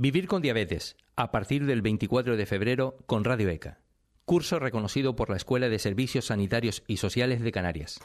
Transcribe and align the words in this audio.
Vivir 0.00 0.28
con 0.28 0.42
diabetes, 0.42 0.96
a 1.16 1.32
partir 1.32 1.66
del 1.66 1.82
24 1.82 2.36
de 2.36 2.46
febrero 2.46 2.98
con 3.06 3.24
Radio 3.24 3.48
ECA. 3.48 3.80
Curso 4.24 4.60
reconocido 4.60 5.16
por 5.16 5.28
la 5.28 5.36
Escuela 5.36 5.68
de 5.68 5.80
Servicios 5.80 6.26
Sanitarios 6.26 6.84
y 6.86 6.98
Sociales 6.98 7.40
de 7.40 7.50
Canarias. 7.50 7.98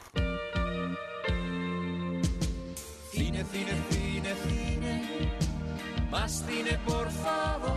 Cine, 3.12 3.44
cine, 3.44 3.72
cine, 3.90 4.34
cine, 4.48 5.32
más 6.10 6.44
cine 6.44 6.76
por 6.84 7.08
favor. 7.12 7.70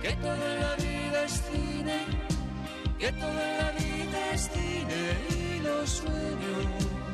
Que 0.00 0.12
toda 0.12 0.36
la 0.36 0.76
vida 0.76 1.24
es 1.26 1.32
cine, 1.52 1.98
que 2.98 3.12
toda 3.12 3.58
la 3.58 3.72
vida 3.72 4.32
es 4.32 4.50
cine 4.50 5.58
y 5.58 5.60
los 5.62 5.90
sueños. 5.90 7.05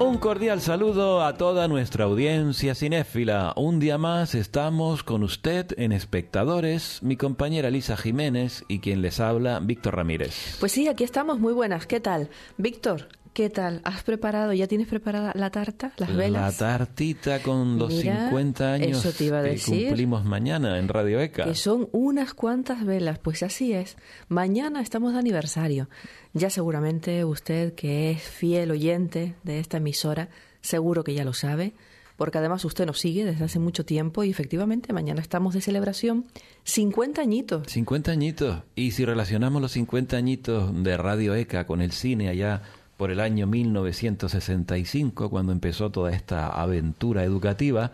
Un 0.00 0.18
cordial 0.18 0.60
saludo 0.60 1.24
a 1.24 1.36
toda 1.36 1.68
nuestra 1.68 2.04
audiencia 2.04 2.74
cinéfila. 2.74 3.52
Un 3.56 3.80
día 3.80 3.98
más 3.98 4.34
estamos 4.34 5.02
con 5.02 5.22
usted 5.22 5.66
en 5.76 5.92
Espectadores, 5.92 7.02
mi 7.02 7.16
compañera 7.16 7.70
Lisa 7.70 7.96
Jiménez 7.96 8.64
y 8.68 8.78
quien 8.80 9.02
les 9.02 9.20
habla, 9.20 9.60
Víctor 9.60 9.96
Ramírez. 9.96 10.56
Pues 10.60 10.72
sí, 10.72 10.86
aquí 10.86 11.02
estamos, 11.02 11.40
muy 11.40 11.52
buenas. 11.52 11.86
¿Qué 11.86 11.98
tal? 11.98 12.30
Víctor, 12.58 13.08
¿qué 13.32 13.50
tal? 13.50 13.80
¿Has 13.84 14.02
preparado, 14.02 14.52
ya 14.52 14.66
tienes 14.66 14.86
preparada 14.88 15.32
la 15.34 15.50
tarta, 15.50 15.92
las 15.96 16.14
velas? 16.14 16.60
La 16.60 16.76
tartita 16.76 17.40
con 17.42 17.78
los 17.78 17.92
Mira, 17.92 18.24
50 18.26 18.72
años 18.72 18.98
eso 19.04 19.16
te 19.16 19.24
iba 19.24 19.40
a 19.40 19.42
que 19.42 19.50
decir. 19.50 19.86
cumplimos 19.86 20.24
mañana 20.24 20.78
en 20.78 20.88
Radio 20.88 21.20
ECA. 21.20 21.44
Que 21.44 21.54
son 21.54 21.88
unas 21.92 22.34
cuantas 22.34 22.84
velas, 22.84 23.18
pues 23.18 23.42
así 23.42 23.72
es. 23.72 23.96
Mañana 24.28 24.80
estamos 24.80 25.12
de 25.12 25.18
aniversario. 25.18 25.88
Ya 26.32 26.50
seguramente 26.50 27.24
usted, 27.24 27.74
que 27.74 28.10
es 28.10 28.22
fiel 28.22 28.70
oyente 28.70 29.34
de 29.44 29.60
esta 29.60 29.78
emisora, 29.78 30.28
seguro 30.60 31.04
que 31.04 31.14
ya 31.14 31.24
lo 31.24 31.32
sabe, 31.32 31.74
porque 32.16 32.38
además 32.38 32.64
usted 32.64 32.84
nos 32.84 32.98
sigue 32.98 33.24
desde 33.24 33.44
hace 33.44 33.60
mucho 33.60 33.84
tiempo 33.84 34.24
y 34.24 34.30
efectivamente 34.30 34.92
mañana 34.92 35.20
estamos 35.20 35.54
de 35.54 35.60
celebración 35.60 36.26
50 36.64 37.22
añitos. 37.22 37.68
50 37.68 38.10
añitos. 38.10 38.62
Y 38.74 38.90
si 38.90 39.04
relacionamos 39.04 39.62
los 39.62 39.72
50 39.72 40.16
añitos 40.16 40.82
de 40.82 40.96
Radio 40.96 41.36
ECA 41.36 41.64
con 41.66 41.80
el 41.80 41.92
cine 41.92 42.28
allá 42.28 42.62
por 42.98 43.12
el 43.12 43.20
año 43.20 43.46
1965, 43.46 45.30
cuando 45.30 45.52
empezó 45.52 45.90
toda 45.90 46.10
esta 46.10 46.48
aventura 46.48 47.22
educativa, 47.22 47.92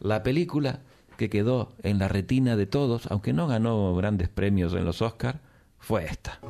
la 0.00 0.24
película 0.24 0.80
que 1.16 1.30
quedó 1.30 1.72
en 1.84 2.00
la 2.00 2.08
retina 2.08 2.56
de 2.56 2.66
todos, 2.66 3.06
aunque 3.10 3.32
no 3.32 3.46
ganó 3.46 3.94
grandes 3.94 4.28
premios 4.28 4.74
en 4.74 4.84
los 4.84 5.02
Oscars, 5.02 5.38
fue 5.78 6.04
esta. 6.04 6.40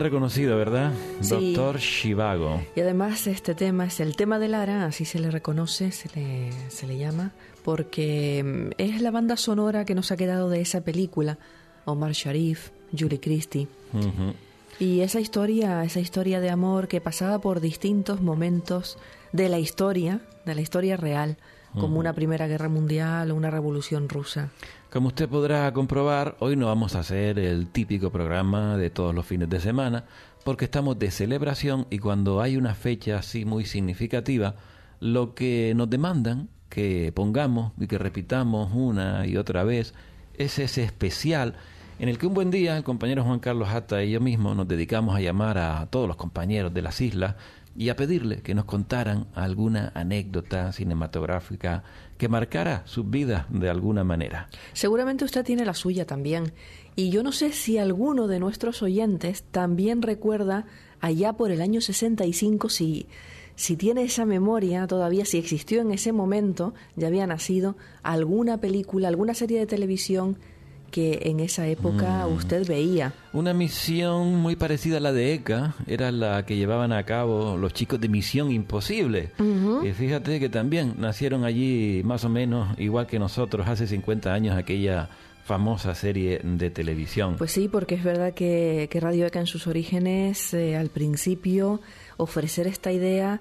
Reconocido, 0.00 0.56
¿verdad? 0.56 0.92
Sí. 1.20 1.54
Doctor 1.54 1.78
Shivago. 1.78 2.62
Y 2.74 2.80
además 2.80 3.26
este 3.26 3.54
tema 3.54 3.86
es 3.86 4.00
el 4.00 4.16
tema 4.16 4.38
de 4.38 4.48
Lara, 4.48 4.86
así 4.86 5.04
se 5.04 5.18
le 5.18 5.30
reconoce, 5.30 5.92
se 5.92 6.08
le, 6.18 6.50
se 6.70 6.86
le 6.86 6.98
llama, 6.98 7.32
porque 7.64 8.42
mm, 8.44 8.72
es 8.78 9.00
la 9.00 9.10
banda 9.10 9.36
sonora 9.36 9.84
que 9.84 9.94
nos 9.94 10.12
ha 10.12 10.16
quedado 10.16 10.48
de 10.48 10.60
esa 10.60 10.82
película, 10.82 11.38
Omar 11.84 12.12
Sharif, 12.12 12.70
Julie 12.96 13.20
Christie. 13.20 13.68
Y 14.78 15.00
esa 15.00 15.20
historia, 15.20 15.84
esa 15.84 16.00
historia 16.00 16.40
de 16.40 16.50
amor 16.50 16.88
que 16.88 17.00
pasaba 17.00 17.38
por 17.40 17.60
distintos 17.60 18.20
momentos 18.20 18.98
de 19.32 19.48
la 19.48 19.58
historia, 19.58 20.20
de 20.44 20.54
la 20.54 20.60
historia 20.60 20.96
real, 20.96 21.36
como 21.78 21.98
una 21.98 22.12
Primera 22.12 22.46
Guerra 22.46 22.68
Mundial 22.68 23.30
o 23.30 23.34
una 23.34 23.50
Revolución 23.50 24.08
Rusa. 24.08 24.50
Como 24.90 25.08
usted 25.08 25.28
podrá 25.28 25.72
comprobar, 25.72 26.36
hoy 26.40 26.56
no 26.56 26.66
vamos 26.66 26.94
a 26.94 27.00
hacer 27.00 27.38
el 27.38 27.68
típico 27.68 28.10
programa 28.10 28.76
de 28.76 28.90
todos 28.90 29.14
los 29.14 29.26
fines 29.26 29.48
de 29.48 29.60
semana, 29.60 30.04
porque 30.44 30.66
estamos 30.66 30.98
de 30.98 31.10
celebración 31.10 31.86
y 31.90 31.98
cuando 31.98 32.40
hay 32.40 32.56
una 32.56 32.74
fecha 32.74 33.18
así 33.18 33.44
muy 33.44 33.64
significativa, 33.64 34.56
lo 35.00 35.34
que 35.34 35.72
nos 35.74 35.88
demandan 35.88 36.48
que 36.68 37.12
pongamos 37.14 37.72
y 37.78 37.86
que 37.86 37.98
repitamos 37.98 38.72
una 38.72 39.26
y 39.26 39.36
otra 39.36 39.62
vez 39.64 39.94
es 40.34 40.58
ese 40.58 40.82
especial 40.82 41.54
en 41.98 42.08
el 42.08 42.18
que 42.18 42.26
un 42.26 42.34
buen 42.34 42.50
día 42.50 42.76
el 42.76 42.82
compañero 42.82 43.22
Juan 43.22 43.38
Carlos 43.38 43.68
Hata 43.68 44.02
y 44.02 44.10
yo 44.10 44.20
mismo 44.20 44.54
nos 44.54 44.66
dedicamos 44.66 45.14
a 45.14 45.20
llamar 45.20 45.58
a 45.58 45.86
todos 45.86 46.08
los 46.08 46.16
compañeros 46.16 46.72
de 46.72 46.82
las 46.82 47.00
islas 47.00 47.36
y 47.76 47.88
a 47.88 47.96
pedirle 47.96 48.42
que 48.42 48.54
nos 48.54 48.64
contaran 48.64 49.26
alguna 49.34 49.92
anécdota 49.94 50.72
cinematográfica 50.72 51.84
que 52.18 52.28
marcara 52.28 52.82
sus 52.84 53.08
vidas 53.08 53.46
de 53.48 53.70
alguna 53.70 54.04
manera. 54.04 54.48
Seguramente 54.72 55.24
usted 55.24 55.44
tiene 55.44 55.64
la 55.64 55.74
suya 55.74 56.06
también. 56.06 56.52
Y 56.94 57.10
yo 57.10 57.22
no 57.22 57.32
sé 57.32 57.52
si 57.52 57.78
alguno 57.78 58.28
de 58.28 58.38
nuestros 58.38 58.82
oyentes 58.82 59.44
también 59.50 60.02
recuerda 60.02 60.66
allá 61.00 61.32
por 61.32 61.50
el 61.50 61.62
año 61.62 61.80
65, 61.80 62.68
si, 62.68 63.06
si 63.56 63.76
tiene 63.76 64.02
esa 64.02 64.26
memoria 64.26 64.86
todavía, 64.86 65.24
si 65.24 65.38
existió 65.38 65.80
en 65.80 65.92
ese 65.92 66.12
momento, 66.12 66.74
ya 66.94 67.08
había 67.08 67.26
nacido, 67.26 67.76
alguna 68.02 68.58
película, 68.58 69.08
alguna 69.08 69.34
serie 69.34 69.58
de 69.58 69.66
televisión 69.66 70.38
que 70.92 71.22
en 71.24 71.40
esa 71.40 71.66
época 71.66 72.24
usted 72.28 72.64
veía. 72.68 73.12
Una 73.32 73.54
misión 73.54 74.36
muy 74.36 74.54
parecida 74.54 74.98
a 74.98 75.00
la 75.00 75.12
de 75.12 75.34
ECA 75.34 75.74
era 75.88 76.12
la 76.12 76.46
que 76.46 76.56
llevaban 76.56 76.92
a 76.92 77.02
cabo 77.04 77.56
los 77.56 77.72
chicos 77.72 78.00
de 78.00 78.08
Misión 78.08 78.52
Imposible. 78.52 79.30
Y 79.82 79.90
fíjate 79.92 80.38
que 80.38 80.48
también 80.48 80.94
nacieron 80.98 81.44
allí 81.44 82.02
más 82.04 82.24
o 82.24 82.28
menos 82.28 82.78
igual 82.78 83.08
que 83.08 83.18
nosotros 83.18 83.66
hace 83.66 83.88
50 83.88 84.32
años 84.32 84.56
aquella 84.56 85.08
famosa 85.44 85.94
serie 85.94 86.40
de 86.44 86.70
televisión. 86.70 87.36
Pues 87.36 87.50
sí, 87.50 87.68
porque 87.68 87.96
es 87.96 88.04
verdad 88.04 88.32
que, 88.34 88.88
que 88.90 89.00
Radio 89.00 89.26
ECA 89.26 89.40
en 89.40 89.46
sus 89.46 89.66
orígenes, 89.66 90.54
eh, 90.54 90.76
al 90.76 90.90
principio, 90.90 91.80
ofrecer 92.18 92.66
esta 92.66 92.92
idea 92.92 93.40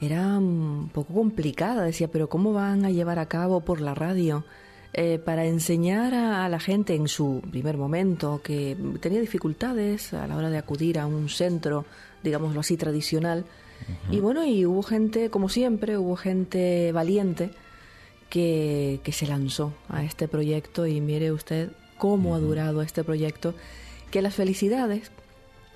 era 0.00 0.38
un 0.38 0.90
poco 0.92 1.14
complicada. 1.14 1.84
Decía, 1.84 2.08
pero 2.08 2.28
¿cómo 2.28 2.52
van 2.52 2.84
a 2.84 2.90
llevar 2.90 3.18
a 3.18 3.26
cabo 3.26 3.62
por 3.62 3.80
la 3.80 3.94
radio? 3.94 4.44
Eh, 4.96 5.18
para 5.18 5.44
enseñar 5.44 6.14
a, 6.14 6.44
a 6.44 6.48
la 6.48 6.60
gente 6.60 6.94
en 6.94 7.08
su 7.08 7.42
primer 7.50 7.76
momento 7.76 8.40
que 8.42 8.76
tenía 9.00 9.20
dificultades 9.20 10.14
a 10.14 10.26
la 10.28 10.36
hora 10.36 10.50
de 10.50 10.58
acudir 10.58 11.00
a 11.00 11.06
un 11.06 11.28
centro, 11.28 11.84
digámoslo 12.22 12.60
así, 12.60 12.76
tradicional. 12.76 13.44
Y 14.10 14.20
bueno, 14.20 14.44
y 14.46 14.64
hubo 14.64 14.82
gente, 14.82 15.30
como 15.30 15.48
siempre, 15.48 15.98
hubo 15.98 16.16
gente 16.16 16.92
valiente 16.92 17.50
que, 18.30 19.00
que 19.02 19.12
se 19.12 19.26
lanzó 19.26 19.74
a 19.88 20.04
este 20.04 20.28
proyecto 20.28 20.86
y 20.86 21.00
mire 21.00 21.32
usted 21.32 21.72
cómo 21.98 22.34
ha 22.34 22.38
durado 22.38 22.80
este 22.80 23.04
proyecto, 23.04 23.52
que 24.10 24.22
las 24.22 24.34
felicidades 24.34 25.10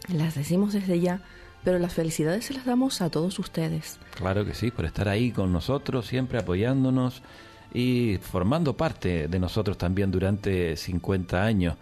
las 0.06 0.36
decimos 0.36 0.72
desde 0.72 1.00
ya, 1.00 1.22
pero 1.64 1.78
las 1.78 1.92
felicidades 1.92 2.46
se 2.46 2.54
las 2.54 2.64
damos 2.64 3.00
a 3.02 3.10
todos 3.10 3.38
ustedes. 3.38 3.98
Claro 4.14 4.44
que 4.44 4.54
sí, 4.54 4.70
por 4.70 4.84
estar 4.84 5.08
ahí 5.08 5.32
con 5.32 5.52
nosotros, 5.52 6.06
siempre 6.06 6.38
apoyándonos 6.38 7.22
y 7.72 8.18
formando 8.20 8.76
parte 8.76 9.28
de 9.28 9.38
nosotros 9.38 9.78
también 9.78 10.10
durante 10.10 10.76
50 10.76 11.42
años. 11.42 11.76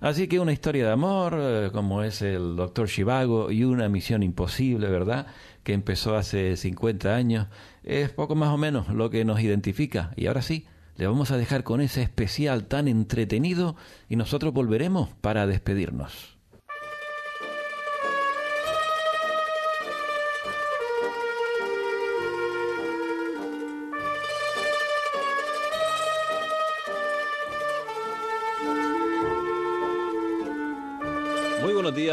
Así 0.00 0.28
que 0.28 0.40
una 0.40 0.52
historia 0.52 0.86
de 0.86 0.92
amor, 0.92 1.36
eh, 1.38 1.70
como 1.72 2.02
es 2.02 2.20
el 2.22 2.56
Doctor 2.56 2.86
Shivago, 2.86 3.50
y 3.50 3.64
una 3.64 3.88
misión 3.88 4.22
imposible, 4.22 4.88
¿verdad? 4.88 5.26
Que 5.62 5.72
empezó 5.72 6.16
hace 6.16 6.56
50 6.56 7.14
años, 7.14 7.46
es 7.82 8.10
poco 8.10 8.34
más 8.34 8.50
o 8.50 8.58
menos 8.58 8.88
lo 8.88 9.10
que 9.10 9.24
nos 9.24 9.40
identifica. 9.40 10.12
Y 10.16 10.26
ahora 10.26 10.42
sí, 10.42 10.66
le 10.96 11.06
vamos 11.06 11.30
a 11.30 11.36
dejar 11.36 11.64
con 11.64 11.80
ese 11.80 12.02
especial 12.02 12.64
tan 12.64 12.88
entretenido 12.88 13.76
y 14.08 14.16
nosotros 14.16 14.52
volveremos 14.52 15.10
para 15.20 15.46
despedirnos. 15.46 16.35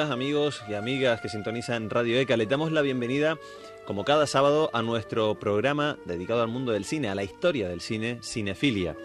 Amigos 0.02 0.64
y 0.68 0.74
amigas 0.74 1.22
que 1.22 1.30
sintonizan 1.30 1.90
Radio 1.90 2.20
ECA. 2.20 2.36
Les 2.36 2.50
damos 2.50 2.72
la 2.72 2.82
bienvenida 2.82 3.38
como 3.86 4.04
cada 4.04 4.26
sábado 4.26 4.72
a 4.74 4.82
nuestro 4.82 5.36
programa 5.36 5.98
dedicado 6.06 6.42
al 6.42 6.48
mundo 6.48 6.72
del 6.72 6.84
cine, 6.84 7.10
a 7.10 7.16
la 7.16 7.24
historia 7.24 7.70
del 7.70 7.80
cine, 7.80 8.18
Cinefilia. 8.24 8.96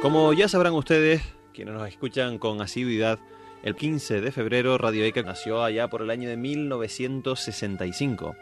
Como 0.00 0.32
ya 0.32 0.48
sabrán 0.48 0.74
ustedes, 0.74 1.22
quienes 1.52 1.74
nos 1.74 1.88
escuchan 1.88 2.38
con 2.38 2.62
asiduidad, 2.62 3.18
el 3.64 3.74
15 3.74 4.20
de 4.20 4.30
febrero 4.30 4.78
Radio 4.78 5.04
ECA 5.04 5.22
nació 5.22 5.64
allá 5.64 5.88
por 5.88 6.02
el 6.02 6.10
año 6.10 6.28
de 6.28 6.36
1965. 6.36 8.36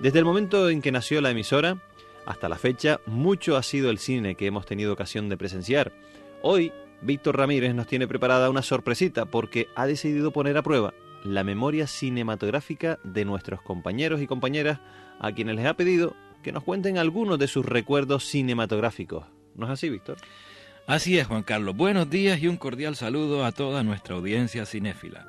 Desde 0.00 0.18
el 0.18 0.24
momento 0.24 0.70
en 0.70 0.80
que 0.80 0.92
nació 0.92 1.20
la 1.20 1.30
emisora 1.30 1.76
hasta 2.24 2.48
la 2.48 2.56
fecha, 2.56 3.00
mucho 3.04 3.56
ha 3.56 3.62
sido 3.62 3.90
el 3.90 3.98
cine 3.98 4.34
que 4.34 4.46
hemos 4.46 4.64
tenido 4.64 4.94
ocasión 4.94 5.28
de 5.28 5.36
presenciar. 5.36 5.92
Hoy, 6.40 6.72
Víctor 7.02 7.36
Ramírez 7.36 7.74
nos 7.74 7.86
tiene 7.86 8.08
preparada 8.08 8.50
una 8.50 8.62
sorpresita 8.62 9.26
porque 9.26 9.68
ha 9.74 9.86
decidido 9.86 10.32
poner 10.32 10.56
a 10.56 10.62
prueba 10.62 10.94
la 11.24 11.44
memoria 11.44 11.86
cinematográfica 11.86 12.98
de 13.02 13.24
nuestros 13.24 13.60
compañeros 13.62 14.20
y 14.22 14.26
compañeras 14.26 14.80
a 15.18 15.32
quienes 15.32 15.56
les 15.56 15.66
ha 15.66 15.74
pedido 15.74 16.14
que 16.42 16.52
nos 16.52 16.62
cuenten 16.62 16.98
algunos 16.98 17.38
de 17.38 17.48
sus 17.48 17.66
recuerdos 17.66 18.24
cinematográficos. 18.24 19.26
¿No 19.54 19.66
es 19.66 19.72
así, 19.72 19.90
Víctor? 19.90 20.18
Así 20.86 21.18
es, 21.18 21.26
Juan 21.26 21.42
Carlos. 21.42 21.76
Buenos 21.76 22.08
días 22.08 22.40
y 22.40 22.46
un 22.46 22.56
cordial 22.56 22.94
saludo 22.94 23.44
a 23.44 23.50
toda 23.50 23.82
nuestra 23.82 24.14
audiencia 24.14 24.66
cinéfila. 24.66 25.26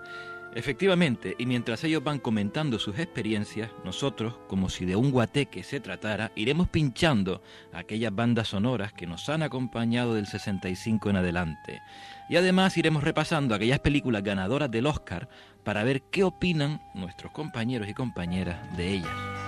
Efectivamente, 0.56 1.36
y 1.38 1.46
mientras 1.46 1.84
ellos 1.84 2.04
van 2.04 2.20
comentando 2.20 2.80
sus 2.80 2.98
experiencias, 2.98 3.70
nosotros, 3.86 4.36
como 4.48 4.70
si 4.70 4.86
de 4.86 4.96
un 4.96 5.12
guateque 5.12 5.62
se 5.64 5.80
tratara, 5.80 6.32
iremos 6.36 6.68
pinchando 6.68 7.42
aquellas 7.74 8.16
bandas 8.16 8.48
sonoras 8.50 8.92
que 8.92 9.06
nos 9.06 9.30
han 9.30 9.44
acompañado 9.44 10.16
del 10.16 10.26
65 10.26 11.10
en 11.10 11.18
adelante. 11.18 11.82
Y 12.30 12.38
además 12.38 12.78
iremos 12.78 13.04
repasando 13.04 13.54
aquellas 13.54 13.80
películas 13.80 14.24
ganadoras 14.24 14.72
del 14.72 14.88
Oscar 14.88 15.30
para 15.64 15.84
ver 15.84 16.02
qué 16.04 16.24
opinan 16.24 16.82
nuestros 16.96 17.32
compañeros 17.32 17.88
y 17.88 17.94
compañeras 17.94 18.76
de 18.76 18.94
ellas. 18.94 19.47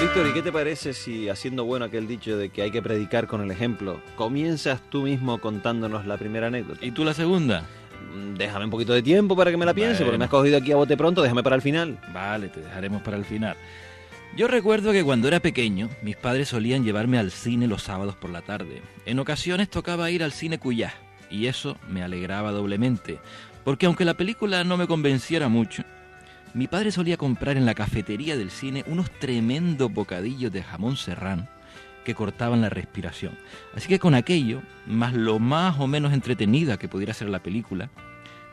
Víctor, 0.00 0.28
¿y 0.28 0.32
qué 0.32 0.42
te 0.42 0.52
parece 0.52 0.92
si, 0.92 1.28
haciendo 1.28 1.64
bueno 1.64 1.84
aquel 1.86 2.06
dicho 2.06 2.36
de 2.36 2.50
que 2.50 2.62
hay 2.62 2.70
que 2.70 2.80
predicar 2.80 3.26
con 3.26 3.40
el 3.42 3.50
ejemplo, 3.50 4.00
comienzas 4.14 4.80
tú 4.90 5.02
mismo 5.02 5.38
contándonos 5.38 6.06
la 6.06 6.16
primera 6.16 6.46
anécdota? 6.46 6.84
¿Y 6.86 6.92
tú 6.92 7.04
la 7.04 7.14
segunda? 7.14 7.64
Mm, 8.14 8.34
Déjame 8.34 8.66
un 8.66 8.70
poquito 8.70 8.92
de 8.92 9.02
tiempo 9.02 9.34
para 9.34 9.50
que 9.50 9.56
me 9.56 9.66
la 9.66 9.74
piense, 9.74 9.98
porque 9.98 10.10
Bueno. 10.10 10.18
me 10.20 10.24
has 10.26 10.30
cogido 10.30 10.58
aquí 10.58 10.70
a 10.70 10.76
bote 10.76 10.96
pronto, 10.96 11.20
déjame 11.20 11.42
para 11.42 11.56
el 11.56 11.62
final. 11.62 11.98
Vale, 12.12 12.48
te 12.48 12.60
dejaremos 12.60 13.02
para 13.02 13.16
el 13.16 13.24
final. 13.24 13.56
Yo 14.36 14.46
recuerdo 14.46 14.92
que 14.92 15.02
cuando 15.02 15.26
era 15.26 15.40
pequeño, 15.40 15.88
mis 16.02 16.14
padres 16.16 16.48
solían 16.48 16.84
llevarme 16.84 17.18
al 17.18 17.32
cine 17.32 17.66
los 17.66 17.82
sábados 17.82 18.14
por 18.14 18.30
la 18.30 18.42
tarde. 18.42 18.82
En 19.04 19.18
ocasiones 19.18 19.68
tocaba 19.68 20.10
ir 20.12 20.22
al 20.22 20.32
cine 20.32 20.58
Cuyá, 20.58 20.94
y 21.28 21.46
eso 21.46 21.76
me 21.88 22.04
alegraba 22.04 22.52
doblemente, 22.52 23.18
porque 23.64 23.86
aunque 23.86 24.04
la 24.04 24.14
película 24.14 24.62
no 24.62 24.76
me 24.76 24.86
convenciera 24.86 25.48
mucho, 25.48 25.82
mi 26.58 26.66
padre 26.66 26.90
solía 26.90 27.16
comprar 27.16 27.56
en 27.56 27.66
la 27.66 27.74
cafetería 27.74 28.36
del 28.36 28.50
cine 28.50 28.82
unos 28.88 29.12
tremendos 29.12 29.92
bocadillos 29.92 30.50
de 30.50 30.64
jamón 30.64 30.96
serrano 30.96 31.46
que 32.04 32.16
cortaban 32.16 32.60
la 32.60 32.68
respiración. 32.68 33.38
Así 33.76 33.86
que 33.86 34.00
con 34.00 34.16
aquello, 34.16 34.62
más 34.84 35.14
lo 35.14 35.38
más 35.38 35.78
o 35.78 35.86
menos 35.86 36.12
entretenida 36.12 36.76
que 36.76 36.88
pudiera 36.88 37.14
ser 37.14 37.28
la 37.28 37.44
película, 37.44 37.90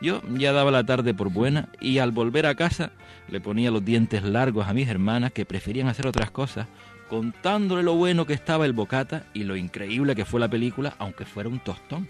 yo 0.00 0.22
ya 0.34 0.52
daba 0.52 0.70
la 0.70 0.84
tarde 0.84 1.14
por 1.14 1.32
buena 1.32 1.68
y 1.80 1.98
al 1.98 2.12
volver 2.12 2.46
a 2.46 2.54
casa 2.54 2.92
le 3.28 3.40
ponía 3.40 3.72
los 3.72 3.84
dientes 3.84 4.22
largos 4.22 4.68
a 4.68 4.72
mis 4.72 4.86
hermanas 4.88 5.32
que 5.32 5.44
preferían 5.44 5.88
hacer 5.88 6.06
otras 6.06 6.30
cosas, 6.30 6.68
contándole 7.08 7.82
lo 7.82 7.94
bueno 7.94 8.24
que 8.24 8.34
estaba 8.34 8.66
el 8.66 8.72
bocata 8.72 9.24
y 9.34 9.42
lo 9.42 9.56
increíble 9.56 10.14
que 10.14 10.24
fue 10.24 10.38
la 10.38 10.48
película, 10.48 10.94
aunque 11.00 11.24
fuera 11.24 11.48
un 11.48 11.58
tostón. 11.58 12.06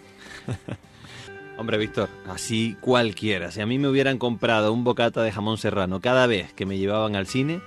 Hombre, 1.58 1.78
Víctor, 1.78 2.10
así 2.28 2.76
cualquiera. 2.80 3.50
Si 3.50 3.62
a 3.62 3.66
mí 3.66 3.78
me 3.78 3.88
hubieran 3.88 4.18
comprado 4.18 4.72
un 4.72 4.84
bocata 4.84 5.22
de 5.22 5.32
jamón 5.32 5.56
serrano 5.56 6.00
cada 6.00 6.26
vez 6.26 6.52
que 6.52 6.66
me 6.66 6.76
llevaban 6.76 7.16
al 7.16 7.26
cine, 7.26 7.62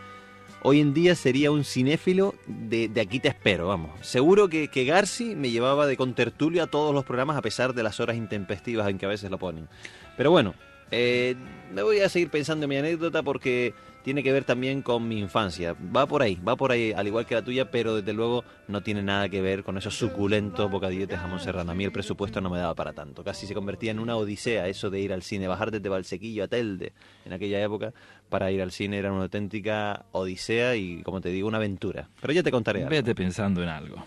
hoy 0.62 0.80
en 0.80 0.94
día 0.94 1.16
sería 1.16 1.50
un 1.50 1.64
cinéfilo 1.64 2.36
de, 2.46 2.88
de 2.88 3.02
aquí 3.02 3.20
te 3.20 3.30
espero, 3.30 3.68
vamos. 3.68 3.92
Seguro 4.06 4.48
que, 4.48 4.68
que 4.68 4.86
Garci 4.86 5.36
me 5.36 5.50
llevaba 5.50 5.88
de 5.88 5.98
contertulio 5.98 6.62
a 6.64 6.68
todos 6.68 6.94
los 6.94 7.04
programas 7.04 7.36
a 7.36 7.42
pesar 7.42 7.74
de 7.74 7.82
las 7.82 8.00
horas 8.00 8.16
intempestivas 8.16 8.88
en 8.90 9.00
que 9.00 9.08
a 9.08 9.10
veces 9.10 9.32
lo 9.32 9.40
ponen. 9.40 9.68
Pero 10.16 10.30
bueno, 10.30 10.54
eh, 10.92 11.36
me 11.74 11.82
voy 11.82 12.00
a 12.02 12.10
seguir 12.10 12.30
pensando 12.30 12.66
en 12.66 12.70
mi 12.70 12.78
anécdota 12.78 13.24
porque 13.24 13.74
tiene 14.04 14.24
que 14.24 14.32
ver 14.32 14.44
también 14.44 14.82
con 14.82 15.08
mi 15.08 15.20
infancia. 15.20 15.76
Va 15.96 16.06
por 16.06 16.22
ahí, 16.22 16.36
va 16.36 16.56
por 16.56 16.72
ahí, 16.72 16.92
al 16.92 17.08
igual 17.08 17.26
que 17.26 17.36
la 17.36 17.44
tuya, 17.44 17.70
pero 17.70 17.96
desde 17.96 18.14
luego 18.14 18.44
no 18.68 18.82
tiene 18.82 19.04
nada 19.04 19.30
que 19.30 19.42
ver 19.42 19.64
con 19.64 19.78
esos 19.78 19.98
suculentos 19.98 20.70
bocadillos 20.70 21.08
de 21.08 21.18
jamón 21.18 21.40
serrano. 21.40 21.72
A 21.72 21.76
mí 21.76 21.84
el 21.84 21.92
presupuesto 21.92 22.42
no 22.42 22.50
me 22.50 22.60
daba 22.60 22.76
para 22.76 22.94
tanto. 22.94 23.24
Casi 23.24 23.48
se 23.48 23.54
convertía 23.54 23.92
en 23.92 24.00
una 24.00 24.16
odisea 24.16 24.68
eso 24.68 24.90
de 24.90 25.00
ir 25.00 25.14
al 25.14 25.24
cine, 25.24 25.48
bajar 25.48 25.72
desde 25.72 25.90
Valsequillo 25.90 26.44
a 26.44 26.48
Telde 26.48 26.94
en 27.26 27.34
aquella 27.34 27.62
época 27.62 27.94
para 28.30 28.52
ir 28.52 28.62
al 28.62 28.72
cine 28.72 28.98
era 28.98 29.12
una 29.12 29.24
auténtica 29.24 30.06
odisea 30.12 30.76
y, 30.76 31.02
como 31.04 31.20
te 31.20 31.30
digo, 31.30 31.48
una 31.48 31.58
aventura. 31.58 32.10
Pero 32.22 32.34
ya 32.34 32.44
te 32.44 32.52
contaré 32.52 32.80
algo. 32.80 32.92
Vete 32.92 33.16
pensando 33.16 33.64
en 33.64 33.70
algo. 33.70 34.04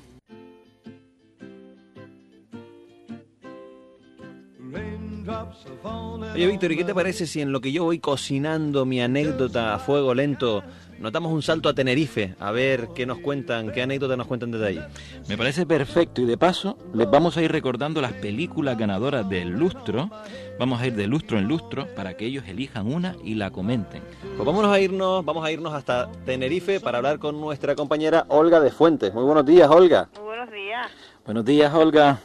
Oye, 6.35 6.47
Víctor, 6.47 6.73
¿y 6.73 6.77
qué 6.77 6.85
te 6.85 6.95
parece 6.95 7.27
si 7.27 7.41
en 7.41 7.53
lo 7.53 7.61
que 7.61 7.71
yo 7.71 7.85
voy 7.85 7.99
cocinando 7.99 8.85
mi 8.85 9.01
anécdota 9.01 9.75
a 9.75 9.79
fuego 9.79 10.15
lento, 10.15 10.65
notamos 10.99 11.33
un 11.33 11.43
salto 11.43 11.69
a 11.69 11.75
Tenerife? 11.75 12.35
A 12.41 12.51
ver 12.51 12.89
qué 12.95 13.07
nos 13.07 13.19
cuentan, 13.19 13.71
qué 13.71 13.83
anécdota 13.83 14.17
nos 14.17 14.27
cuentan 14.27 14.51
desde 14.51 14.67
ahí. 14.67 14.81
Me 15.29 15.39
parece 15.39 15.65
perfecto 15.65 16.23
y 16.23 16.25
de 16.25 16.37
paso 16.37 16.77
les 16.93 17.09
vamos 17.09 17.37
a 17.37 17.43
ir 17.43 17.53
recordando 17.53 18.01
las 18.01 18.13
películas 18.15 18.77
ganadoras 18.77 19.29
del 19.29 19.51
lustro. 19.51 20.11
Vamos 20.59 20.81
a 20.81 20.87
ir 20.89 20.95
de 20.95 21.07
lustro 21.07 21.39
en 21.39 21.47
lustro 21.47 21.87
para 21.95 22.17
que 22.17 22.27
ellos 22.27 22.45
elijan 22.49 22.93
una 22.93 23.15
y 23.23 23.35
la 23.35 23.51
comenten. 23.51 24.03
Pues 24.23 24.45
vámonos 24.45 24.73
a 24.73 24.81
irnos, 24.81 25.25
vamos 25.25 25.45
a 25.45 25.53
irnos 25.53 25.73
hasta 25.73 26.11
Tenerife 26.25 26.81
para 26.81 26.99
hablar 26.99 27.19
con 27.19 27.41
nuestra 27.41 27.77
compañera 27.77 28.25
Olga 28.29 28.59
de 28.59 28.71
Fuentes. 28.71 29.15
Muy 29.15 29.25
buenos 29.25 29.47
días, 29.47 29.71
Olga. 29.71 30.09
Muy 30.17 30.25
buenos 30.25 30.51
días, 30.51 30.91
Buenos 31.25 31.45
días, 31.45 31.73
Olga. 31.73 32.19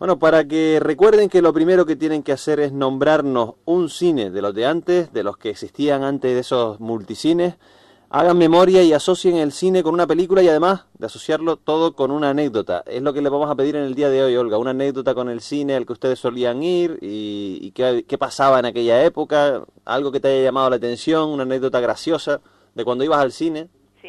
Bueno, 0.00 0.18
para 0.18 0.48
que 0.48 0.78
recuerden 0.80 1.28
que 1.28 1.42
lo 1.42 1.52
primero 1.52 1.84
que 1.84 1.94
tienen 1.94 2.22
que 2.22 2.32
hacer 2.32 2.58
es 2.58 2.72
nombrarnos 2.72 3.56
un 3.66 3.90
cine 3.90 4.30
de 4.30 4.40
los 4.40 4.54
de 4.54 4.64
antes, 4.64 5.12
de 5.12 5.22
los 5.22 5.36
que 5.36 5.50
existían 5.50 6.04
antes 6.04 6.32
de 6.32 6.40
esos 6.40 6.80
multicines, 6.80 7.56
hagan 8.08 8.38
memoria 8.38 8.82
y 8.82 8.94
asocien 8.94 9.36
el 9.36 9.52
cine 9.52 9.82
con 9.82 9.92
una 9.92 10.06
película 10.06 10.42
y 10.42 10.48
además 10.48 10.86
de 10.94 11.04
asociarlo 11.04 11.58
todo 11.58 11.94
con 11.94 12.12
una 12.12 12.30
anécdota. 12.30 12.82
Es 12.86 13.02
lo 13.02 13.12
que 13.12 13.20
les 13.20 13.30
vamos 13.30 13.50
a 13.50 13.54
pedir 13.54 13.76
en 13.76 13.82
el 13.82 13.94
día 13.94 14.08
de 14.08 14.24
hoy, 14.24 14.34
Olga, 14.36 14.56
una 14.56 14.70
anécdota 14.70 15.14
con 15.14 15.28
el 15.28 15.42
cine 15.42 15.74
al 15.74 15.84
que 15.84 15.92
ustedes 15.92 16.18
solían 16.18 16.62
ir 16.62 16.98
y, 17.02 17.58
y 17.60 17.72
qué, 17.72 18.06
qué 18.08 18.16
pasaba 18.16 18.58
en 18.58 18.64
aquella 18.64 19.04
época, 19.04 19.64
algo 19.84 20.10
que 20.10 20.20
te 20.20 20.28
haya 20.28 20.44
llamado 20.44 20.70
la 20.70 20.76
atención, 20.76 21.28
una 21.28 21.42
anécdota 21.42 21.78
graciosa 21.78 22.40
de 22.74 22.84
cuando 22.86 23.04
ibas 23.04 23.20
al 23.20 23.32
cine. 23.32 23.68
¿Sí? 24.00 24.08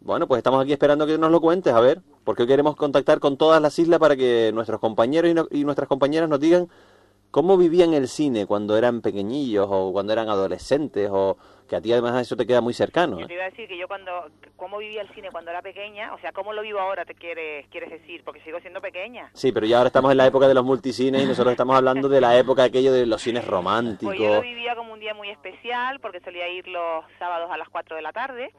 Bueno, 0.00 0.26
pues 0.26 0.38
estamos 0.38 0.60
aquí 0.60 0.72
esperando 0.72 1.06
que 1.06 1.16
nos 1.16 1.30
lo 1.30 1.40
cuentes, 1.40 1.72
a 1.72 1.80
ver, 1.80 2.00
porque 2.28 2.42
hoy 2.42 2.48
queremos 2.48 2.76
contactar 2.76 3.20
con 3.20 3.38
todas 3.38 3.58
las 3.62 3.78
islas 3.78 3.98
para 3.98 4.14
que 4.14 4.50
nuestros 4.52 4.78
compañeros 4.80 5.30
y, 5.30 5.34
no- 5.34 5.48
y 5.50 5.64
nuestras 5.64 5.88
compañeras 5.88 6.28
nos 6.28 6.38
digan 6.38 6.68
cómo 7.30 7.56
vivían 7.56 7.94
el 7.94 8.06
cine 8.06 8.44
cuando 8.44 8.76
eran 8.76 9.00
pequeñillos 9.00 9.66
o 9.70 9.92
cuando 9.92 10.12
eran 10.12 10.28
adolescentes 10.28 11.08
o 11.10 11.38
que 11.66 11.76
a 11.76 11.80
ti 11.80 11.90
además 11.90 12.20
eso 12.20 12.36
te 12.36 12.46
queda 12.46 12.60
muy 12.60 12.74
cercano. 12.74 13.18
Yo 13.18 13.26
te 13.26 13.32
iba 13.32 13.44
a 13.44 13.48
decir 13.48 13.66
que 13.66 13.78
yo 13.78 13.88
cuando, 13.88 14.10
cómo 14.56 14.76
vivía 14.76 15.00
el 15.00 15.08
cine 15.14 15.30
cuando 15.30 15.50
era 15.52 15.62
pequeña, 15.62 16.12
o 16.12 16.18
sea, 16.18 16.32
cómo 16.32 16.52
lo 16.52 16.60
vivo 16.60 16.80
ahora, 16.80 17.06
te 17.06 17.14
quieres, 17.14 17.66
quieres 17.68 17.88
decir, 17.90 18.22
porque 18.24 18.42
sigo 18.42 18.60
siendo 18.60 18.82
pequeña. 18.82 19.30
Sí, 19.32 19.50
pero 19.50 19.64
ya 19.64 19.78
ahora 19.78 19.86
estamos 19.86 20.10
en 20.10 20.18
la 20.18 20.26
época 20.26 20.48
de 20.48 20.52
los 20.54 20.64
multicines 20.66 21.22
y 21.22 21.26
nosotros 21.26 21.52
estamos 21.52 21.76
hablando 21.76 22.10
de 22.10 22.20
la 22.20 22.36
época 22.36 22.64
aquello 22.64 22.92
de 22.92 23.06
los 23.06 23.22
cines 23.22 23.46
románticos. 23.46 24.14
Pues 24.14 24.18
yo 24.28 24.34
lo 24.34 24.42
vivía 24.42 24.76
como 24.76 24.92
un 24.92 25.00
día 25.00 25.14
muy 25.14 25.30
especial, 25.30 25.98
porque 26.00 26.20
solía 26.20 26.46
ir 26.50 26.68
los 26.68 27.06
sábados 27.18 27.50
a 27.50 27.56
las 27.56 27.70
4 27.70 27.96
de 27.96 28.02
la 28.02 28.12
tarde, 28.12 28.52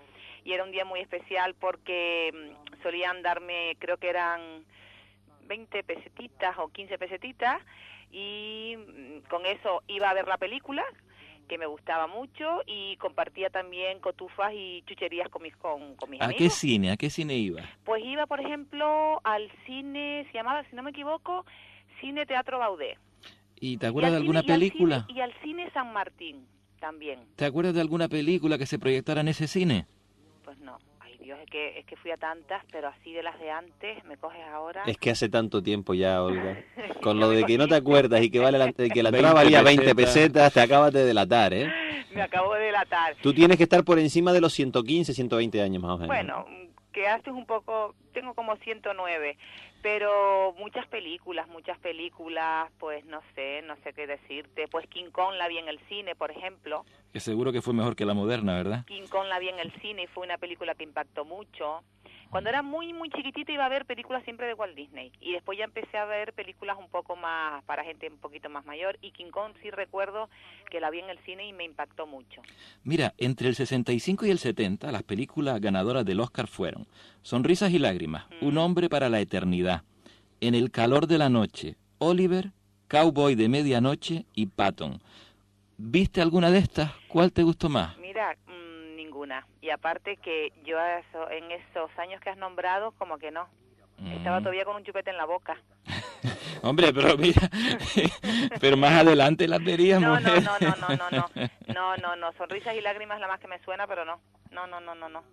y 0.44 0.54
era 0.54 0.64
un 0.64 0.72
día 0.72 0.86
muy 0.86 1.02
especial 1.02 1.54
porque 1.60 2.32
mm, 2.34 2.69
solían 2.82 3.22
darme, 3.22 3.76
creo 3.80 3.98
que 3.98 4.10
eran 4.10 4.66
20 5.48 5.84
pesetitas 5.84 6.58
o 6.58 6.70
15 6.70 6.98
pesetitas, 6.98 7.62
y 8.12 8.76
mm, 8.78 9.28
con 9.30 9.46
eso 9.46 9.84
iba 9.88 10.10
a 10.10 10.14
ver 10.14 10.28
la 10.28 10.38
película, 10.38 10.84
que 11.48 11.58
me 11.58 11.66
gustaba 11.66 12.06
mucho, 12.08 12.62
y 12.68 12.96
compartía 12.98 13.50
también 13.50 14.00
cotufas 14.00 14.54
y 14.54 14.84
chucherías 14.86 15.30
con 15.30 15.42
mis, 15.42 15.56
con, 15.58 15.96
con 15.96 16.10
mis 16.10 16.22
¿A 16.22 16.26
amigos. 16.26 16.44
qué 16.44 16.50
cine? 16.52 16.92
¿A 16.92 16.98
qué 16.98 17.10
cine 17.10 17.36
iba? 17.38 17.64
Pues 17.86 18.04
iba, 18.06 18.28
por 18.28 18.40
ejemplo, 18.40 19.20
al 19.24 19.52
cine, 19.66 20.28
se 20.32 20.38
llamaba, 20.38 20.64
si 20.70 20.76
no 20.76 20.84
me 20.84 20.92
equivoco, 20.92 21.46
Cine 22.00 22.26
Teatro 22.28 22.60
Baudé. 22.60 22.98
¿Y 23.60 23.78
te 23.78 23.88
acuerdas 23.88 24.12
de 24.12 24.18
alguna 24.18 24.42
cine- 24.42 24.52
y 24.52 24.54
al 24.54 24.60
película? 24.60 25.06
cine- 25.08 25.18
Y 25.18 25.22
al 25.22 25.34
cine 25.42 25.70
San 25.74 25.92
Martín 25.92 26.48
también. 26.80 27.20
¿Te 27.36 27.46
acuerdas 27.46 27.74
de 27.74 27.82
alguna 27.82 28.08
película 28.08 28.58
que 28.58 28.66
se 28.68 28.80
proyectara 28.80 29.20
en 29.22 29.28
ese 29.28 29.48
cine? 29.48 29.86
Pues 30.46 30.58
no, 30.60 30.78
Dios, 31.30 31.40
es 31.44 31.52
que, 31.52 31.78
es 31.78 31.86
que 31.86 31.96
fui 31.96 32.10
a 32.10 32.18
tantas, 32.18 32.64
pero 32.72 32.88
así 32.88 33.14
de 33.14 33.22
las 33.22 33.40
de 33.40 33.52
antes, 33.52 34.04
me 34.06 34.18
coges 34.18 34.42
ahora. 34.52 34.82
Es 34.88 34.98
que 34.98 35.12
hace 35.12 35.30
tanto 35.30 35.62
tiempo 35.62 35.94
ya, 35.94 36.24
Olga. 36.24 36.58
Con 37.04 37.20
lo 37.20 37.30
de 37.30 37.44
que 37.44 37.56
no 37.56 37.68
te 37.68 37.76
acuerdas 37.76 38.24
y 38.24 38.32
que 38.32 38.40
vale 38.40 38.58
la, 38.58 38.74
que 38.74 39.04
la 39.04 39.12
20 39.12 39.18
entrada 39.18 39.34
valía 39.36 39.62
20 39.62 39.94
pesetas. 39.94 40.16
pesetas, 40.16 40.54
te 40.54 40.62
acabas 40.62 40.92
de 40.92 41.06
delatar, 41.06 41.54
¿eh? 41.54 41.72
Me 42.16 42.24
acabo 42.24 42.56
de 42.56 42.62
delatar. 42.62 43.16
Tú 43.22 43.32
tienes 43.32 43.58
que 43.58 43.64
estar 43.64 43.84
por 43.84 44.00
encima 44.00 44.34
de 44.34 44.42
los 44.42 44.54
115, 44.54 45.14
120 45.14 45.62
años 45.62 45.84
más 45.84 45.92
o 45.92 45.98
menos. 46.00 46.08
Bueno, 46.08 46.48
que 46.92 47.08
haces 47.08 47.32
un 47.32 47.46
poco, 47.46 47.94
tengo 48.12 48.34
como 48.34 48.56
109, 48.56 49.38
pero 49.82 50.54
muchas 50.58 50.86
películas, 50.88 51.48
muchas 51.48 51.78
películas, 51.80 52.70
pues 52.80 53.06
no 53.06 53.22
sé, 53.36 53.62
no 53.64 53.76
sé 53.84 53.94
qué 53.94 54.08
decirte. 54.08 54.68
Pues 54.68 54.88
King 54.88 55.10
Kong 55.12 55.36
la 55.38 55.48
vi 55.48 55.58
en 55.58 55.70
el 55.70 55.80
cine, 55.88 56.16
por 56.16 56.32
ejemplo. 56.32 56.86
Que 57.14 57.20
seguro 57.20 57.52
que 57.52 57.62
fue 57.62 57.74
mejor 57.74 57.96
que 57.96 58.06
la 58.06 58.14
moderna, 58.14 58.56
¿verdad? 58.56 58.86
King 58.86 59.08
Kong 59.10 59.28
la 59.28 59.40
vi 59.40 59.50
en 59.50 59.60
el 59.60 59.72
cine 59.82 60.04
y 60.04 60.08
fue 60.08 60.26
una 60.26 60.38
película 60.38 60.76
que 60.76 60.84
impactó 60.84 61.26
mucho. 61.26 61.84
Cuando 62.30 62.50
era 62.50 62.62
muy, 62.62 62.94
muy 62.94 63.10
chiquitita 63.10 63.52
iba 63.52 63.66
a 63.66 63.70
ver 63.70 63.86
películas 63.86 64.24
siempre 64.24 64.46
de 64.46 64.54
Walt 64.54 64.76
Disney. 64.76 65.12
Y 65.20 65.34
después 65.34 65.58
ya 65.58 65.64
empecé 65.64 65.98
a 65.98 66.06
ver 66.06 66.34
películas 66.34 66.78
un 66.78 66.88
poco 66.90 67.16
más 67.16 67.64
para 67.64 67.84
gente 67.84 68.08
un 68.08 68.20
poquito 68.20 68.50
más 68.50 68.66
mayor. 68.66 69.00
Y 69.02 69.12
King 69.12 69.32
Kong 69.32 69.54
sí 69.64 69.72
recuerdo 69.72 70.30
que 70.70 70.80
la 70.80 70.92
vi 70.92 71.00
en 71.00 71.10
el 71.10 71.18
cine 71.20 71.48
y 71.48 71.54
me 71.54 71.64
impactó 71.64 72.06
mucho. 72.06 72.42
Mira, 72.84 73.14
entre 73.18 73.48
el 73.48 73.56
65 73.56 74.28
y 74.28 74.32
el 74.32 74.38
70, 74.38 74.92
las 74.92 75.04
películas 75.04 75.60
ganadoras 75.60 76.06
del 76.06 76.20
Oscar 76.20 76.48
fueron 76.48 76.86
Sonrisas 77.24 77.72
y 77.72 77.80
Lágrimas, 77.80 78.26
Un 78.42 78.58
hombre 78.58 78.90
para 78.90 79.10
la 79.10 79.20
eternidad, 79.20 79.84
En 80.42 80.56
el 80.56 80.72
calor 80.72 81.08
de 81.08 81.18
la 81.18 81.30
noche, 81.30 81.76
Oliver, 81.98 82.52
Cowboy 82.88 83.36
de 83.36 83.50
medianoche 83.50 84.26
y 84.36 84.46
Patton. 84.46 85.02
¿Viste 85.78 86.22
alguna 86.22 86.52
de 86.52 86.60
estas? 86.60 86.92
¿Cuál 87.08 87.32
te 87.32 87.44
gustó 87.44 87.70
más? 87.70 87.99
Ninguna. 89.30 89.48
Y 89.62 89.70
aparte 89.70 90.18
que 90.18 90.52
yo 90.66 90.78
eso- 90.80 91.30
en 91.30 91.52
esos 91.52 91.90
años 92.00 92.20
que 92.22 92.30
has 92.32 92.38
nombrado, 92.38 92.92
como 92.94 93.18
que 93.20 93.32
no. 93.32 93.48
Estaba 94.16 94.40
Mm. 94.40 94.44
todavía 94.44 94.66
con 94.66 94.76
un 94.78 94.84
chupete 94.84 95.10
en 95.12 95.18
la 95.18 95.26
boca. 95.26 95.58
Hombre, 96.64 96.92
pero 96.94 97.18
mira, 97.18 97.50
pero 98.62 98.78
más 98.78 98.92
adelante 98.94 99.48
las 99.48 99.64
verías, 99.64 100.00
No, 100.02 100.20
no, 100.20 100.30
mujer. 100.30 100.44
no, 100.44 100.58
no, 100.60 100.76
no, 100.76 100.96
no, 100.96 101.10
no. 101.12 101.30
No, 101.68 101.98
no, 101.98 102.16
no. 102.16 102.32
Sonrisas 102.34 102.76
y 102.76 102.82
lágrimas 102.82 103.20
la 103.20 103.28
más 103.28 103.40
que 103.40 103.48
me 103.48 103.60
suena, 103.60 103.86
pero 103.88 104.04
no. 104.06 104.20
No, 104.52 104.66
no, 104.68 104.80
no, 104.80 104.96
no, 104.96 105.08
no. 105.10 105.24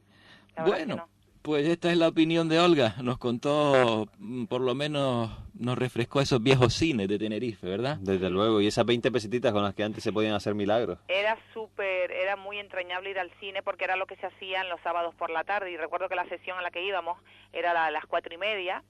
La 0.57 0.65
Bueno, 0.65 0.97
no. 0.97 1.09
Pues 1.47 1.65
esta 1.69 1.93
es 1.93 1.97
la 1.97 2.09
opinión 2.09 2.49
de 2.49 2.59
Olga. 2.59 2.97
Nos 3.03 3.19
contó, 3.19 4.09
mm, 4.19 4.47
por 4.47 4.61
lo 4.61 4.75
menos, 4.75 5.31
nos 5.55 5.79
refrescó 5.79 6.21
esos 6.21 6.43
viejos 6.43 6.75
cines 6.75 7.07
de 7.07 7.21
Tenerife, 7.21 7.69
¿verdad? 7.69 7.99
Desde 8.01 8.29
luego, 8.31 8.61
y 8.61 8.67
esas 8.67 8.85
20 8.85 9.13
pesetitas 9.13 9.53
con 9.53 9.63
las 9.63 9.73
que 9.73 9.85
antes 9.85 10.03
se 10.03 10.13
podían 10.13 10.35
hacer 10.35 10.57
milagros. 10.57 10.99
Era 11.07 11.39
súper, 11.55 12.11
era 12.11 12.35
muy 12.35 12.59
entrañable 12.59 13.11
ir 13.11 13.19
al 13.21 13.31
cine 13.39 13.63
porque 13.63 13.85
era 13.85 13.95
lo 13.95 14.07
que 14.07 14.17
se 14.17 14.27
hacía 14.27 14.61
en 14.63 14.69
los 14.69 14.81
sábados 14.81 15.15
por 15.15 15.31
la 15.31 15.45
tarde. 15.45 15.71
Y 15.71 15.77
recuerdo 15.77 16.09
que 16.09 16.17
la 16.17 16.29
sesión 16.29 16.59
a 16.59 16.63
la 16.63 16.73
que 16.73 16.85
íbamos 16.85 17.17
era 17.53 17.73
la- 17.73 17.87
a 17.87 17.91
las 17.93 18.07
cuatro 18.07 18.35
y 18.35 18.39
media, 18.39 18.83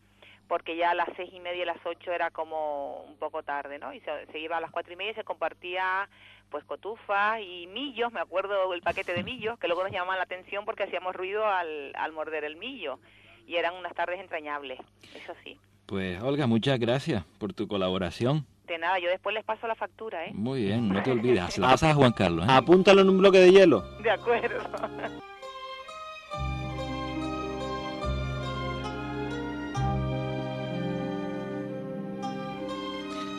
porque 0.49 0.76
ya 0.76 0.91
a 0.91 0.95
las 0.95 1.09
seis 1.17 1.31
y 1.33 1.41
media 1.41 1.62
y 1.62 1.67
las 1.67 1.85
ocho 1.85 2.12
era 2.12 2.31
como 2.31 3.03
un 3.03 3.17
poco 3.17 3.43
tarde, 3.43 3.79
¿no? 3.79 3.93
Y 3.93 4.00
se, 4.00 4.26
se 4.26 4.38
iba 4.38 4.57
a 4.57 4.61
las 4.61 4.71
cuatro 4.71 4.93
y 4.93 4.97
media 4.97 5.12
y 5.12 5.15
se 5.15 5.25
compartía 5.25 6.09
pues 6.50 6.65
cotufas 6.65 7.41
y 7.41 7.67
millos, 7.67 8.12
me 8.12 8.21
acuerdo 8.21 8.73
el 8.73 8.81
paquete 8.83 9.12
de 9.15 9.25
millos, 9.25 9.59
que 9.59 9.67
luego 9.67 9.83
nos 9.83 9.93
llamaban 9.93 10.19
la 10.19 10.25
atención 10.25 10.65
porque 10.65 10.85
hacíamos 10.85 11.15
ruido 11.15 11.45
al, 11.47 11.93
al 11.97 12.12
morder 12.12 12.45
el 12.45 12.57
millo. 12.57 12.99
Y 13.47 13.57
eran 13.57 13.75
unas 13.75 13.95
tardes 13.95 14.21
entrañables, 14.21 14.79
eso 15.15 15.33
sí. 15.45 15.59
Pues 15.87 16.21
Olga, 16.23 16.47
muchas 16.47 16.79
gracias 16.81 17.25
por 17.38 17.53
tu 17.53 17.69
colaboración. 17.69 18.45
De 18.67 18.79
nada, 18.79 18.99
yo 18.99 19.09
después 19.09 19.33
les 19.35 19.45
paso 19.45 19.69
la 19.69 19.76
factura, 19.76 20.25
¿eh? 20.26 20.31
Muy 20.35 20.65
bien, 20.65 20.88
no 20.88 21.00
te 21.03 21.12
olvides. 21.12 21.55
Se 21.55 21.61
la 21.61 21.69
pasas 21.71 21.93
a 21.93 21.95
Juan 21.95 22.12
Carlos. 22.12 22.45
¿eh? 22.45 22.50
Apúntalo 22.50 23.03
en 23.03 23.09
un 23.11 23.19
bloque 23.19 23.38
de 23.38 23.53
hielo. 23.53 23.83
De 24.03 24.11
acuerdo. 24.11 24.62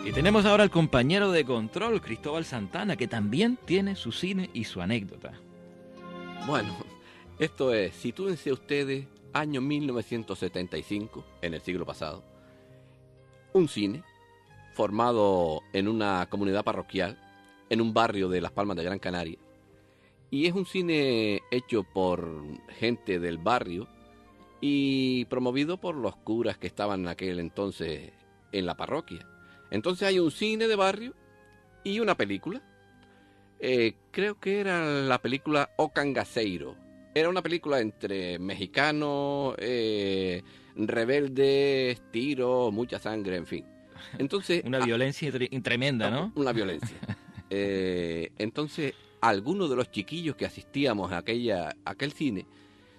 Y 0.08 0.14
tenemos 0.14 0.46
ahora 0.46 0.64
al 0.64 0.72
compañero 0.72 1.32
de 1.32 1.44
control, 1.44 2.00
Cristóbal 2.00 2.46
Santana, 2.46 2.96
que 2.96 3.10
también 3.10 3.60
tiene 3.66 3.98
su 3.98 4.14
cine 4.14 4.50
y 4.54 4.64
su 4.64 4.80
anécdota. 4.80 5.34
Bueno, 6.48 6.78
esto 7.40 7.74
es, 7.74 7.94
sitúense 7.94 8.54
ustedes, 8.54 9.06
año 9.34 9.60
1975, 9.60 11.26
en 11.42 11.56
el 11.56 11.62
siglo 11.62 11.86
pasado, 11.86 12.24
un 13.52 13.68
cine 13.68 14.02
formado 14.76 15.62
en 15.74 15.90
una 15.90 16.26
comunidad 16.30 16.64
parroquial, 16.64 17.20
en 17.70 17.82
un 17.82 17.94
barrio 17.94 18.30
de 18.30 18.40
Las 18.40 18.54
Palmas 18.54 18.78
de 18.78 18.86
Gran 18.86 19.00
Canaria, 19.00 19.40
y 20.32 20.46
es 20.46 20.54
un 20.54 20.66
cine 20.66 21.42
hecho 21.52 21.84
por 21.84 22.46
gente 22.80 23.20
del 23.20 23.40
barrio 23.40 23.90
y 24.62 25.26
promovido 25.26 25.82
por 25.82 25.96
los 25.96 26.16
curas 26.16 26.58
que 26.58 26.68
estaban 26.68 27.02
en 27.02 27.08
aquel 27.10 27.42
entonces 27.42 28.14
en 28.54 28.66
la 28.66 28.78
parroquia. 28.78 29.28
Entonces 29.72 30.08
hay 30.08 30.20
un 30.20 30.32
cine 30.32 30.68
de 30.68 30.76
barrio 30.76 31.14
y 31.84 32.00
una 32.00 32.16
película. 32.16 32.62
Eh, 33.60 33.96
creo 34.12 34.40
que 34.40 34.60
era 34.60 34.84
la 34.86 35.22
película 35.22 35.72
Ocangaseiro. 35.78 36.76
Era 37.16 37.30
una 37.30 37.42
película 37.42 37.80
entre 37.80 38.38
mexicano, 38.38 39.56
eh, 39.58 40.44
rebeldes, 40.76 42.02
tiros, 42.12 42.72
mucha 42.72 43.00
sangre, 43.00 43.38
en 43.38 43.48
fin. 43.48 43.66
Entonces, 44.20 44.64
Una 44.66 44.80
violencia 44.80 45.32
tre- 45.32 45.64
tremenda, 45.64 46.10
¿no? 46.10 46.32
una 46.36 46.52
violencia. 46.54 46.98
Eh, 47.50 48.32
entonces, 48.38 48.94
alguno 49.22 49.68
de 49.68 49.76
los 49.76 49.90
chiquillos 49.90 50.36
que 50.36 50.46
asistíamos 50.46 51.12
a, 51.12 51.18
aquella, 51.18 51.70
a 51.86 51.92
aquel 51.92 52.12
cine 52.12 52.46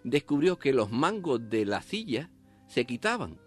descubrió 0.05 0.59
que 0.59 0.73
los 0.73 0.91
mangos 0.91 1.49
de 1.51 1.65
la 1.65 1.83
silla 1.83 2.31
se 2.67 2.85
quitaban 2.85 3.39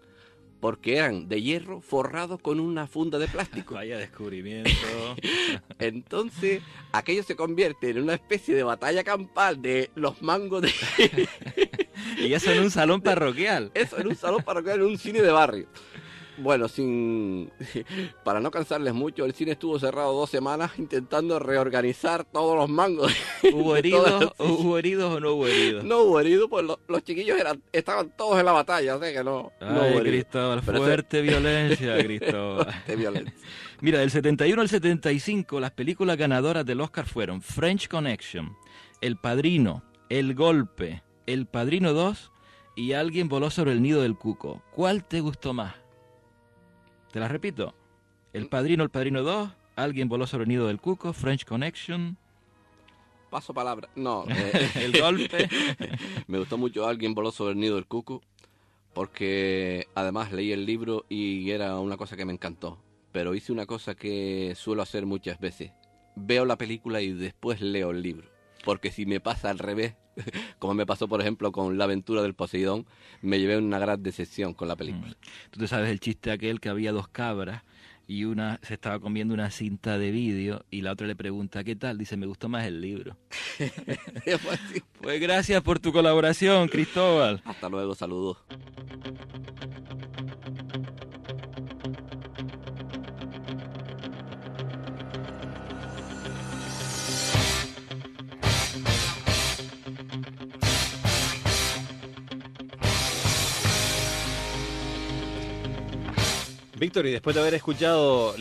porque 0.62 0.98
eran 0.98 1.28
de 1.28 1.42
hierro 1.42 1.80
forrados 1.80 2.40
con 2.40 2.60
una 2.60 2.86
funda 2.86 3.18
de 3.18 3.26
plástico. 3.26 3.74
Vaya 3.82 3.98
descubrimiento. 3.98 4.70
Entonces, 5.80 6.62
aquello 6.92 7.24
se 7.24 7.34
convierte 7.34 7.90
en 7.90 8.00
una 8.00 8.14
especie 8.14 8.54
de 8.54 8.62
batalla 8.62 9.02
campal 9.02 9.60
de 9.60 9.90
los 9.96 10.22
mangos 10.22 10.62
de 10.62 10.72
y 12.18 12.32
eso 12.32 12.52
en 12.52 12.60
un 12.60 12.70
salón 12.70 13.00
parroquial. 13.00 13.72
eso 13.74 13.98
en 13.98 14.06
un 14.06 14.14
salón 14.14 14.44
parroquial 14.44 14.78
en 14.78 14.86
un 14.86 14.98
cine 14.98 15.20
de 15.20 15.32
barrio. 15.32 15.66
Bueno, 16.38 16.66
sin 16.68 17.50
para 18.24 18.40
no 18.40 18.50
cansarles 18.50 18.94
mucho, 18.94 19.24
el 19.26 19.34
cine 19.34 19.52
estuvo 19.52 19.78
cerrado 19.78 20.12
dos 20.14 20.30
semanas 20.30 20.72
intentando 20.78 21.38
reorganizar 21.38 22.24
todos 22.24 22.56
los 22.56 22.68
mangos. 22.70 23.12
¿Hubo 23.52 23.76
heridos, 23.76 24.32
¿Hubo 24.38 24.78
heridos 24.78 25.14
o 25.14 25.20
no 25.20 25.32
hubo 25.34 25.46
heridos? 25.46 25.84
No 25.84 25.98
hubo 26.04 26.20
heridos, 26.20 26.48
pues 26.48 26.64
lo- 26.64 26.80
los 26.88 27.04
chiquillos 27.04 27.38
eran, 27.38 27.62
estaban 27.72 28.10
todos 28.16 28.38
en 28.40 28.46
la 28.46 28.52
batalla, 28.52 28.96
o 28.96 29.00
sea 29.00 29.12
que 29.12 29.22
no, 29.22 29.52
no 29.60 29.66
Ay, 29.66 29.74
hubo 29.74 30.00
heridos. 30.00 30.02
Cristóbal, 30.02 30.58
ese- 30.60 30.72
fuerte 30.72 31.20
violencia, 31.22 31.98
Cristóbal. 32.02 32.82
de 32.86 32.96
violencia. 32.96 33.34
Mira, 33.82 33.98
del 33.98 34.10
71 34.10 34.62
al 34.62 34.68
75, 34.68 35.60
las 35.60 35.72
películas 35.72 36.16
ganadoras 36.16 36.64
del 36.64 36.80
Oscar 36.80 37.04
fueron 37.06 37.42
French 37.42 37.88
Connection, 37.88 38.56
El 39.00 39.16
Padrino, 39.16 39.82
El 40.08 40.34
Golpe, 40.34 41.02
El 41.26 41.46
Padrino 41.46 41.92
2 41.92 42.30
y 42.76 42.92
Alguien 42.94 43.28
voló 43.28 43.50
sobre 43.50 43.72
el 43.72 43.82
nido 43.82 44.00
del 44.00 44.16
cuco. 44.16 44.62
¿Cuál 44.72 45.04
te 45.04 45.20
gustó 45.20 45.52
más? 45.52 45.74
Te 47.12 47.20
las 47.20 47.30
repito. 47.30 47.74
El 48.32 48.48
Padrino, 48.48 48.82
El 48.82 48.90
Padrino 48.90 49.22
2, 49.22 49.50
Alguien 49.76 50.08
voló 50.08 50.26
sobre 50.26 50.44
el 50.44 50.48
nido 50.48 50.66
del 50.66 50.80
cuco, 50.80 51.12
French 51.12 51.44
Connection, 51.44 52.16
Paso 53.32 53.54
palabra. 53.54 53.88
No, 53.94 54.26
eh, 54.28 54.70
El 54.74 55.00
Golpe. 55.00 55.48
me 56.26 56.38
gustó 56.38 56.58
mucho 56.58 56.86
Alguien 56.86 57.14
voló 57.14 57.32
sobre 57.32 57.52
el 57.52 57.60
nido 57.60 57.76
del 57.76 57.86
cuco, 57.86 58.20
porque 58.92 59.88
además 59.94 60.32
leí 60.32 60.52
el 60.52 60.66
libro 60.66 61.06
y 61.08 61.50
era 61.50 61.78
una 61.78 61.96
cosa 61.96 62.14
que 62.14 62.26
me 62.26 62.34
encantó. 62.34 62.78
Pero 63.10 63.34
hice 63.34 63.50
una 63.50 63.64
cosa 63.64 63.94
que 63.94 64.52
suelo 64.54 64.82
hacer 64.82 65.06
muchas 65.06 65.40
veces. 65.40 65.72
Veo 66.14 66.44
la 66.44 66.58
película 66.58 67.00
y 67.00 67.14
después 67.14 67.62
leo 67.62 67.92
el 67.92 68.02
libro. 68.02 68.28
Porque 68.66 68.90
si 68.90 69.06
me 69.06 69.18
pasa 69.18 69.48
al 69.48 69.58
revés, 69.58 69.94
como 70.58 70.74
me 70.74 70.86
pasó 70.86 71.08
por 71.08 71.20
ejemplo 71.20 71.52
con 71.52 71.78
La 71.78 71.84
aventura 71.84 72.22
del 72.22 72.34
Poseidón, 72.34 72.86
me 73.20 73.38
llevé 73.38 73.58
una 73.58 73.78
gran 73.78 74.02
decepción 74.02 74.54
con 74.54 74.68
la 74.68 74.76
película. 74.76 75.16
Tú 75.50 75.60
te 75.60 75.68
sabes 75.68 75.90
el 75.90 76.00
chiste 76.00 76.30
aquel 76.30 76.60
que 76.60 76.68
había 76.68 76.92
dos 76.92 77.08
cabras 77.08 77.62
y 78.06 78.24
una 78.24 78.58
se 78.62 78.74
estaba 78.74 79.00
comiendo 79.00 79.32
una 79.32 79.50
cinta 79.50 79.98
de 79.98 80.10
vídeo 80.10 80.64
y 80.70 80.82
la 80.82 80.92
otra 80.92 81.06
le 81.06 81.16
pregunta, 81.16 81.64
¿qué 81.64 81.76
tal? 81.76 81.98
Dice, 81.98 82.16
me 82.16 82.26
gustó 82.26 82.48
más 82.48 82.66
el 82.66 82.80
libro. 82.80 83.16
Pues 85.00 85.20
gracias 85.20 85.60
por 85.62 85.80
tu 85.80 85.92
colaboración, 85.92 86.68
Cristóbal. 86.68 87.42
Hasta 87.44 87.68
luego, 87.68 87.96
saludos. 87.96 88.38
Víctor, 106.82 107.06
y 107.06 107.12
después 107.12 107.36
de 107.36 107.42
haber 107.42 107.54
escuchado 107.54 108.34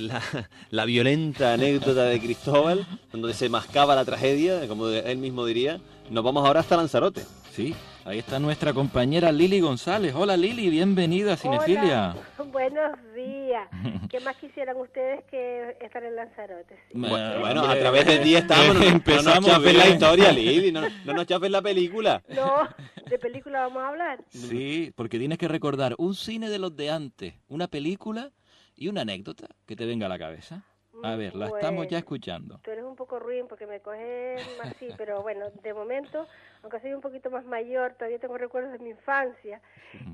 la, 0.72 0.86
violenta 0.86 1.54
anécdota 1.54 2.06
de 2.06 2.20
Cristóbal, 2.20 2.88
donde 3.12 3.36
se 3.36 3.50
mascaba 3.50 3.94
la 3.94 4.04
tragedia, 4.04 4.68
como 4.68 4.88
él 4.88 5.18
mismo 5.20 5.46
diría, 5.46 5.80
nos 6.10 6.24
vamos 6.24 6.44
ahora 6.44 6.62
hasta 6.62 6.76
Lanzarote. 6.76 7.24
Sí, 7.52 7.76
ahí 8.06 8.20
está 8.20 8.40
nuestra 8.40 8.74
compañera 8.74 9.32
Lili 9.32 9.60
González. 9.60 10.14
Hola 10.16 10.36
Lili, 10.38 10.70
bienvenida 10.70 11.34
a 11.34 11.38
Cinefilia. 11.38 12.16
Hola, 12.38 12.52
buenos 12.52 12.92
días. 13.16 13.68
¿Qué 14.10 14.20
más 14.22 14.36
quisieran 14.38 14.78
ustedes 14.78 15.24
que 15.26 15.78
estar 15.82 16.04
en 16.04 16.16
Lanzarote? 16.16 16.76
Sí. 16.88 16.94
Bueno, 16.98 17.40
Bueno, 17.40 17.64
a 17.66 17.76
través 17.76 18.06
de 18.06 18.20
ti 18.20 18.36
estamos. 18.36 18.76
No, 18.76 18.80
no 18.82 18.86
Empezamos 18.88 19.42
nos 19.42 19.46
chafes 19.46 19.74
la 19.76 19.84
bien. 19.84 19.94
historia, 19.96 20.32
Lili. 20.32 20.72
No, 20.72 20.82
no 21.06 21.14
nos 21.14 21.26
chafes 21.26 21.52
la 21.52 21.62
película. 21.62 22.22
No, 22.30 22.68
de 23.10 23.20
película 23.20 23.62
vamos 23.62 23.84
a 23.84 23.88
hablar. 23.90 24.20
Sí, 24.30 24.92
porque 24.96 25.20
tienes 25.20 25.38
que 25.38 25.48
recordar 25.48 25.96
un 25.98 26.16
cine 26.16 26.50
de 26.50 26.60
los 26.60 26.76
de 26.76 26.90
antes, 26.92 27.34
una 27.48 27.68
película 27.68 28.32
y 28.76 28.88
una 28.88 29.02
anécdota 29.02 29.48
que 29.66 29.76
te 29.76 29.86
venga 29.86 30.08
a 30.08 30.10
la 30.10 30.20
cabeza. 30.20 30.64
A 31.04 31.16
ver, 31.16 31.36
la 31.36 31.48
estamos 31.48 31.88
ya 31.88 31.98
escuchando. 31.98 32.60
Tú 32.64 32.70
eres 32.70 32.84
un 32.84 32.96
poco 32.96 33.18
ruin 33.18 33.48
porque 33.48 33.66
me 33.66 33.80
coges 33.80 34.40
así, 34.62 34.90
pero 34.98 35.24
bueno, 35.24 35.46
de 35.64 35.74
momento, 35.74 36.28
aunque 36.64 36.80
soy 36.80 36.94
un 36.94 37.02
poquito 37.02 37.30
más 37.30 37.46
mayor, 37.46 37.94
todavía 37.94 38.20
tengo 38.20 38.38
recuerdos 38.38 38.74
de 38.74 38.80
mi 38.80 38.90
infancia. 38.92 39.62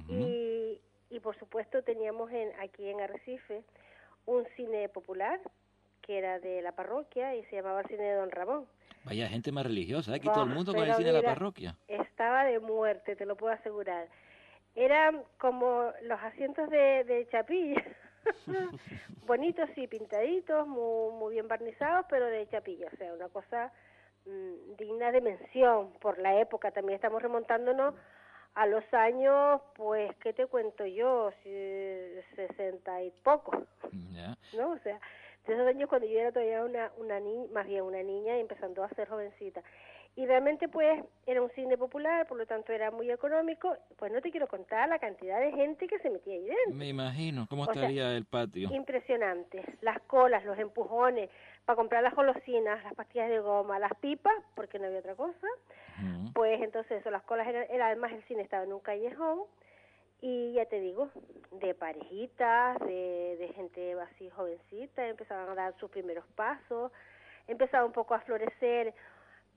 y, 0.09 0.79
y 1.09 1.19
por 1.19 1.37
supuesto 1.37 1.83
teníamos 1.83 2.31
en, 2.31 2.51
aquí 2.59 2.87
en 2.89 3.01
Arrecife 3.01 3.63
un 4.25 4.45
cine 4.55 4.89
popular 4.89 5.39
que 6.01 6.17
era 6.17 6.39
de 6.39 6.61
la 6.61 6.71
parroquia 6.71 7.35
y 7.35 7.43
se 7.45 7.57
llamaba 7.57 7.81
el 7.81 7.87
cine 7.87 8.03
de 8.03 8.15
Don 8.15 8.31
Ramón. 8.31 8.65
Vaya 9.03 9.27
gente 9.27 9.51
más 9.51 9.65
religiosa, 9.65 10.13
aquí 10.13 10.27
Bah, 10.27 10.33
todo 10.33 10.45
el 10.45 10.51
mundo 10.51 10.73
con 10.73 10.83
el 10.83 10.95
cine 10.95 11.11
de 11.11 11.21
la 11.21 11.21
parroquia. 11.21 11.75
Estaba 11.87 12.45
de 12.45 12.59
muerte, 12.59 13.15
te 13.15 13.25
lo 13.25 13.35
puedo 13.35 13.53
asegurar. 13.53 14.07
Eran 14.75 15.23
como 15.37 15.91
los 16.03 16.19
asientos 16.21 16.69
de, 16.69 17.03
de 17.03 17.27
chapilla. 17.29 17.83
Bonitos 19.25 19.69
y 19.75 19.87
pintaditos, 19.87 20.67
muy, 20.67 21.13
muy 21.13 21.33
bien 21.33 21.47
barnizados, 21.47 22.05
pero 22.09 22.25
de 22.25 22.47
chapilla. 22.49 22.87
O 22.93 22.97
sea, 22.97 23.13
una 23.13 23.27
cosa 23.29 23.71
mm, 24.27 24.75
digna 24.77 25.11
de 25.11 25.21
mención 25.21 25.91
por 25.99 26.19
la 26.19 26.39
época. 26.39 26.71
También 26.71 26.95
estamos 26.95 27.21
remontándonos 27.21 27.95
a 28.53 28.65
los 28.65 28.83
años, 28.93 29.61
pues, 29.75 30.15
¿qué 30.17 30.33
te 30.33 30.47
cuento 30.47 30.85
yo? 30.85 31.31
Sesenta 31.43 33.03
y 33.03 33.11
poco. 33.23 33.51
¿no? 34.53 34.71
O 34.71 34.79
sea, 34.79 34.99
de 35.45 35.53
esos 35.53 35.67
años 35.67 35.87
cuando 35.87 36.07
yo 36.07 36.19
era 36.19 36.31
todavía 36.31 36.63
una, 36.63 36.91
una 36.97 37.19
niña, 37.19 37.47
más 37.53 37.67
bien 37.67 37.83
una 37.83 38.01
niña 38.03 38.37
y 38.37 38.41
empezando 38.41 38.83
a 38.83 38.89
ser 38.89 39.07
jovencita. 39.07 39.61
Y 40.15 40.25
realmente 40.25 40.67
pues 40.67 41.03
era 41.27 41.43
un 41.43 41.51
cine 41.51 41.77
popular, 41.77 42.25
por 42.25 42.39
lo 42.39 42.47
tanto 42.47 42.73
era 42.73 42.89
muy 42.89 43.11
económico, 43.11 43.77
pues 43.97 44.11
no 44.11 44.19
te 44.19 44.31
quiero 44.31 44.47
contar 44.47 44.89
la 44.89 44.97
cantidad 44.97 45.39
de 45.39 45.51
gente 45.51 45.85
que 45.87 45.99
se 45.99 46.09
metía 46.09 46.33
ahí 46.33 46.43
dentro. 46.43 46.73
Me 46.73 46.87
imagino 46.87 47.45
cómo 47.47 47.61
O 47.61 47.65
sea, 47.65 47.75
estaría 47.75 48.17
el 48.17 48.25
patio. 48.25 48.73
Impresionante. 48.73 49.63
Las 49.81 50.01
colas, 50.01 50.43
los 50.43 50.57
empujones, 50.57 51.29
para 51.67 51.75
comprar 51.75 52.01
las 52.01 52.15
golosinas, 52.15 52.81
las 52.81 52.93
pastillas 52.93 53.29
de 53.29 53.41
goma, 53.41 53.77
las 53.77 53.93
pipas, 53.95 54.33
porque 54.55 54.79
no 54.79 54.85
había 54.85 54.99
otra 54.99 55.15
cosa. 55.15 55.47
Ujú. 56.01 56.31
Pues 56.33 56.61
entonces 56.61 57.01
eso, 57.01 57.11
las 57.11 57.23
colas 57.23 57.45
eran, 57.45 57.65
era, 57.69 57.87
además 57.87 58.13
el 58.13 58.23
cine 58.23 58.41
estaba 58.41 58.63
en 58.63 58.71
un 58.71 58.79
callejón 58.79 59.41
y 60.21 60.53
ya 60.53 60.65
te 60.67 60.79
digo, 60.79 61.09
de 61.51 61.73
parejitas, 61.73 62.79
de, 62.79 63.35
de 63.37 63.49
gente 63.53 63.99
así 63.99 64.29
jovencita, 64.29 65.07
empezaban 65.09 65.49
a 65.49 65.55
dar 65.55 65.77
sus 65.77 65.91
primeros 65.91 66.23
pasos, 66.35 66.89
empezaba 67.47 67.85
un 67.85 67.91
poco 67.91 68.13
a 68.13 68.21
florecer, 68.21 68.93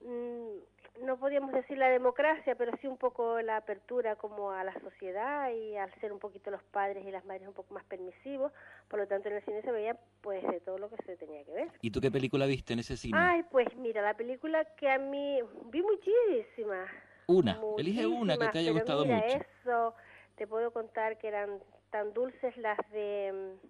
mm, 0.01 0.57
no 1.01 1.17
podíamos 1.17 1.51
decir 1.51 1.77
la 1.77 1.89
democracia, 1.89 2.55
pero 2.55 2.71
sí 2.77 2.87
un 2.87 2.97
poco 2.97 3.41
la 3.41 3.57
apertura 3.57 4.15
como 4.15 4.51
a 4.51 4.63
la 4.63 4.73
sociedad 4.79 5.49
y 5.51 5.75
al 5.77 5.93
ser 5.99 6.11
un 6.13 6.19
poquito 6.19 6.51
los 6.51 6.63
padres 6.63 7.05
y 7.05 7.11
las 7.11 7.25
madres 7.25 7.47
un 7.47 7.53
poco 7.53 7.73
más 7.73 7.83
permisivos, 7.85 8.51
por 8.87 8.99
lo 8.99 9.07
tanto 9.07 9.29
en 9.29 9.35
el 9.35 9.43
cine 9.43 9.61
se 9.61 9.71
veía 9.71 9.97
pues 10.21 10.41
de 10.47 10.59
todo 10.61 10.77
lo 10.77 10.89
que 10.89 10.97
se 11.05 11.17
tenía 11.17 11.43
que 11.43 11.51
ver. 11.51 11.67
¿Y 11.81 11.91
tú 11.91 11.99
qué 12.01 12.11
película 12.11 12.45
viste 12.45 12.73
en 12.73 12.79
ese 12.79 12.95
cine? 12.97 13.17
Ay, 13.19 13.43
pues 13.51 13.67
mira, 13.75 14.01
la 14.01 14.13
película 14.15 14.63
que 14.75 14.89
a 14.89 14.97
mí 14.97 15.39
vi 15.65 15.81
muchísimas. 15.81 16.89
una, 17.27 17.59
elige 17.77 18.05
una 18.05 18.37
que 18.37 18.47
te 18.49 18.59
haya 18.59 18.71
gustado 18.71 19.03
mira, 19.05 19.17
mucho. 19.17 19.37
Eso 19.63 19.95
te 20.35 20.47
puedo 20.47 20.71
contar 20.71 21.17
que 21.17 21.27
eran 21.27 21.59
tan 21.89 22.13
dulces 22.13 22.55
las 22.57 22.77
de 22.91 23.57
mm, 23.63 23.67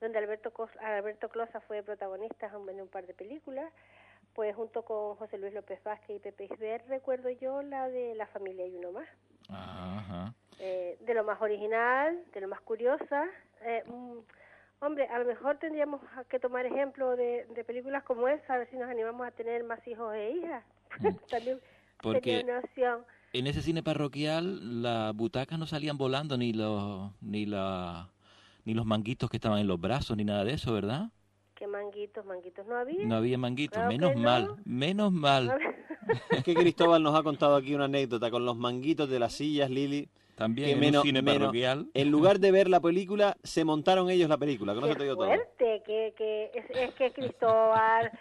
donde 0.00 0.18
Alberto 0.18 0.52
Cos- 0.52 0.76
Alberto 0.80 1.28
Closa 1.28 1.60
fue 1.60 1.82
protagonista 1.82 2.46
en 2.68 2.80
un 2.80 2.88
par 2.88 3.06
de 3.06 3.14
películas, 3.14 3.72
pues 4.36 4.54
junto 4.54 4.82
con 4.84 5.16
José 5.16 5.38
Luis 5.38 5.52
López 5.54 5.82
Vázquez 5.82 6.16
y 6.16 6.20
Pepe 6.20 6.44
Isber 6.44 6.84
recuerdo 6.88 7.30
yo 7.30 7.62
la 7.62 7.88
de 7.88 8.14
La 8.14 8.26
familia 8.28 8.66
y 8.66 8.76
uno 8.76 8.92
más, 8.92 9.08
Ajá. 9.48 10.34
eh, 10.60 10.98
de 11.00 11.14
lo 11.14 11.24
más 11.24 11.40
original, 11.40 12.22
de 12.34 12.40
lo 12.42 12.48
más 12.48 12.60
curiosa. 12.60 13.24
eh, 13.62 13.82
mm, 13.86 14.18
hombre, 14.84 15.08
a 15.08 15.18
lo 15.18 15.24
mejor 15.24 15.58
tendríamos 15.58 16.02
que 16.28 16.38
tomar 16.38 16.66
ejemplo 16.66 17.16
de, 17.16 17.46
de 17.46 17.64
películas 17.64 18.04
como 18.04 18.28
esa, 18.28 18.54
a 18.54 18.58
ver 18.58 18.68
si 18.70 18.76
nos 18.76 18.90
animamos 18.90 19.26
a 19.26 19.30
tener 19.30 19.64
más 19.64 19.80
hijos 19.88 20.14
e 20.14 20.32
hijas. 20.32 20.62
También 21.30 21.58
Porque- 22.02 22.36
sería 22.38 22.44
una 22.44 22.58
opción. 22.60 23.04
En 23.32 23.46
ese 23.46 23.60
cine 23.62 23.82
parroquial 23.82 24.82
las 24.82 25.14
butacas 25.14 25.58
no 25.58 25.66
salían 25.66 25.98
volando 25.98 26.36
ni 26.38 26.52
los 26.52 27.10
ni 27.20 27.44
la 27.44 28.08
ni 28.64 28.72
los 28.74 28.86
manguitos 28.86 29.28
que 29.30 29.36
estaban 29.36 29.58
en 29.58 29.66
los 29.66 29.80
brazos 29.80 30.16
ni 30.16 30.24
nada 30.24 30.44
de 30.44 30.52
eso, 30.54 30.72
¿verdad? 30.72 31.10
Que 31.56 31.66
manguitos, 31.66 32.24
manguitos 32.24 32.64
no 32.66 32.76
había. 32.76 33.04
No 33.04 33.16
había 33.16 33.36
manguitos, 33.38 33.74
Claro 33.78 33.88
menos 33.90 34.14
no. 34.14 34.20
mal, 34.22 34.56
menos 34.64 35.12
mal. 35.12 35.58
Es 36.30 36.44
que 36.44 36.54
Cristóbal 36.54 37.02
nos 37.02 37.18
ha 37.18 37.22
contado 37.24 37.56
aquí 37.56 37.74
una 37.74 37.86
anécdota 37.86 38.30
con 38.30 38.44
los 38.44 38.56
manguitos 38.56 39.10
de 39.10 39.18
las 39.18 39.32
sillas, 39.32 39.68
Lili. 39.70 40.08
También 40.36 40.66
que 40.68 40.72
en 40.74 40.80
menos- 40.80 41.02
un 41.02 41.06
cine 41.08 41.22
menos- 41.22 41.38
parroquial. 41.40 41.86
En 41.94 42.10
lugar 42.10 42.38
de 42.38 42.52
ver 42.52 42.68
la 42.68 42.78
película, 42.80 43.36
se 43.42 43.64
montaron 43.64 44.10
ellos 44.10 44.28
la 44.28 44.36
película. 44.36 44.74
Con 44.74 44.84
eso 44.84 44.92
Qué 44.92 44.98
te 44.98 45.04
digo 45.04 45.16
todo. 45.16 45.26
fuerte, 45.26 45.82
que, 45.86 46.12
que 46.16 46.50
es, 46.54 46.64
es 46.70 46.94
que 46.94 47.10
Cristóbal, 47.12 48.12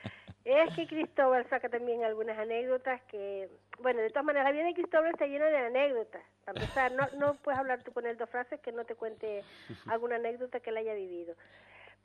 es 0.46 0.74
que 0.76 0.88
Cristóbal 0.88 1.46
saca 1.50 1.68
también 1.68 2.04
algunas 2.06 2.38
anécdotas 2.40 3.02
que, 3.12 3.50
bueno, 3.82 4.00
de 4.00 4.10
todas 4.10 4.24
maneras, 4.24 4.46
la 4.48 4.54
vida 4.54 4.64
de 4.64 4.74
Cristóbal 4.74 5.12
está 5.12 5.28
llena 5.28 5.48
de 5.48 5.58
anécdotas. 5.58 6.22
Para 6.46 6.62
empezar, 6.62 6.92
no, 6.94 7.06
no 7.20 7.34
puedes 7.44 7.60
hablar 7.60 7.84
tú 7.84 7.92
con 7.92 8.06
él 8.06 8.16
dos 8.18 8.30
frases 8.30 8.62
que 8.62 8.72
no 8.72 8.86
te 8.86 8.96
cuente 8.96 9.44
alguna 9.88 10.16
anécdota 10.16 10.62
que 10.62 10.70
él 10.70 10.78
haya 10.78 10.94
vivido. 10.94 11.36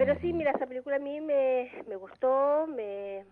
Pero 0.00 0.18
sí, 0.20 0.32
mira, 0.32 0.52
esa 0.52 0.66
película 0.66 0.96
a 0.96 0.98
mí 0.98 1.20
me, 1.20 1.70
me 1.86 1.94
gustó, 1.94 2.66
me, 2.66 3.26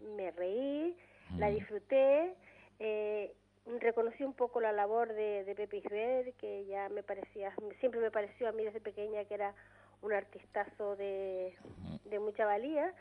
me 0.00 0.32
reí, 0.32 0.94
la 1.38 1.48
disfruté, 1.48 2.34
eh, 2.78 3.32
reconocí 3.80 4.22
un 4.22 4.34
poco 4.34 4.60
la 4.60 4.72
labor 4.72 5.14
de, 5.14 5.44
de 5.44 5.54
Pepe 5.54 5.78
Isber, 5.78 6.34
que 6.34 6.66
ya 6.66 6.90
me 6.90 7.02
parecía, 7.02 7.54
siempre 7.80 8.02
me 8.02 8.10
pareció 8.10 8.50
a 8.50 8.52
mí 8.52 8.64
desde 8.64 8.82
pequeña 8.82 9.24
que 9.24 9.32
era 9.32 9.54
un 10.02 10.12
artistazo 10.12 10.94
de, 10.96 11.56
de 12.04 12.18
mucha 12.18 12.44
valía, 12.44 12.92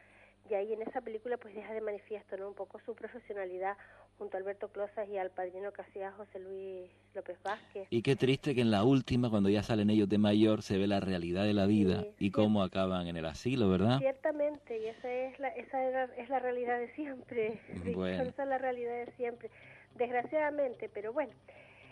y 0.50 0.54
ahí 0.54 0.72
en 0.72 0.84
esa 0.84 1.02
película 1.02 1.36
pues 1.36 1.54
deja 1.54 1.74
de 1.74 1.82
manifiesto 1.82 2.38
¿no? 2.38 2.48
un 2.48 2.56
poco 2.56 2.80
su 2.86 2.96
profesionalidad 2.96 3.76
junto 4.18 4.38
a 4.38 4.40
Alberto 4.40 4.70
Closas 4.70 5.08
y 5.10 5.18
al 5.18 5.32
padrino 5.32 5.72
que 5.74 5.82
hacía 5.82 6.12
José 6.14 6.40
Luis 6.40 6.90
López 7.14 7.38
Vázquez. 7.44 7.88
Y 7.90 8.02
qué 8.02 8.16
triste 8.16 8.54
que 8.56 8.62
en 8.62 8.72
la 8.72 8.84
última, 8.84 9.30
cuando 9.30 9.50
ya 9.50 9.64
salen 9.64 9.90
ellos 9.90 10.08
de 10.08 10.18
mayor, 10.18 10.62
se 10.62 10.78
ve 10.78 10.88
la 10.88 11.00
realidad 11.00 11.44
de 11.44 11.54
la 11.54 11.66
vida 11.66 12.02
Sí, 12.02 12.14
y 12.28 12.32
cómo 12.32 12.64
acaban 12.64 13.08
en 13.08 13.18
el 13.18 13.26
asilo, 13.26 13.70
¿verdad? 13.70 14.00
Ciertamente, 14.00 14.80
y 14.80 14.86
esa 14.88 15.12
es 15.12 15.40
la, 15.40 15.48
esa 15.50 15.84
era- 15.84 16.10
es 16.18 16.30
la 16.30 16.40
realidad 16.40 16.80
de 16.80 16.90
siempre. 16.96 17.60
Bueno. 17.96 18.24
Esa 18.24 18.44
es 18.44 18.50
la 18.50 18.58
realidad 18.58 19.06
de 19.06 19.12
siempre. 19.14 19.50
Desgraciadamente, 19.96 20.90
pero 20.90 21.14
bueno. 21.14 21.32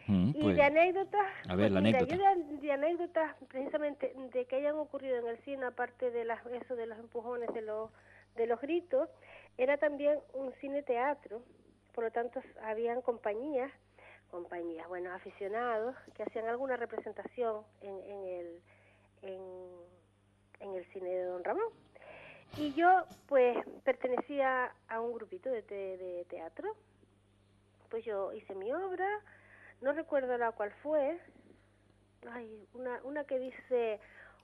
Mm, 0.08 0.30
Y 0.36 0.42
pues, 0.42 0.56
de 0.56 0.64
anécdotas, 0.64 1.28
a 1.48 1.56
ver, 1.56 1.66
pues 1.66 1.72
la 1.74 1.82
mira, 1.82 2.00
anécdota. 2.00 2.16
yo 2.36 2.44
de, 2.56 2.58
de 2.58 2.72
anécdotas 2.72 3.36
precisamente 3.48 4.14
de 4.34 4.46
que 4.46 4.56
hayan 4.56 4.76
ocurrido 4.76 5.18
en 5.18 5.28
el 5.28 5.38
cine, 5.40 5.64
aparte 5.66 6.10
de 6.12 6.26
las, 6.26 6.44
eso 6.48 6.76
de 6.76 6.88
los 6.88 6.98
empujones, 6.98 7.54
de 7.54 7.62
los, 7.62 7.92
de 8.36 8.48
los 8.48 8.60
gritos, 8.60 9.08
era 9.58 9.78
también 9.78 10.18
un 10.34 10.52
cine 10.60 10.82
teatro, 10.82 11.44
por 11.94 12.04
lo 12.06 12.12
tanto 12.12 12.42
habían 12.64 13.02
compañías, 13.02 13.72
compañías, 14.30 14.88
bueno, 14.88 15.14
aficionados 15.14 15.96
que 16.16 16.24
hacían 16.24 16.48
alguna 16.48 16.78
representación 16.78 17.64
en, 17.82 18.00
en 18.04 18.24
el 18.26 18.62
en, 19.24 20.74
el 20.74 20.86
cine 20.94 21.10
de 21.10 21.26
Don 21.26 21.44
Ramón. 21.44 21.68
Y 22.58 22.74
yo, 22.74 23.06
pues, 23.28 23.58
pertenecía 23.84 24.74
a 24.88 25.00
un 25.00 25.14
grupito 25.14 25.50
de, 25.50 25.62
te- 25.64 25.98
de 25.98 26.26
teatro. 26.26 26.76
Pues 27.90 28.04
yo 28.06 28.32
hice 28.34 28.56
mi 28.56 28.72
obra, 28.74 29.08
no 29.82 29.92
recuerdo 29.94 30.38
la 30.38 30.52
cual 30.52 30.72
fue. 30.82 31.20
Ay, 32.32 32.68
una, 32.74 33.00
una 33.04 33.24
que 33.26 33.40
dice 33.40 34.00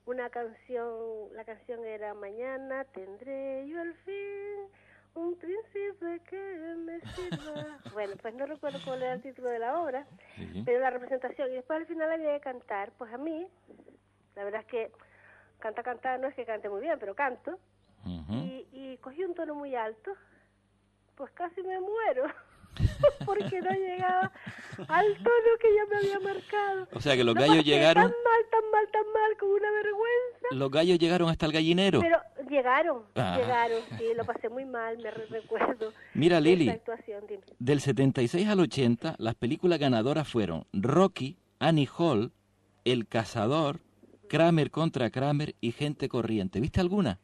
una 0.05 0.29
canción, 0.29 1.33
la 1.33 1.43
canción 1.45 1.85
era 1.85 2.13
Mañana 2.13 2.85
tendré 2.85 3.67
yo 3.67 3.79
al 3.81 3.93
fin 3.93 4.69
un 5.17 5.35
príncipe 5.37 6.21
que 6.29 6.75
me 6.77 6.99
sirva. 7.13 7.79
bueno, 7.93 8.13
pues 8.21 8.33
no 8.35 8.45
recuerdo 8.45 8.79
cuál 8.85 9.01
era 9.03 9.13
el 9.13 9.21
título 9.21 9.49
de 9.49 9.59
la 9.59 9.79
obra, 9.81 10.05
sí. 10.35 10.63
pero 10.65 10.79
la 10.79 10.89
representación. 10.89 11.51
Y 11.51 11.55
después 11.55 11.79
al 11.79 11.85
final 11.87 12.11
había 12.11 12.33
que 12.35 12.41
cantar. 12.41 12.91
Pues 12.97 13.13
a 13.13 13.17
mí, 13.17 13.47
la 14.35 14.43
verdad 14.43 14.61
es 14.61 14.67
que 14.67 14.91
canta, 15.59 15.83
cantar, 15.83 16.19
no 16.19 16.27
es 16.27 16.35
que 16.35 16.45
cante 16.45 16.69
muy 16.69 16.81
bien, 16.81 16.97
pero 16.99 17.15
canto. 17.15 17.57
Y, 18.29 18.65
y 18.71 18.97
cogí 19.01 19.23
un 19.25 19.33
tono 19.35 19.53
muy 19.53 19.75
alto, 19.75 20.11
pues 21.15 21.29
casi 21.31 21.61
me 21.61 21.77
muero, 21.81 22.25
porque 23.25 23.59
no 23.61 23.71
llegaba 23.71 24.31
al 24.87 25.13
tono 25.17 25.57
que 25.59 25.75
ya 25.75 25.85
me 25.89 25.97
había 25.97 26.19
marcado. 26.19 26.87
O 26.93 27.01
sea 27.01 27.17
que 27.17 27.23
los 27.25 27.35
Lo 27.35 27.41
gallos 27.41 27.65
llegaron, 27.65 28.03
Tan 28.03 28.11
mal, 28.23 28.49
tan 28.49 28.71
mal, 28.71 28.87
tan 28.91 29.11
mal, 29.11 29.37
con 29.37 29.49
una 29.49 29.71
vergüenza. 29.71 30.47
los 30.51 30.71
gallos 30.71 30.99
llegaron 30.99 31.27
hasta 31.29 31.47
el 31.47 31.51
gallinero. 31.51 31.99
Pero 31.99 32.21
Llegaron, 32.57 33.03
Ah. 33.15 33.37
llegaron, 33.37 33.81
sí, 33.99 34.05
lo 34.15 34.25
pasé 34.25 34.49
muy 34.49 34.65
mal, 34.65 34.97
me 34.97 35.11
re- 35.11 35.27
recuerdo. 35.27 35.93
Mira, 36.15 36.39
Lili. 36.39 36.71
Del 37.59 37.81
76 37.81 38.47
al 38.47 38.59
80, 38.59 39.15
las 39.19 39.35
películas 39.35 39.77
ganadoras 39.77 40.27
fueron 40.27 40.65
Rocky, 40.73 41.37
Annie 41.59 41.87
Hall, 41.97 42.31
El 42.83 43.07
Cazador, 43.07 43.79
Kramer 44.27 44.71
contra 44.71 45.11
Kramer 45.11 45.53
y 45.61 45.71
Gente 45.71 46.09
Corriente. 46.09 46.59
¿Viste 46.59 46.81
alguna? 46.81 47.19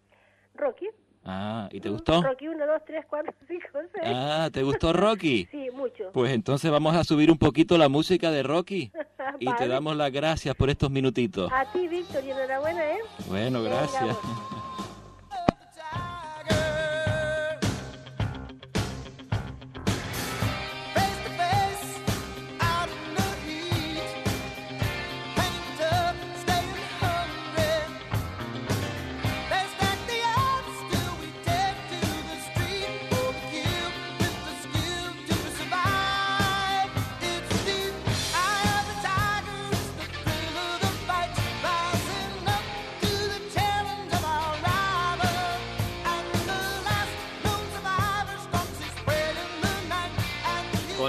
Rocky. 0.53 0.87
Ah, 1.25 1.67
¿y 1.71 1.79
te 1.79 1.89
gustó? 1.89 2.21
Rocky 2.21 2.47
1, 2.49 2.65
2, 2.67 2.81
3, 2.85 3.05
4, 3.09 3.33
5, 3.47 3.67
6. 3.73 3.87
Ah, 4.05 4.49
¿te 4.53 4.61
gustó 4.61 4.93
Rocky? 4.93 5.47
Sí, 5.51 5.67
mucho. 5.73 6.11
Pues 6.13 6.31
entonces 6.33 6.69
vamos 6.69 6.95
a 6.95 7.03
subir 7.03 7.31
un 7.31 7.37
poquito 7.39 7.77
la 7.77 7.89
música 7.89 8.29
de 8.29 8.43
Rocky 8.43 8.91
y 9.39 9.45
te 9.45 9.51
Vale. 9.51 9.67
damos 9.67 9.95
las 9.95 10.11
gracias 10.11 10.53
por 10.55 10.69
estos 10.69 10.91
minutitos. 10.91 11.49
A 11.51 11.71
ti, 11.71 11.87
Víctor, 11.87 12.23
y 12.23 12.29
enhorabuena, 12.31 12.91
¿eh? 12.91 12.99
Bueno, 13.27 13.63
Venga, 13.63 13.77
gracias. 13.77 14.17
Face 14.17 14.62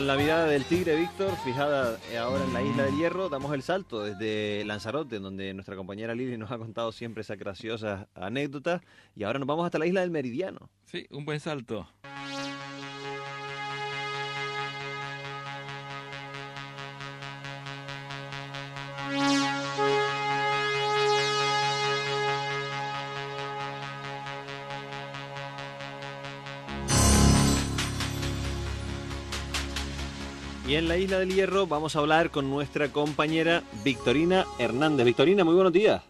La 0.04 0.16
mirada 0.18 0.46
del 0.46 0.66
tigre, 0.66 0.96
Víctor, 0.96 1.34
fijada 1.44 1.98
eh, 2.12 2.18
ahora 2.18 2.44
en 2.44 2.52
la 2.52 2.60
isla 2.60 2.82
del 2.82 2.94
Hierro, 2.94 3.30
damos 3.30 3.54
el 3.54 3.62
salto 3.62 4.02
desde 4.02 4.62
Lanzarote, 4.66 5.18
donde 5.18 5.54
nuestra 5.54 5.76
compañera 5.76 6.14
Lili 6.14 6.36
nos 6.36 6.50
ha 6.50 6.58
contado 6.58 6.92
siempre 6.92 7.22
esas 7.22 7.38
graciosas 7.38 8.06
anécdotas, 8.14 8.82
y 9.16 9.24
ahora 9.24 9.38
nos 9.38 9.48
vamos 9.48 9.64
hasta 9.64 9.78
la 9.78 9.86
isla 9.86 10.02
del 10.02 10.10
Meridiano. 10.10 10.68
Sí, 10.84 11.06
un 11.10 11.24
buen 11.24 11.40
salto. 11.40 11.88
Y 30.74 30.76
en 30.76 30.88
la 30.88 30.96
isla 30.96 31.20
del 31.20 31.32
Hierro 31.32 31.68
vamos 31.68 31.94
a 31.94 32.00
hablar 32.00 32.30
con 32.30 32.50
nuestra 32.50 32.88
compañera 32.88 33.62
Victorina 33.84 34.44
Hernández. 34.58 35.06
Victorina, 35.06 35.44
muy 35.44 35.54
buenos 35.54 35.72
días. 35.72 36.02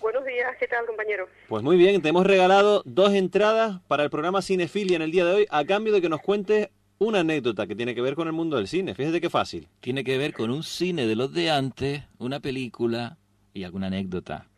Buenos 0.00 0.24
días, 0.24 0.50
¿qué 0.58 0.66
tal, 0.66 0.86
compañero? 0.86 1.26
Pues 1.46 1.62
muy 1.62 1.76
bien, 1.76 2.00
te 2.00 2.08
hemos 2.08 2.24
regalado 2.24 2.82
dos 2.86 3.12
entradas 3.12 3.82
para 3.88 4.02
el 4.02 4.08
programa 4.08 4.40
Cinefilia 4.40 4.96
en 4.96 5.02
el 5.02 5.10
día 5.10 5.26
de 5.26 5.34
hoy 5.34 5.46
a 5.50 5.66
cambio 5.66 5.92
de 5.92 6.00
que 6.00 6.08
nos 6.08 6.22
cuentes 6.22 6.70
una 6.96 7.20
anécdota 7.20 7.66
que 7.66 7.76
tiene 7.76 7.94
que 7.94 8.00
ver 8.00 8.14
con 8.14 8.28
el 8.28 8.32
mundo 8.32 8.56
del 8.56 8.66
cine. 8.66 8.94
Fíjate 8.94 9.20
qué 9.20 9.28
fácil. 9.28 9.68
Tiene 9.80 10.04
que 10.04 10.16
ver 10.16 10.32
con 10.32 10.50
un 10.50 10.62
cine 10.62 11.06
de 11.06 11.14
los 11.14 11.34
de 11.34 11.50
antes, 11.50 12.02
una 12.16 12.40
película 12.40 13.18
y 13.52 13.64
alguna 13.64 13.88
anécdota. 13.88 14.48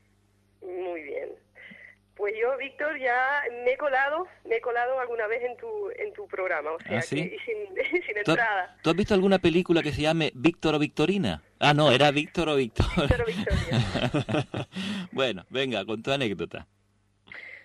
Pues 2.25 2.37
yo, 2.41 2.57
Víctor, 2.57 2.99
ya 2.99 3.43
me 3.67 3.73
he 3.73 3.77
colado, 3.77 4.27
me 4.47 4.57
he 4.57 4.61
colado 4.63 4.99
alguna 4.99 5.27
vez 5.27 5.43
en 5.43 5.59
tu, 5.59 5.91
en 5.91 6.11
tu 6.15 6.27
programa, 6.27 6.71
o 6.71 6.81
sea, 6.81 6.97
¿Ah, 7.01 7.03
sí? 7.03 7.17
que- 7.29 7.37
sin, 7.45 8.03
sin 8.03 8.15
¿Tú, 8.25 8.31
entrada. 8.31 8.79
tú 8.83 8.89
has 8.89 8.97
visto 8.97 9.13
alguna 9.13 9.39
película 9.39 9.83
que 9.83 9.93
se 9.93 10.01
llame 10.01 10.33
Víctor 10.35 10.75
o 10.75 10.79
Victorina? 10.79 11.43
Ah, 11.61 11.75
no, 11.75 11.93
era 11.93 12.11
Víctor 12.13 12.49
o 12.49 12.57
Victor. 12.57 12.87
Víctor 12.97 13.21
o 13.21 13.25
Victoria. 13.27 14.69
bueno, 15.13 15.45
venga, 15.51 15.85
con 15.85 16.03
tu 16.03 16.13
anécdota. 16.13 16.67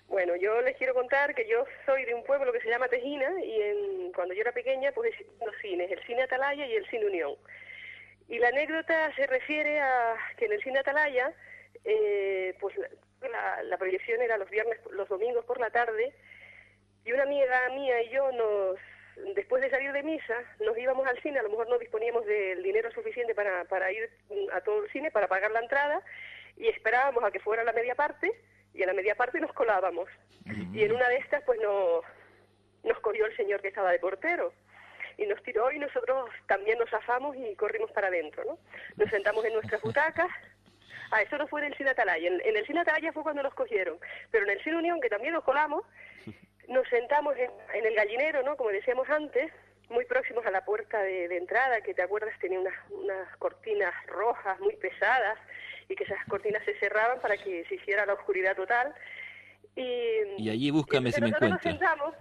Bueno, 0.09 0.35
yo 0.35 0.59
les 0.59 0.75
quiero 0.75 0.93
contar 0.93 1.33
que 1.33 1.47
yo 1.47 1.63
soy 1.85 2.03
de 2.03 2.13
un 2.13 2.25
pueblo 2.25 2.51
que 2.51 2.59
se 2.59 2.67
llama 2.67 2.89
Tejina 2.89 3.31
y 3.41 3.61
en, 3.61 4.11
cuando 4.11 4.33
yo 4.33 4.41
era 4.41 4.51
pequeña 4.51 4.91
pues 4.91 5.13
existían 5.13 5.39
dos 5.39 5.55
cines, 5.61 5.89
el 5.89 6.03
Cine 6.05 6.23
Atalaya 6.23 6.65
y 6.65 6.73
el 6.73 6.85
Cine 6.89 7.05
Unión. 7.05 7.31
Y 8.27 8.39
la 8.39 8.49
anécdota 8.49 9.15
se 9.15 9.25
refiere 9.25 9.79
a 9.79 10.15
que 10.35 10.47
en 10.47 10.51
el 10.51 10.61
Cine 10.63 10.79
Atalaya 10.79 11.31
eh, 11.85 12.57
pues 12.59 12.75
la, 13.21 13.63
la- 13.63 13.77
proyección 13.77 14.21
era 14.21 14.37
los 14.37 14.49
viernes, 14.49 14.77
los 14.91 15.07
domingos 15.09 15.45
por 15.45 15.59
la 15.59 15.69
tarde 15.69 16.13
y 17.05 17.11
una 17.11 17.23
amiga 17.23 17.69
mía 17.69 18.01
y 18.03 18.09
yo 18.09 18.31
nos, 18.31 18.77
después 19.35 19.61
de 19.61 19.69
salir 19.69 19.91
de 19.91 20.03
misa, 20.03 20.35
nos 20.59 20.77
íbamos 20.77 21.07
al 21.07 21.19
cine, 21.21 21.39
a 21.39 21.43
lo 21.43 21.49
mejor 21.49 21.67
no 21.69 21.77
disponíamos 21.77 22.25
del 22.25 22.61
dinero 22.63 22.91
suficiente 22.91 23.33
para, 23.35 23.65
para 23.65 23.91
ir 23.91 24.09
a 24.53 24.61
todo 24.61 24.83
el 24.83 24.91
cine, 24.91 25.11
para 25.11 25.27
pagar 25.27 25.51
la 25.51 25.59
entrada 25.59 26.01
y 26.57 26.67
esperábamos 26.67 27.23
a 27.23 27.31
que 27.31 27.39
fuera 27.39 27.63
la 27.63 27.73
media 27.73 27.95
parte 27.95 28.31
y 28.73 28.83
a 28.83 28.87
la 28.87 28.93
media 28.93 29.15
parte 29.15 29.39
nos 29.39 29.53
colábamos. 29.53 30.09
Y 30.73 30.83
en 30.83 30.91
una 30.93 31.07
de 31.09 31.17
estas 31.17 31.43
pues 31.43 31.59
no, 31.61 32.01
nos 32.83 32.99
cogió 32.99 33.25
el 33.25 33.35
señor 33.35 33.61
que 33.61 33.67
estaba 33.69 33.91
de 33.91 33.99
portero 33.99 34.53
y 35.17 35.25
nos 35.25 35.41
tiró 35.43 35.69
y 35.71 35.79
nosotros 35.79 36.29
también 36.47 36.79
nos 36.79 36.89
zafamos 36.89 37.35
y 37.35 37.55
corrimos 37.55 37.91
para 37.91 38.07
adentro, 38.07 38.43
¿no? 38.45 38.57
Nos 38.95 39.09
sentamos 39.09 39.43
en 39.45 39.53
nuestras 39.53 39.81
butacas. 39.81 40.29
Ah, 41.11 41.21
eso 41.21 41.37
no 41.37 41.47
fue 41.47 41.61
en 41.61 41.67
el 41.67 41.77
Cine 41.77 41.89
Atalaya. 41.91 42.27
En, 42.27 42.39
en 42.45 42.57
el 42.57 42.65
Cine 42.65 42.81
Atalaya 42.81 43.11
fue 43.13 43.23
cuando 43.23 43.43
nos 43.43 43.53
cogieron. 43.53 43.97
Pero 44.31 44.45
en 44.45 44.51
el 44.51 44.63
Cine 44.63 44.77
Unión, 44.77 45.01
que 45.01 45.09
también 45.09 45.33
nos 45.33 45.43
colamos, 45.43 45.83
nos 46.67 46.87
sentamos 46.89 47.35
en, 47.37 47.49
en 47.73 47.85
el 47.85 47.95
gallinero, 47.95 48.43
¿no? 48.43 48.55
Como 48.57 48.69
decíamos 48.69 49.09
antes, 49.09 49.51
muy 49.89 50.05
próximos 50.05 50.45
a 50.45 50.51
la 50.51 50.63
puerta 50.65 51.01
de, 51.01 51.27
de 51.27 51.37
entrada, 51.37 51.81
que 51.81 51.93
te 51.95 52.03
acuerdas 52.03 52.37
tenía 52.39 52.59
unas, 52.59 52.75
unas 52.91 53.37
cortinas 53.37 53.93
rojas 54.07 54.59
muy 54.59 54.75
pesadas 54.75 55.37
y 55.87 55.95
que 55.95 56.03
esas 56.03 56.23
cortinas 56.27 56.63
se 56.65 56.77
cerraban 56.77 57.19
para 57.21 57.35
que 57.37 57.65
se 57.65 57.75
hiciera 57.75 58.05
la 58.05 58.13
oscuridad 58.13 58.55
total. 58.55 58.93
Y, 59.75 60.21
Y 60.37 60.49
allí 60.49 60.69
búscame 60.69 61.11
si 61.11 61.21
me 61.21 61.29
nos 61.31 61.41
encuentro. 61.41 61.71
sentamos 61.71 62.13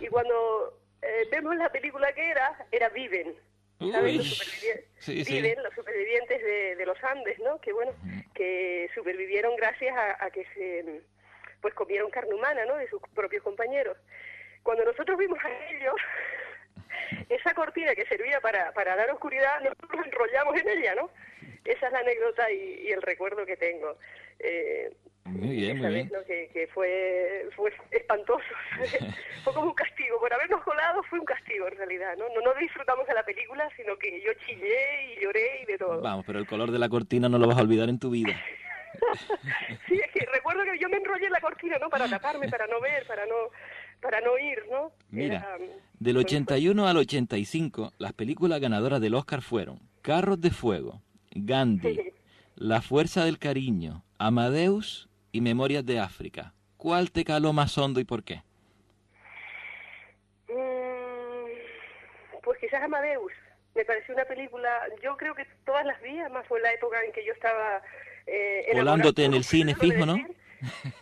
y 0.00 0.06
cuando 0.08 0.78
eh, 1.00 1.26
vemos 1.30 1.56
la 1.56 1.70
película 1.70 2.12
que 2.12 2.28
era, 2.30 2.66
era 2.70 2.88
Viven. 2.90 3.34
¿Sabes? 3.78 4.12
Uy. 4.12 4.16
Los 4.18 4.26
supervivi- 4.26 4.84
Sí, 4.98 5.24
sí. 5.24 5.34
Viven, 5.40 5.62
los 5.62 5.72
supervivientes 5.74 6.42
de, 6.42 6.76
de 6.76 6.86
los 6.86 7.02
Andes, 7.04 7.38
¿no? 7.38 7.60
Que 7.60 7.72
bueno, 7.72 7.92
que 8.34 8.90
supervivieron 8.94 9.54
gracias 9.56 9.96
a, 9.96 10.24
a 10.24 10.30
que 10.30 10.44
se 10.54 11.02
pues 11.60 11.72
comieron 11.74 12.10
carne 12.10 12.34
humana, 12.34 12.64
¿no? 12.66 12.76
De 12.76 12.88
sus 12.88 13.00
propios 13.14 13.42
compañeros. 13.42 13.96
Cuando 14.62 14.84
nosotros 14.84 15.16
vimos 15.18 15.38
a 15.44 15.70
ellos, 15.70 15.94
esa 17.28 17.54
cortina 17.54 17.94
que 17.94 18.06
servía 18.06 18.40
para, 18.40 18.72
para 18.72 18.96
dar 18.96 19.10
oscuridad, 19.10 19.60
nosotros 19.60 19.90
nos 19.96 20.06
enrollamos 20.06 20.60
en 20.60 20.68
ella, 20.68 20.94
¿no? 20.94 21.10
Esa 21.64 21.86
es 21.86 21.92
la 21.92 21.98
anécdota 22.00 22.50
y, 22.50 22.86
y 22.86 22.90
el 22.92 23.02
recuerdo 23.02 23.44
que 23.46 23.56
tengo. 23.56 23.98
Eh, 24.38 24.90
Muy 25.28 25.56
bien, 25.56 25.78
muy 25.78 25.86
vez, 25.86 25.94
bien. 25.94 26.10
¿no? 26.12 26.24
que, 26.26 26.48
que 26.52 26.66
fue, 26.68 27.48
fue 27.54 27.72
espantoso. 27.90 28.44
fue 29.44 29.52
como 29.52 29.68
un 29.68 29.74
castigo. 29.74 30.18
Por 30.20 30.32
habernos 30.32 30.62
colado 30.62 31.02
fue 31.04 31.18
un 31.18 31.24
castigo 31.24 31.68
en 31.68 31.76
realidad. 31.76 32.16
¿no? 32.18 32.24
no 32.34 32.40
no 32.40 32.58
disfrutamos 32.58 33.06
de 33.06 33.14
la 33.14 33.24
película, 33.24 33.68
sino 33.76 33.96
que 33.96 34.22
yo 34.22 34.32
chillé 34.46 35.14
y 35.14 35.22
lloré 35.22 35.62
y 35.62 35.66
de 35.66 35.78
todo. 35.78 36.00
Vamos, 36.00 36.24
pero 36.26 36.38
el 36.38 36.46
color 36.46 36.70
de 36.70 36.78
la 36.78 36.88
cortina 36.88 37.28
no 37.28 37.38
lo 37.38 37.46
vas 37.46 37.58
a 37.58 37.62
olvidar 37.62 37.88
en 37.88 37.98
tu 37.98 38.10
vida. 38.10 38.34
Sí, 39.86 39.94
es 39.94 40.10
que 40.12 40.26
recuerdo 40.32 40.64
que 40.64 40.78
yo 40.78 40.88
me 40.88 40.96
enrollé 40.96 41.26
en 41.26 41.32
la 41.32 41.40
cortina, 41.40 41.78
¿no? 41.78 41.88
Para 41.88 42.08
taparme, 42.08 42.48
para 42.48 42.66
no 42.66 42.80
ver, 42.80 43.06
para 43.06 43.26
no 43.26 43.34
para 44.00 44.20
no 44.20 44.38
ir, 44.38 44.58
¿no? 44.70 44.92
Mira, 45.10 45.36
Era, 45.36 45.56
um, 45.56 45.70
del 45.98 46.16
81 46.16 46.88
al 46.88 46.96
85, 46.96 47.92
las 47.98 48.12
películas 48.12 48.60
ganadoras 48.60 49.00
del 49.00 49.14
Oscar 49.14 49.42
fueron 49.42 49.80
Carros 50.02 50.40
de 50.40 50.50
Fuego, 50.50 51.02
Gandhi, 51.32 51.98
La 52.56 52.80
Fuerza 52.80 53.24
del 53.24 53.38
Cariño, 53.38 54.04
Amadeus 54.18 55.07
y 55.32 55.40
Memorias 55.40 55.84
de 55.84 55.98
África. 56.00 56.54
¿Cuál 56.76 57.10
te 57.10 57.24
caló 57.24 57.52
más 57.52 57.76
hondo 57.78 58.00
y 58.00 58.04
por 58.04 58.22
qué? 58.24 58.42
mm, 60.48 62.40
pues 62.42 62.58
quizás 62.60 62.82
Amadeus. 62.82 63.32
Me 63.74 63.84
pareció 63.84 64.14
una 64.14 64.24
película, 64.24 64.68
yo 65.02 65.16
creo 65.16 65.34
que 65.34 65.44
todas 65.64 65.84
las 65.86 66.00
vi, 66.02 66.18
además 66.18 66.44
fue 66.48 66.60
la 66.60 66.72
época 66.72 67.00
en 67.04 67.12
que 67.12 67.24
yo 67.24 67.32
estaba... 67.32 67.80
Eh, 68.26 68.66
Colándote 68.72 69.24
en 69.24 69.34
el 69.34 69.44
cine 69.44 69.74
fijo, 69.76 70.04
¿no? 70.04 70.16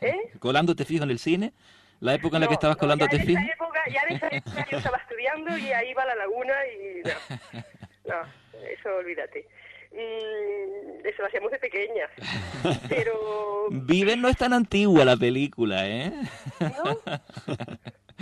¿Eh? 0.01 0.17
¿Colándote 0.39 0.85
fijo 0.85 1.05
en 1.05 1.11
el 1.11 1.19
cine? 1.19 1.53
¿La 2.01 2.15
época 2.15 2.37
en 2.37 2.43
la 2.43 2.49
que 2.49 2.53
No, 2.53 2.55
estabas 2.55 2.77
no, 2.77 2.81
colándote 2.81 3.17
ya 3.17 3.23
en 3.23 3.27
fijo? 3.27 3.41
esa 3.41 3.53
época, 3.55 3.83
ya 3.91 4.03
en 4.09 4.17
esa 4.17 4.29
época 4.29 4.67
yo 4.71 4.77
estaba 4.77 4.99
estudiando 4.99 5.57
y 5.57 5.73
ahí 5.73 5.95
va 5.95 6.05
la 6.05 6.15
laguna 6.17 6.55
y 6.69 7.03
no, 7.05 7.15
no 8.05 8.33
eso 8.69 8.97
olvídate. 8.97 9.49
Mm, 9.97 11.07
eso 11.07 11.23
lo 11.23 11.27
hacíamos 11.29 11.51
de 11.51 11.59
pequeñas, 11.59 12.11
pero 12.89 13.69
Viven 13.71 14.21
no 14.21 14.29
es 14.29 14.37
tan 14.37 14.53
antigua 14.53 15.05
la 15.05 15.17
película, 15.17 15.89
¿eh? 15.89 16.13
¿no? 16.61 16.99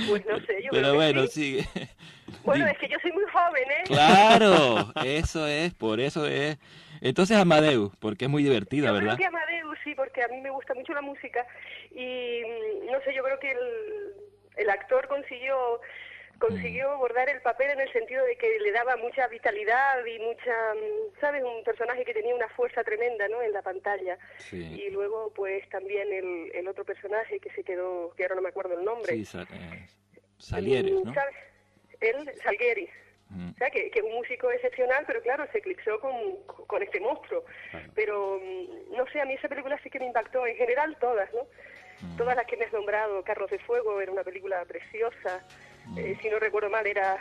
Pues 0.08 0.24
no 0.26 0.38
sé, 0.40 0.62
yo 0.62 0.70
creo 0.70 0.72
Pero 0.72 0.90
que 0.90 0.96
bueno, 0.96 1.26
sí. 1.26 1.60
sigue. 1.62 1.88
Bueno, 2.44 2.66
es 2.66 2.78
que 2.78 2.88
yo 2.88 2.96
soy 3.00 3.12
muy 3.12 3.24
joven, 3.24 3.62
¿eh? 3.70 3.82
Claro, 3.86 4.92
eso 5.04 5.46
es, 5.46 5.72
por 5.74 6.00
eso 6.00 6.26
es. 6.26 6.58
Entonces 7.00 7.36
Amadeus, 7.36 7.92
porque 7.98 8.24
es 8.26 8.30
muy 8.30 8.42
divertida, 8.42 8.88
Yo 8.88 8.94
¿verdad? 8.94 9.16
creo 9.16 9.18
que 9.18 9.36
Amadeus, 9.36 9.78
sí, 9.84 9.94
porque 9.94 10.22
a 10.22 10.28
mí 10.28 10.40
me 10.40 10.50
gusta 10.50 10.74
mucho 10.74 10.92
la 10.94 11.00
música 11.02 11.46
y 11.90 12.42
mm, 12.42 12.90
no 12.92 13.00
sé, 13.04 13.14
yo 13.14 13.22
creo 13.24 13.38
que 13.38 13.50
el, 13.52 13.58
el 14.56 14.70
actor 14.70 15.06
consiguió 15.08 15.80
consiguió 16.38 16.90
abordar 16.90 17.28
el 17.28 17.40
papel 17.40 17.70
en 17.70 17.80
el 17.80 17.92
sentido 17.92 18.24
de 18.24 18.36
que 18.36 18.58
le 18.60 18.72
daba 18.72 18.96
mucha 18.96 19.26
vitalidad 19.28 20.04
y 20.04 20.18
mucha, 20.18 20.74
mm, 20.74 21.20
¿sabes? 21.20 21.42
Un 21.42 21.62
personaje 21.64 22.04
que 22.04 22.12
tenía 22.14 22.34
una 22.34 22.48
fuerza 22.50 22.82
tremenda, 22.84 23.28
¿no? 23.28 23.40
En 23.42 23.52
la 23.52 23.62
pantalla. 23.62 24.18
Sí, 24.38 24.82
Y 24.86 24.90
luego, 24.90 25.32
pues, 25.34 25.68
también 25.70 26.12
el, 26.12 26.50
el 26.54 26.68
otro 26.68 26.84
personaje 26.84 27.38
que 27.40 27.50
se 27.50 27.62
quedó, 27.64 28.12
que 28.16 28.24
ahora 28.24 28.36
no 28.36 28.42
me 28.42 28.48
acuerdo 28.50 28.78
el 28.78 28.84
nombre. 28.84 29.12
sí, 29.14 29.24
Sa- 29.24 29.42
eh, 29.52 29.86
Salieres, 30.38 30.92
¿no? 30.92 31.10
Mm, 31.10 31.14
¿Sabes? 31.14 31.34
Él, 32.00 32.30
Salgueri. 32.42 32.88
Mm. 33.30 33.50
O 33.50 33.54
sea, 33.54 33.70
que, 33.70 33.90
que 33.90 34.02
un 34.02 34.12
músico 34.12 34.50
excepcional, 34.50 35.04
pero 35.06 35.22
claro, 35.22 35.46
se 35.50 35.58
eclipsó 35.58 35.98
con, 36.00 36.12
con 36.46 36.82
este 36.82 37.00
monstruo. 37.00 37.44
Pero, 37.94 38.38
mm, 38.42 38.94
no 38.96 39.06
sé, 39.08 39.20
a 39.20 39.24
mí 39.24 39.34
esa 39.34 39.48
película 39.48 39.78
sí 39.82 39.88
que 39.90 39.98
me 39.98 40.06
impactó. 40.06 40.46
En 40.46 40.56
general, 40.56 40.96
todas, 41.00 41.32
¿no? 41.32 41.46
Mm. 42.00 42.16
Todas 42.16 42.36
las 42.36 42.46
que 42.46 42.56
me 42.56 42.64
has 42.64 42.72
nombrado. 42.72 43.22
Carros 43.22 43.50
de 43.50 43.58
Fuego 43.60 44.00
era 44.00 44.12
una 44.12 44.22
película 44.22 44.64
preciosa. 44.66 45.44
Eh, 45.96 46.16
si 46.20 46.28
no 46.30 46.38
recuerdo 46.38 46.70
mal, 46.70 46.86
era 46.86 47.18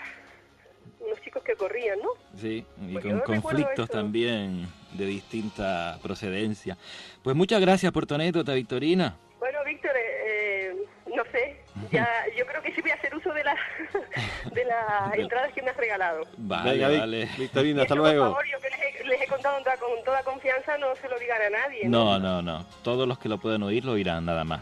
unos 1.00 1.22
chicos 1.22 1.44
que 1.44 1.56
corrían, 1.56 2.00
¿no? 2.00 2.10
Sí, 2.38 2.66
y 2.82 2.94
Pues 2.94 3.06
con 3.06 3.42
conflictos 3.42 3.90
también 3.90 4.68
de 4.94 5.06
distinta 5.06 6.00
procedencia. 6.02 6.78
Pues 7.22 7.36
muchas 7.36 7.60
gracias 7.62 7.92
por 7.92 8.06
tu 8.06 8.16
anécdota, 8.16 8.54
Victorina. 8.54 9.18
Bueno, 9.40 9.60
Víctor, 9.66 9.92
eh, 9.96 10.26
eh, 10.26 10.76
no 11.14 11.24
sé. 11.32 11.58
Ya, 11.92 12.08
yo 12.38 12.46
creo 12.46 12.62
que 12.62 12.74
sí 12.74 12.82
voy 12.82 12.92
a 12.92 12.96
hacer 12.96 13.14
uso 13.16 13.34
de 13.34 13.44
las 13.44 13.60
de 14.54 14.66
las 14.66 15.14
entradas 15.18 15.52
que 15.54 15.62
me 15.62 15.72
has 15.72 15.78
regalado. 15.78 16.24
Vale, 16.38 16.72
Venga, 16.72 17.00
vale. 17.00 17.30
Victorina, 17.38 17.82
hasta 17.82 17.96
luego. 17.96 18.26
Por 18.26 18.32
favor, 18.34 18.46
yo 18.48 18.60
que 18.60 18.70
les 19.14 19.22
he, 19.22 19.28
contado 19.28 19.56
con 19.56 19.64
toda- 19.64 19.78
con 19.78 20.04
toda 20.06 20.24
confianza, 20.24 20.78
no 20.78 20.88
se 21.02 21.08
lo 21.10 21.18
digan 21.20 21.42
a 21.42 21.50
nadie. 21.50 21.88
No, 21.88 22.20
no, 22.20 22.42
no. 22.42 22.66
Todos 22.84 23.08
los 23.08 23.18
que 23.20 23.30
lo 23.30 23.38
puedan 23.40 23.64
oír 23.64 23.86
lo 23.86 23.94
oirán, 23.94 24.26
nada 24.26 24.44
más. 24.44 24.62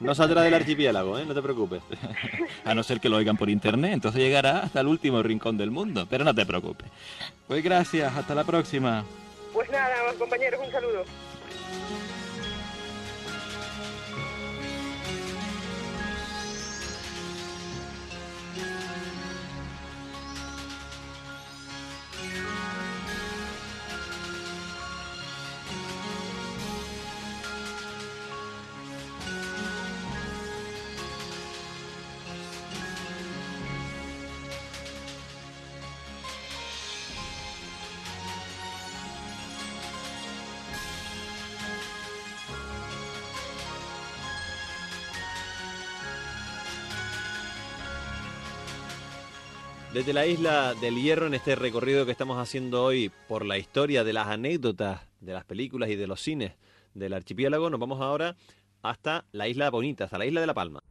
No 0.00 0.14
saldrá 0.14 0.42
del 0.42 0.54
archipiélago, 0.54 1.18
¿eh? 1.18 1.24
No 1.24 1.34
te 1.34 1.42
preocupes. 1.42 1.82
A 2.64 2.74
no 2.74 2.82
ser 2.82 2.98
que 3.00 3.08
lo 3.08 3.16
oigan 3.16 3.36
por 3.36 3.48
internet, 3.48 3.92
entonces 3.92 4.20
llegará 4.20 4.60
hasta 4.60 4.80
el 4.80 4.86
último 4.88 5.22
rincón 5.22 5.56
del 5.56 5.70
mundo. 5.70 6.06
Pero 6.10 6.24
no 6.24 6.34
te 6.34 6.44
preocupes. 6.46 6.88
Pues 7.46 7.62
gracias, 7.62 8.16
hasta 8.16 8.34
la 8.34 8.44
próxima. 8.44 9.04
Pues 9.52 9.70
nada, 9.70 9.94
compañeros, 10.18 10.60
un 10.64 10.72
saludo. 10.72 11.04
Desde 50.02 50.14
la 50.14 50.26
isla 50.26 50.74
del 50.74 51.00
Hierro, 51.00 51.28
en 51.28 51.34
este 51.34 51.54
recorrido 51.54 52.04
que 52.04 52.10
estamos 52.10 52.36
haciendo 52.36 52.82
hoy 52.82 53.12
por 53.28 53.46
la 53.46 53.56
historia 53.56 54.02
de 54.02 54.12
las 54.12 54.26
anécdotas 54.26 55.02
de 55.20 55.32
las 55.32 55.44
películas 55.44 55.90
y 55.90 55.94
de 55.94 56.08
los 56.08 56.20
cines 56.20 56.54
del 56.92 57.12
archipiélago, 57.12 57.70
nos 57.70 57.78
vamos 57.78 58.00
ahora 58.00 58.34
hasta 58.82 59.26
la 59.30 59.46
isla 59.46 59.70
bonita, 59.70 60.06
hasta 60.06 60.18
la 60.18 60.26
isla 60.26 60.40
de 60.40 60.48
La 60.48 60.54
Palma. 60.54 60.82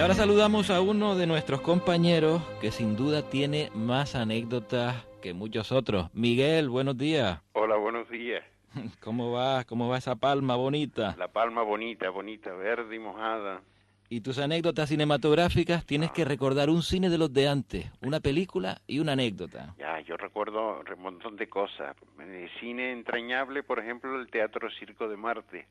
Y 0.00 0.02
ahora 0.02 0.14
saludamos 0.14 0.70
a 0.70 0.80
uno 0.80 1.14
de 1.14 1.26
nuestros 1.26 1.60
compañeros 1.60 2.40
que 2.62 2.70
sin 2.70 2.96
duda 2.96 3.20
tiene 3.28 3.68
más 3.74 4.14
anécdotas 4.14 5.04
que 5.20 5.34
muchos 5.34 5.72
otros. 5.72 6.08
Miguel, 6.14 6.70
buenos 6.70 6.96
días. 6.96 7.42
Hola, 7.52 7.76
buenos 7.76 8.08
días. 8.08 8.42
¿Cómo 9.02 9.30
va? 9.32 9.62
¿Cómo 9.64 9.90
va 9.90 9.98
esa 9.98 10.16
palma 10.16 10.56
bonita? 10.56 11.14
La 11.18 11.28
palma 11.28 11.60
bonita, 11.62 12.08
bonita, 12.08 12.50
verde 12.54 12.96
y 12.96 12.98
mojada. 12.98 13.60
Y 14.08 14.22
tus 14.22 14.38
anécdotas 14.38 14.88
cinematográficas 14.88 15.84
tienes 15.84 16.08
Ah. 16.08 16.12
que 16.14 16.24
recordar 16.24 16.70
un 16.70 16.82
cine 16.82 17.10
de 17.10 17.18
los 17.18 17.30
de 17.34 17.48
antes, 17.48 17.92
una 18.00 18.20
película 18.20 18.80
y 18.86 19.00
una 19.00 19.12
anécdota. 19.12 19.74
Ya, 19.78 20.00
yo 20.00 20.16
recuerdo 20.16 20.80
un 20.96 21.02
montón 21.02 21.36
de 21.36 21.46
cosas. 21.46 21.94
De 22.16 22.48
cine 22.58 22.92
entrañable, 22.92 23.62
por 23.62 23.78
ejemplo, 23.78 24.18
el 24.18 24.30
Teatro 24.30 24.70
Circo 24.78 25.10
de 25.10 25.18
Marte, 25.18 25.66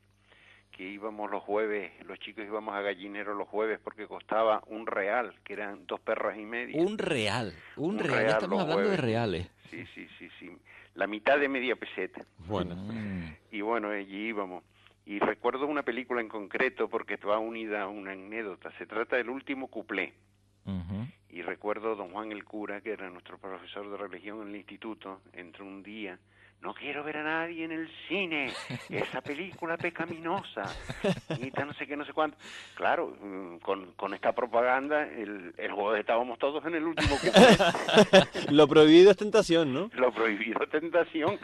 que 0.70 0.84
íbamos 0.84 1.30
los 1.30 1.42
jueves, 1.42 1.92
los 2.06 2.18
chicos 2.18 2.44
íbamos 2.44 2.74
a 2.74 2.80
Gallinero 2.80 3.34
los 3.34 3.48
jueves 3.48 3.78
porque 3.82 4.06
costaba 4.06 4.62
un 4.66 4.86
real, 4.86 5.34
que 5.44 5.52
eran 5.54 5.86
dos 5.86 6.00
perras 6.00 6.38
y 6.38 6.44
media. 6.44 6.80
Un 6.80 6.98
real, 6.98 7.54
un, 7.76 7.96
Un 7.96 7.98
real, 7.98 8.14
real 8.14 8.28
estamos 8.28 8.60
hablando 8.60 8.88
de 8.90 8.96
reales. 8.96 9.50
Sí, 9.70 9.84
sí, 9.94 10.08
sí, 10.18 10.28
sí. 10.38 10.50
La 10.94 11.06
mitad 11.06 11.38
de 11.38 11.48
media 11.48 11.76
peseta. 11.76 12.24
Bueno. 12.38 12.76
Y 13.50 13.60
bueno, 13.60 13.90
allí 13.90 14.28
íbamos. 14.28 14.64
Y 15.06 15.18
recuerdo 15.18 15.66
una 15.66 15.82
película 15.82 16.20
en 16.20 16.28
concreto 16.28 16.88
porque 16.88 17.16
va 17.16 17.38
unida 17.38 17.82
a 17.82 17.88
una 17.88 18.12
anécdota. 18.12 18.70
Se 18.78 18.86
trata 18.86 19.16
del 19.16 19.30
último 19.30 19.68
cuplé. 19.68 20.12
Y 21.30 21.42
recuerdo 21.42 21.96
don 21.96 22.10
Juan 22.10 22.32
el 22.32 22.44
cura, 22.44 22.80
que 22.80 22.92
era 22.92 23.08
nuestro 23.08 23.38
profesor 23.38 23.90
de 23.90 23.96
religión 23.96 24.42
en 24.42 24.48
el 24.48 24.56
instituto, 24.56 25.20
entró 25.32 25.64
un 25.64 25.82
día, 25.82 26.18
no 26.62 26.74
quiero 26.74 27.02
ver 27.02 27.16
a 27.18 27.22
nadie 27.22 27.64
en 27.64 27.72
el 27.72 27.90
cine, 28.08 28.52
esa 28.90 29.20
película 29.22 29.76
pecaminosa, 29.76 30.62
y 31.38 31.50
tal, 31.50 31.68
no 31.68 31.74
sé 31.74 31.86
qué, 31.86 31.96
no 31.96 32.04
sé 32.04 32.12
cuánto. 32.12 32.36
Claro, 32.74 33.16
mm, 33.20 33.56
con, 33.58 33.92
con 33.92 34.12
esta 34.14 34.32
propaganda, 34.32 35.02
el, 35.06 35.54
el 35.56 35.72
jueves 35.72 36.00
estábamos 36.00 36.38
todos 36.38 36.64
en 36.66 36.74
el 36.74 36.84
último 36.84 37.16
cuplé. 37.18 38.50
lo 38.52 38.68
prohibido 38.68 39.10
es 39.10 39.16
tentación, 39.16 39.72
¿no? 39.72 39.90
Lo 39.94 40.12
prohibido 40.12 40.66
tentación. 40.66 41.38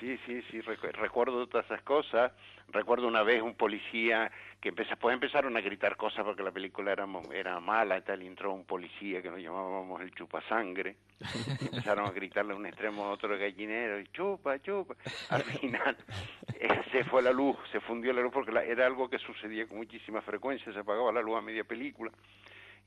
Sí, 0.00 0.18
sí, 0.26 0.42
sí, 0.50 0.60
recu- 0.62 0.92
recuerdo 0.92 1.46
todas 1.46 1.66
esas 1.66 1.82
cosas. 1.82 2.32
Recuerdo 2.70 3.08
una 3.08 3.22
vez 3.22 3.40
un 3.42 3.54
policía 3.54 4.30
que 4.60 4.70
empezó, 4.70 4.96
pues 4.96 5.14
empezaron 5.14 5.56
a 5.56 5.60
gritar 5.60 5.96
cosas 5.96 6.24
porque 6.24 6.42
la 6.42 6.50
película 6.50 6.90
era, 6.92 7.06
era 7.32 7.60
mala 7.60 8.00
tal, 8.00 8.22
y 8.22 8.26
entró 8.26 8.52
un 8.52 8.64
policía 8.64 9.22
que 9.22 9.30
nos 9.30 9.38
llamábamos 9.40 10.00
el 10.00 10.12
chupasangre. 10.12 10.96
Y 11.20 11.64
empezaron 11.66 12.06
a 12.06 12.10
gritarle 12.10 12.54
a 12.54 12.56
un 12.56 12.66
extremo 12.66 13.04
a 13.04 13.10
otro 13.10 13.38
gallinero, 13.38 14.00
y 14.00 14.06
chupa, 14.08 14.58
chupa. 14.60 14.94
Al 15.30 15.42
final 15.44 15.96
eh, 16.60 16.80
se 16.90 17.04
fue 17.04 17.22
la 17.22 17.30
luz, 17.32 17.56
se 17.70 17.78
fundió 17.80 18.12
la 18.12 18.20
luz 18.20 18.32
porque 18.32 18.50
la- 18.52 18.64
era 18.64 18.84
algo 18.86 19.08
que 19.08 19.18
sucedía 19.18 19.66
con 19.68 19.78
muchísima 19.78 20.20
frecuencia, 20.22 20.72
se 20.72 20.78
apagaba 20.80 21.12
la 21.12 21.22
luz 21.22 21.36
a 21.38 21.40
media 21.40 21.62
película 21.64 22.10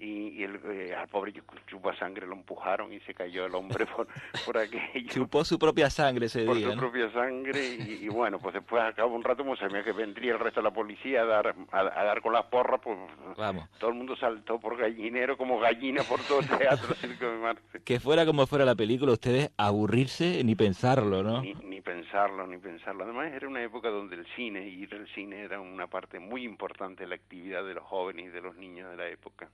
y, 0.02 0.30
y 0.40 0.44
el, 0.44 0.60
eh, 0.66 0.96
al 0.96 1.08
pobre 1.08 1.32
chupa 1.68 1.96
sangre 1.96 2.26
lo 2.26 2.34
empujaron 2.34 2.92
y 2.92 3.00
se 3.02 3.14
cayó 3.14 3.46
el 3.46 3.54
hombre 3.54 3.86
por, 3.86 4.08
por 4.46 4.58
aquello 4.58 5.08
Chupó 5.10 5.46
su 5.46 5.60
propia 5.60 5.90
sangre 5.90 6.26
ese 6.26 6.44
por 6.46 6.58
día. 6.58 6.70
su 6.70 6.76
¿no? 6.76 6.82
propia 6.82 7.12
sangre 7.12 7.76
y, 7.76 8.06
y 8.06 8.08
bueno 8.10 8.40
pues 8.40 8.56
después 8.56 8.82
al 8.82 8.96
cabo 8.96 9.16
un 9.16 9.24
rato 9.24 9.44
como 9.44 9.56
sabía 9.56 9.84
que 9.84 9.92
vendría 9.92 10.34
el 10.34 10.40
resto 10.40 10.60
de 10.60 10.64
la 10.64 10.72
policía 10.74 11.22
a 11.22 11.26
dar 11.26 11.56
a, 11.72 11.80
a 11.80 12.04
dar 12.04 12.22
con 12.22 12.34
las 12.34 12.46
porras 12.46 12.82
pues 12.84 12.98
Vamos. 13.38 13.70
todo 13.78 13.92
el 13.92 13.96
mundo 13.96 14.16
saltó 14.16 14.60
por 14.60 14.76
gallinero 14.78 15.38
como 15.38 15.60
gallina 15.60 16.02
por 16.04 16.20
todo 16.22 16.40
el 16.40 16.48
teatro 16.48 16.96
Circo 16.96 17.26
de 17.26 17.38
Marte 17.38 17.80
Que 17.84 18.00
fuera 18.00 18.26
como 18.26 18.48
fuera 18.48 18.66
la 18.66 18.76
película, 18.76 19.12
ustedes 19.12 19.52
aburrirse 19.58 20.44
ni 20.44 20.56
pensarlo, 20.56 21.22
¿no? 21.24 21.42
ni, 21.42 21.54
ni 21.54 21.80
pensarlo 21.82 22.48
ni 22.48 22.58
pensarlo 22.58 23.04
además 23.04 23.32
era 23.34 23.48
una 23.48 23.64
época 23.64 23.90
donde 23.90 24.16
el 24.16 24.26
cine 24.36 24.68
ir 24.68 24.94
al 24.96 25.08
cine 25.10 25.42
era 25.42 25.60
una 25.60 25.88
parte 25.88 26.20
muy 26.20 26.44
importante 26.44 27.04
de 27.04 27.10
la 27.10 27.16
actividad 27.16 27.64
de 27.64 27.76
los 27.76 27.84
jóvenes 27.84 28.26
y 28.26 28.30
de 28.30 28.42
los 28.42 28.56
niños 28.56 28.90
de 28.90 28.98
la 28.98 29.08
época 29.08 29.50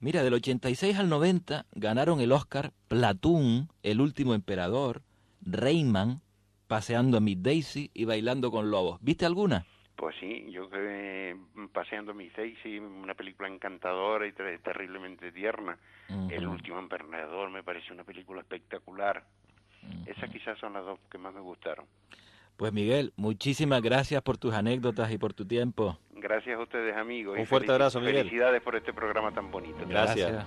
Mira, 0.00 0.22
del 0.22 0.34
86 0.34 0.96
al 0.98 1.08
90 1.08 1.66
ganaron 1.74 2.20
el 2.20 2.30
Oscar 2.32 2.72
Platoon, 2.88 3.68
El 3.82 4.00
último 4.00 4.34
emperador, 4.34 5.02
Rayman, 5.44 6.20
Paseando 6.68 7.16
a 7.16 7.20
Miss 7.20 7.42
Daisy 7.42 7.90
y 7.94 8.04
Bailando 8.04 8.50
con 8.50 8.70
Lobos. 8.70 8.98
¿Viste 9.02 9.24
alguna? 9.26 9.64
Pues 9.96 10.14
sí, 10.20 10.46
yo 10.52 10.68
que 10.70 11.36
paseando 11.72 12.14
mi 12.14 12.28
Daisy, 12.30 12.78
una 12.78 13.14
película 13.14 13.48
encantadora 13.48 14.26
y 14.28 14.32
ter- 14.32 14.60
terriblemente 14.60 15.32
tierna. 15.32 15.76
El 16.30 16.46
último 16.46 16.78
emperador 16.78 17.50
me 17.50 17.62
pareció 17.64 17.94
una 17.94 18.04
película 18.04 18.40
espectacular. 18.42 19.24
Esas 20.06 20.30
quizás 20.30 20.58
son 20.58 20.74
las 20.74 20.84
dos 20.84 21.00
que 21.10 21.18
más 21.18 21.34
me 21.34 21.40
gustaron. 21.40 21.86
Pues 22.58 22.72
Miguel, 22.72 23.12
muchísimas 23.14 23.80
gracias 23.82 24.20
por 24.20 24.36
tus 24.36 24.52
anécdotas 24.52 25.12
y 25.12 25.16
por 25.16 25.32
tu 25.32 25.46
tiempo. 25.46 25.96
Gracias 26.10 26.18
Gracias 26.20 26.58
a 26.58 26.62
ustedes, 26.62 26.96
amigos. 26.96 27.36
Un 27.36 27.42
y 27.44 27.46
fuerte 27.46 27.70
abrazo, 27.70 28.00
Miguel. 28.00 28.16
Felicidades 28.16 28.60
por 28.62 28.74
este 28.74 28.92
programa 28.92 29.32
tan 29.32 29.52
bonito. 29.52 29.78
Gracias. 29.88 30.44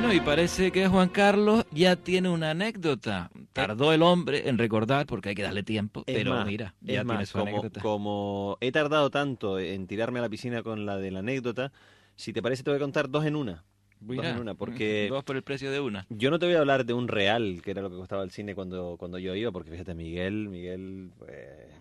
Bueno, 0.00 0.14
y 0.14 0.20
parece 0.20 0.70
que 0.70 0.86
Juan 0.86 1.08
Carlos 1.08 1.64
ya 1.72 1.96
tiene 1.96 2.28
una 2.28 2.52
anécdota. 2.52 3.32
Tardó 3.52 3.92
el 3.92 4.02
hombre 4.02 4.48
en 4.48 4.56
recordar 4.56 5.06
porque 5.06 5.30
hay 5.30 5.34
que 5.34 5.42
darle 5.42 5.64
tiempo, 5.64 6.04
Es 6.06 6.14
pero 6.14 6.30
más, 6.30 6.46
mira, 6.46 6.66
es 6.86 6.94
ya 6.94 7.02
tiene 7.02 7.04
más, 7.04 7.28
su 7.30 7.36
como, 7.36 7.50
anécdota. 7.50 7.80
como 7.80 8.58
he 8.60 8.70
tardado 8.70 9.10
tanto 9.10 9.58
en 9.58 9.88
tirarme 9.88 10.20
a 10.20 10.22
la 10.22 10.28
piscina 10.28 10.62
con 10.62 10.86
la 10.86 10.98
de 10.98 11.10
la 11.10 11.18
anécdota, 11.18 11.72
si 12.14 12.32
te 12.32 12.40
parece 12.40 12.62
te 12.62 12.70
voy 12.70 12.76
a 12.76 12.80
contar 12.80 13.10
dos 13.10 13.24
en 13.24 13.34
una. 13.34 13.64
Dos 14.00 14.24
en 14.24 14.38
una, 14.38 14.54
porque 14.54 15.08
Dos 15.10 15.24
por 15.24 15.36
el 15.36 15.42
precio 15.42 15.70
de 15.70 15.80
una. 15.80 16.06
yo 16.08 16.30
no 16.30 16.38
te 16.38 16.46
voy 16.46 16.54
a 16.54 16.60
hablar 16.60 16.84
de 16.84 16.92
un 16.92 17.08
real, 17.08 17.60
que 17.62 17.70
era 17.70 17.82
lo 17.82 17.90
que 17.90 17.96
costaba 17.96 18.22
el 18.22 18.30
cine 18.30 18.54
cuando, 18.54 18.96
cuando 18.98 19.18
yo 19.18 19.34
iba, 19.34 19.50
porque 19.52 19.70
fíjate, 19.70 19.94
Miguel, 19.94 20.48
Miguel 20.48 21.10
pues, 21.18 21.32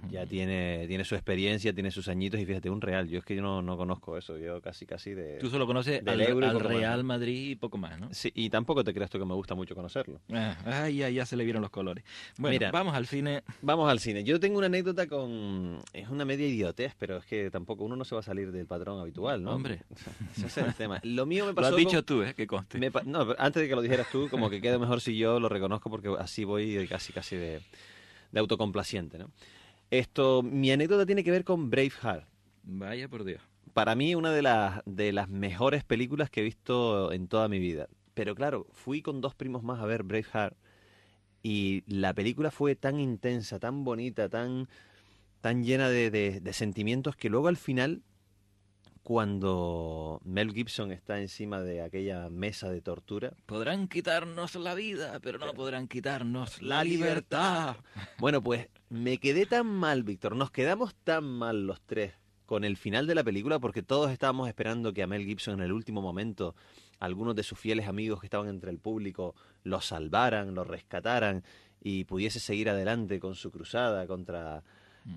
ya 0.10 0.26
tiene, 0.26 0.86
tiene 0.88 1.04
su 1.04 1.16
experiencia, 1.16 1.74
tiene 1.74 1.92
sus 1.92 2.08
añitos, 2.08 2.40
y 2.40 2.46
fíjate, 2.46 2.70
un 2.70 2.82
real, 2.82 3.08
yo 3.08 3.20
es 3.20 3.26
que 3.26 3.36
yo 3.36 3.42
no, 3.42 3.62
no 3.62 3.78
conozco 3.78 4.18
eso, 4.18 4.38
yo 4.38 4.62
casi 4.62 4.86
casi 4.86 5.14
de... 5.14 5.38
Tú 5.40 5.50
solo 5.50 5.68
conoces 5.68 6.04
del 6.04 6.22
al, 6.22 6.22
euro 6.22 6.46
y 6.46 6.50
al 6.50 6.56
poco 6.56 6.70
más, 6.70 6.78
Real. 6.78 7.04
Madrid 7.04 7.50
y 7.50 7.56
poco 7.56 7.78
más, 7.78 8.00
¿no? 8.00 8.10
Sí, 8.12 8.32
y 8.34 8.50
tampoco 8.50 8.84
te 8.84 8.94
creas 8.94 9.10
tú 9.10 9.20
que 9.20 9.26
me 9.26 9.34
gusta 9.34 9.56
mucho 9.56 9.76
conocerlo. 9.76 10.20
Ah, 10.32 10.58
ay, 10.66 10.98
ya, 10.98 11.10
ya 11.10 11.26
se 11.26 11.36
le 11.36 11.44
vieron 11.44 11.62
los 11.62 11.72
colores. 11.72 12.04
Bueno, 12.38 12.54
Mira, 12.54 12.72
vamos 12.72 12.96
al 12.96 13.08
cine. 13.08 13.44
Vamos 13.62 13.90
al 13.90 14.00
cine. 14.00 14.24
Yo 14.24 14.40
tengo 14.40 14.58
una 14.58 14.68
anécdota 14.68 15.08
con... 15.08 15.80
Es 15.94 16.10
una 16.10 16.26
media 16.26 16.48
idiotez, 16.48 16.96
pero 16.98 17.18
es 17.18 17.26
que 17.26 17.50
tampoco 17.52 17.84
uno 17.84 17.96
no 17.96 18.06
se 18.06 18.16
va 18.16 18.22
a 18.22 18.24
salir 18.24 18.52
del 18.52 18.66
patrón 18.66 19.00
habitual, 19.00 19.44
¿no? 19.44 19.52
Hombre. 19.52 19.82
Ese 20.38 20.48
es 20.48 20.58
el 20.58 20.74
tema. 20.74 21.00
Lo 21.04 21.26
mío 21.26 21.46
me 21.46 21.52
Lo 21.52 21.56
pasó... 21.56 21.70
has 21.70 21.76
dicho 21.76 22.04
tú, 22.08 22.24
¿eh? 22.24 22.34
Que 22.34 22.48
conste. 22.48 22.80
me 22.80 22.90
pa- 22.90 23.04
No, 23.06 23.36
antes 23.38 23.62
de 23.62 23.70
que 23.70 23.76
lo 23.76 23.84
dijeras 23.84 24.08
tú, 24.12 24.28
como 24.30 24.50
que 24.50 24.60
quede 24.62 24.80
mejor 24.80 25.00
si 25.02 25.16
yo 25.16 25.40
lo 25.40 25.48
reconozco 25.50 25.92
porque 25.92 26.10
así 26.18 26.44
voy 26.44 26.88
casi 26.88 27.14
casi 27.14 27.36
de, 27.36 27.62
de 28.32 28.40
autocomplaciente, 28.40 29.20
¿no? 29.20 29.30
Esto, 29.92 30.42
mi 30.42 30.72
anécdota 30.72 31.06
tiene 31.06 31.24
que 31.24 31.30
ver 31.32 31.44
con 31.44 31.70
Braveheart. 31.70 32.26
Vaya 32.64 33.08
por 33.08 33.24
Dios. 33.24 33.42
Para 33.74 33.94
mí 33.96 34.16
una 34.16 34.32
de 34.32 34.42
las, 34.42 34.82
de 34.86 35.14
las 35.14 35.30
mejores 35.30 35.84
películas 35.84 36.30
que 36.32 36.42
he 36.42 36.44
visto 36.44 37.12
en 37.14 37.28
toda 37.28 37.48
mi 37.48 37.60
vida. 37.60 37.88
Pero 38.16 38.34
claro, 38.34 38.66
fui 38.74 39.02
con 39.04 39.22
dos 39.22 39.36
primos 39.36 39.62
más 39.64 39.80
a 39.80 39.86
ver 39.86 40.02
Braveheart 40.04 40.56
y 41.44 41.84
la 41.88 42.14
película 42.14 42.52
fue 42.52 42.76
tan 42.76 43.00
intensa, 43.00 43.60
tan 43.60 43.84
bonita, 43.84 44.28
tan, 44.28 44.68
tan 45.42 45.64
llena 45.64 45.90
de, 45.90 46.10
de- 46.12 46.40
de 46.42 46.54
sentimientos 46.54 47.16
que 47.16 47.30
luego 47.30 47.48
al 47.48 47.58
final, 47.58 48.02
cuando 49.08 50.20
Mel 50.26 50.54
Gibson 50.54 50.92
está 50.92 51.20
encima 51.20 51.62
de 51.62 51.82
aquella 51.82 52.30
mesa 52.30 52.70
de 52.70 52.82
tortura, 52.82 53.34
Podrán 53.46 53.88
quitarnos 53.88 54.56
la 54.56 54.76
vida, 54.76 55.20
pero 55.22 55.40
no 55.40 55.54
podrán 55.54 55.88
quitarnos 55.88 56.62
la 56.62 56.84
libertad. 56.84 57.78
Bueno, 58.20 58.42
pues 58.44 58.68
me 58.90 59.18
quedé 59.18 59.46
tan 59.46 59.66
mal, 59.68 60.04
Víctor. 60.04 60.36
Nos 60.36 60.52
quedamos 60.52 60.94
tan 61.04 61.24
mal 61.24 61.66
los 61.68 61.82
tres 61.82 62.14
con 62.46 62.64
el 62.64 62.78
final 62.78 63.08
de 63.08 63.16
la 63.16 63.24
película 63.24 63.60
porque 63.60 63.82
todos 63.82 64.12
estábamos 64.12 64.48
esperando 64.48 64.94
que 64.94 65.04
a 65.04 65.08
Mel 65.08 65.26
Gibson 65.26 65.56
en 65.56 65.66
el 65.66 65.72
último 65.72 66.02
momento, 66.02 66.56
algunos 67.00 67.36
de 67.36 67.44
sus 67.44 67.58
fieles 67.60 67.88
amigos 67.88 68.20
que 68.20 68.28
estaban 68.28 68.48
entre 68.50 68.72
el 68.72 68.80
público, 68.80 69.36
lo 69.64 69.82
salvaran, 69.82 70.54
lo 70.54 70.64
rescataran 70.64 71.44
y 71.82 72.04
pudiese 72.06 72.40
seguir 72.40 72.70
adelante 72.70 73.20
con 73.20 73.36
su 73.36 73.52
cruzada 73.52 74.06
contra, 74.08 74.64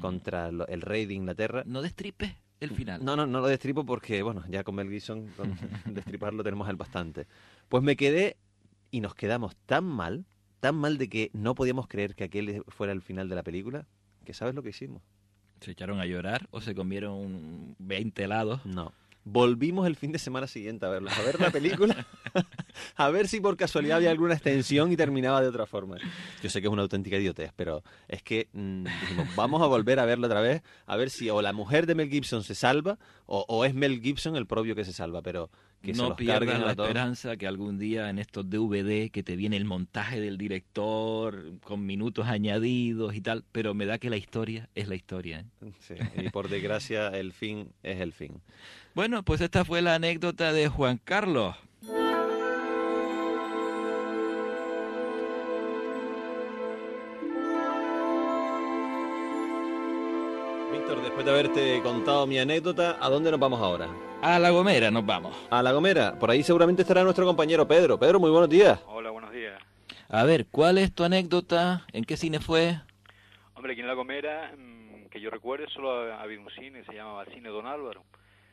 contra 0.00 0.50
lo- 0.52 0.66
el 0.68 0.80
rey 0.80 1.06
de 1.06 1.14
Inglaterra. 1.14 1.62
No 1.66 1.82
destripes 1.82 2.32
el 2.60 2.70
final. 2.70 3.04
No, 3.04 3.16
no, 3.16 3.26
no 3.26 3.40
lo 3.40 3.48
destripo 3.48 3.84
porque, 3.84 4.22
bueno, 4.22 4.44
ya 4.48 4.62
con 4.64 4.74
Mel 4.74 4.90
Gibson, 4.90 5.28
con 5.36 5.56
destriparlo 5.94 6.44
tenemos 6.44 6.68
el 6.68 6.76
bastante. 6.76 7.26
Pues 7.68 7.82
me 7.82 7.96
quedé 7.96 8.36
y 8.90 9.00
nos 9.00 9.14
quedamos 9.14 9.56
tan 9.66 9.84
mal, 9.84 10.24
tan 10.60 10.76
mal 10.76 10.98
de 10.98 11.08
que 11.08 11.30
no 11.32 11.54
podíamos 11.54 11.88
creer 11.88 12.14
que 12.14 12.24
aquel 12.24 12.62
fuera 12.68 12.92
el 12.92 13.02
final 13.02 13.28
de 13.28 13.34
la 13.34 13.42
película, 13.42 13.86
que 14.24 14.34
sabes 14.34 14.54
lo 14.54 14.62
que 14.62 14.70
hicimos. 14.70 15.02
¿Se 15.60 15.72
echaron 15.72 16.00
a 16.00 16.06
llorar 16.06 16.48
o 16.50 16.60
se 16.60 16.74
comieron 16.74 17.12
un 17.12 17.76
20 17.78 18.24
helados? 18.24 18.64
No. 18.64 18.92
Volvimos 19.24 19.86
el 19.86 19.96
fin 19.96 20.12
de 20.12 20.18
semana 20.18 20.46
siguiente 20.46 20.86
a 20.86 20.88
verlo, 20.88 21.10
a 21.10 21.22
ver 21.22 21.38
la 21.38 21.50
película, 21.50 22.06
a 22.96 23.08
ver 23.10 23.28
si 23.28 23.40
por 23.40 23.56
casualidad 23.56 23.98
había 23.98 24.10
alguna 24.10 24.34
extensión 24.34 24.92
y 24.92 24.96
terminaba 24.96 25.40
de 25.40 25.48
otra 25.48 25.66
forma. 25.66 25.96
Yo 26.42 26.50
sé 26.50 26.60
que 26.60 26.66
es 26.66 26.72
una 26.72 26.82
auténtica 26.82 27.16
idiotez, 27.16 27.52
pero 27.56 27.82
es 28.08 28.22
que 28.22 28.48
mm, 28.52 28.84
dijimos, 28.84 29.28
vamos 29.36 29.62
a 29.62 29.66
volver 29.66 29.98
a 29.98 30.04
verlo 30.04 30.26
otra 30.26 30.40
vez, 30.40 30.62
a 30.86 30.96
ver 30.96 31.10
si 31.10 31.30
o 31.30 31.42
la 31.42 31.52
mujer 31.52 31.86
de 31.86 31.94
Mel 31.94 32.10
Gibson 32.10 32.42
se 32.42 32.54
salva 32.54 32.98
o, 33.26 33.44
o 33.48 33.64
es 33.64 33.74
Mel 33.74 34.00
Gibson 34.00 34.36
el 34.36 34.46
propio 34.46 34.74
que 34.74 34.84
se 34.84 34.92
salva, 34.92 35.22
pero 35.22 35.50
que 35.82 35.94
se 35.94 36.02
no 36.02 36.14
carguen 36.14 36.60
la 36.60 36.70
esperanza 36.70 37.36
que 37.36 37.46
algún 37.46 37.78
día 37.78 38.10
en 38.10 38.18
estos 38.18 38.48
DVD 38.48 39.10
que 39.10 39.22
te 39.22 39.36
viene 39.36 39.56
el 39.56 39.64
montaje 39.64 40.20
del 40.20 40.36
director 40.36 41.58
con 41.62 41.86
minutos 41.86 42.26
añadidos 42.26 43.14
y 43.14 43.20
tal, 43.20 43.44
pero 43.50 43.72
me 43.72 43.86
da 43.86 43.98
que 43.98 44.10
la 44.10 44.16
historia 44.16 44.68
es 44.74 44.88
la 44.88 44.94
historia. 44.94 45.46
¿eh? 45.62 45.72
Sí, 45.78 45.94
y 46.16 46.28
por 46.28 46.48
desgracia 46.48 47.08
el 47.08 47.32
fin 47.32 47.72
es 47.82 48.00
el 48.00 48.12
fin. 48.12 48.42
Bueno, 48.94 49.22
pues 49.22 49.40
esta 49.40 49.64
fue 49.64 49.80
la 49.80 49.94
anécdota 49.94 50.52
de 50.52 50.68
Juan 50.68 51.00
Carlos. 51.02 51.56
Después 61.10 61.26
de 61.26 61.32
haberte 61.32 61.82
contado 61.82 62.24
mi 62.24 62.38
anécdota, 62.38 62.96
¿a 63.00 63.08
dónde 63.08 63.32
nos 63.32 63.40
vamos 63.40 63.60
ahora? 63.60 63.88
A 64.22 64.38
La 64.38 64.50
Gomera 64.50 64.92
nos 64.92 65.04
vamos. 65.04 65.36
A 65.50 65.60
La 65.60 65.72
Gomera. 65.72 66.16
Por 66.16 66.30
ahí 66.30 66.44
seguramente 66.44 66.82
estará 66.82 67.02
nuestro 67.02 67.26
compañero 67.26 67.66
Pedro. 67.66 67.98
Pedro, 67.98 68.20
muy 68.20 68.30
buenos 68.30 68.48
días. 68.48 68.80
Hola, 68.86 69.10
buenos 69.10 69.32
días. 69.32 69.60
A 70.08 70.22
ver, 70.22 70.46
¿cuál 70.46 70.78
es 70.78 70.94
tu 70.94 71.02
anécdota? 71.02 71.84
¿En 71.92 72.04
qué 72.04 72.16
cine 72.16 72.38
fue? 72.38 72.76
Hombre, 73.54 73.72
aquí 73.72 73.80
en 73.80 73.88
La 73.88 73.94
Gomera, 73.94 74.52
mm, 74.56 75.08
que 75.08 75.20
yo 75.20 75.30
recuerde, 75.30 75.66
solo 75.74 76.14
había 76.14 76.38
un 76.38 76.48
cine, 76.50 76.84
se 76.84 76.94
llamaba 76.94 77.24
Cine 77.24 77.48
Don 77.48 77.66
Álvaro. 77.66 78.04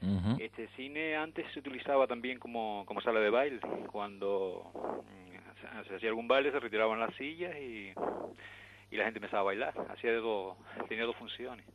Ujú. 0.02 0.38
Este 0.40 0.68
cine 0.76 1.16
antes 1.16 1.46
se 1.54 1.60
utilizaba 1.60 2.08
también 2.08 2.40
como, 2.40 2.86
como 2.88 3.02
sala 3.02 3.20
de 3.20 3.30
baile. 3.30 3.60
Cuando 3.92 4.72
mm, 4.74 5.84
se, 5.84 5.90
se 5.90 5.96
hacía 5.96 6.10
algún 6.10 6.28
baile, 6.28 6.52
se 6.52 6.60
retiraban 6.60 7.00
las 7.00 7.14
sillas 7.18 7.56
y, 7.56 7.94
y 8.92 8.98
la 8.98 9.06
gente 9.06 9.20
empezaba 9.20 9.42
a 9.42 9.46
bailar. 9.46 9.74
Hacía 9.92 10.12
de 10.12 10.18
dos, 10.18 10.56
tenía 10.88 11.06
dos 11.06 11.16
funciones. 11.16 11.66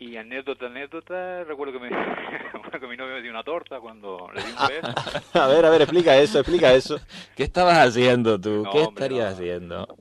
Y 0.00 0.16
anécdota, 0.16 0.66
anécdota, 0.66 1.42
recuerdo 1.44 1.72
que, 1.72 1.80
me, 1.80 1.88
que 2.80 2.86
mi 2.86 2.96
novio 2.96 3.14
me 3.14 3.22
dio 3.22 3.32
una 3.32 3.42
torta 3.42 3.80
cuando 3.80 4.30
le 4.32 4.42
di 4.42 4.48
un 4.50 4.68
beso. 4.68 5.20
A 5.34 5.46
ver, 5.48 5.64
a 5.66 5.70
ver, 5.70 5.82
explica 5.82 6.16
eso, 6.16 6.38
explica 6.38 6.72
eso. 6.72 7.00
¿Qué 7.34 7.42
estabas 7.42 7.78
haciendo 7.78 8.40
tú? 8.40 8.62
No, 8.62 8.70
¿Qué 8.70 8.78
hombre, 8.78 9.06
estarías 9.06 9.30
no. 9.30 9.34
haciendo? 9.34 9.96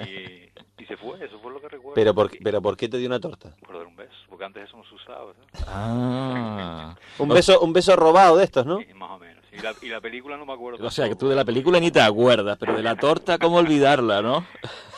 Y, 0.00 0.82
y 0.82 0.86
se 0.86 0.96
fue, 0.96 1.24
eso 1.24 1.38
fue 1.40 1.52
lo 1.52 1.60
que 1.60 1.68
recuerdo. 1.68 1.94
Pero 1.94 2.14
por, 2.14 2.30
pero 2.42 2.60
¿por 2.60 2.76
qué 2.76 2.88
te 2.88 2.98
dio 2.98 3.06
una 3.06 3.20
torta? 3.20 3.54
Por 3.64 3.76
dar 3.78 3.86
un 3.86 3.94
beso, 3.94 4.12
porque 4.28 4.44
antes 4.44 4.64
eso 4.64 4.76
no 4.76 4.84
se 4.84 4.94
usaba. 4.94 5.32
¿sabes? 5.34 5.64
Ah. 5.68 6.96
Un 7.18 7.28
beso, 7.28 7.60
un 7.60 7.72
beso 7.72 7.94
robado 7.94 8.38
de 8.38 8.44
estos, 8.44 8.66
¿no? 8.66 8.78
Sí, 8.78 8.92
más 8.94 9.10
o 9.10 9.18
menos. 9.18 9.44
Y 9.52 9.58
la, 9.58 9.74
y 9.82 9.88
la 9.88 10.00
película 10.00 10.36
no 10.36 10.46
me 10.46 10.54
acuerdo. 10.54 10.84
O 10.84 10.90
sea, 10.90 11.08
que 11.08 11.14
tú 11.14 11.28
de 11.28 11.36
la 11.36 11.44
película 11.44 11.78
ni 11.78 11.90
te 11.90 12.00
acuerdas, 12.00 12.56
pero 12.58 12.74
de 12.74 12.82
la 12.82 12.96
torta, 12.96 13.38
¿cómo 13.38 13.58
olvidarla, 13.58 14.22
no? 14.22 14.44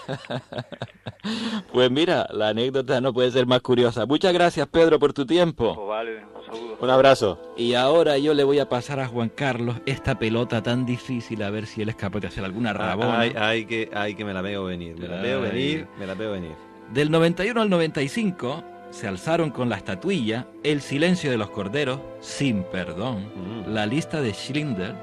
Pues 1.72 1.90
mira, 1.90 2.26
la 2.32 2.48
anécdota 2.48 3.00
no 3.00 3.12
puede 3.14 3.30
ser 3.30 3.46
más 3.46 3.62
curiosa. 3.62 4.04
Muchas 4.04 4.32
gracias, 4.34 4.66
Pedro, 4.68 4.98
por 4.98 5.12
tu 5.14 5.24
tiempo. 5.24 5.74
Pues 5.74 5.88
vale, 5.88 6.18
un 6.18 6.44
saludo. 6.44 6.76
Un 6.80 6.90
abrazo. 6.90 7.40
Y 7.56 7.74
ahora 7.74 8.18
yo 8.18 8.34
le 8.34 8.44
voy 8.44 8.58
a 8.58 8.68
pasar 8.68 9.00
a 9.00 9.08
Juan 9.08 9.30
Carlos 9.30 9.76
esta 9.86 10.18
pelota 10.18 10.62
tan 10.62 10.84
difícil, 10.84 11.42
a 11.42 11.48
ver 11.50 11.66
si 11.66 11.80
él 11.82 11.88
es 11.88 11.96
capaz 11.96 12.20
de 12.20 12.26
hacer 12.28 12.44
alguna 12.44 12.72
rabona. 12.74 13.20
Ay, 13.20 13.32
ay, 13.36 13.64
que, 13.64 13.90
ay, 13.94 14.14
que 14.14 14.24
me 14.24 14.34
la 14.34 14.42
veo 14.42 14.64
venir. 14.64 14.98
Me 14.98 15.08
la 15.08 15.22
veo 15.22 15.42
Ay. 15.42 15.50
venir, 15.50 15.86
me 15.98 16.06
la 16.06 16.14
veo 16.14 16.32
venir. 16.32 16.52
Del 16.92 17.10
91 17.10 17.62
al 17.62 17.70
95 17.70 18.62
se 18.90 19.08
alzaron 19.08 19.50
con 19.50 19.68
la 19.70 19.76
estatuilla 19.76 20.46
El 20.62 20.82
silencio 20.82 21.30
de 21.30 21.38
los 21.38 21.48
corderos, 21.50 22.00
Sin 22.20 22.64
perdón, 22.64 23.30
Mm. 23.34 23.72
La 23.74 23.86
lista 23.86 24.20
de 24.20 24.32
Schindler, 24.34 24.94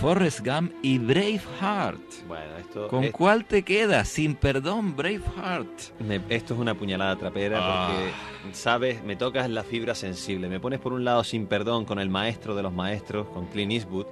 Forrest 0.00 0.40
Gump 0.44 0.72
y 0.82 0.98
Braveheart. 0.98 2.00
Bueno, 2.26 2.56
esto, 2.58 2.88
¿Con 2.88 3.04
es- 3.04 3.12
cuál 3.12 3.44
te 3.44 3.62
quedas? 3.62 4.08
Sin 4.08 4.34
perdón, 4.34 4.96
Braveheart. 4.96 6.00
me- 6.00 6.20
esto 6.28 6.54
es 6.54 6.60
una 6.60 6.74
puñalada 6.74 7.14
trapera 7.16 7.58
Ah. 7.60 7.88
porque, 7.88 8.54
¿sabes? 8.54 9.04
Me 9.04 9.14
tocas 9.16 9.48
la 9.48 9.62
fibra 9.62 9.94
sensible. 9.94 10.48
Me 10.48 10.58
pones 10.58 10.80
por 10.80 10.92
un 10.92 11.04
lado 11.04 11.22
sin 11.22 11.46
perdón 11.46 11.84
con 11.84 11.98
el 12.00 12.08
maestro 12.08 12.54
de 12.56 12.62
los 12.62 12.72
maestros, 12.72 13.28
con 13.28 13.46
Clint 13.46 13.72
Eastwood. 13.72 14.06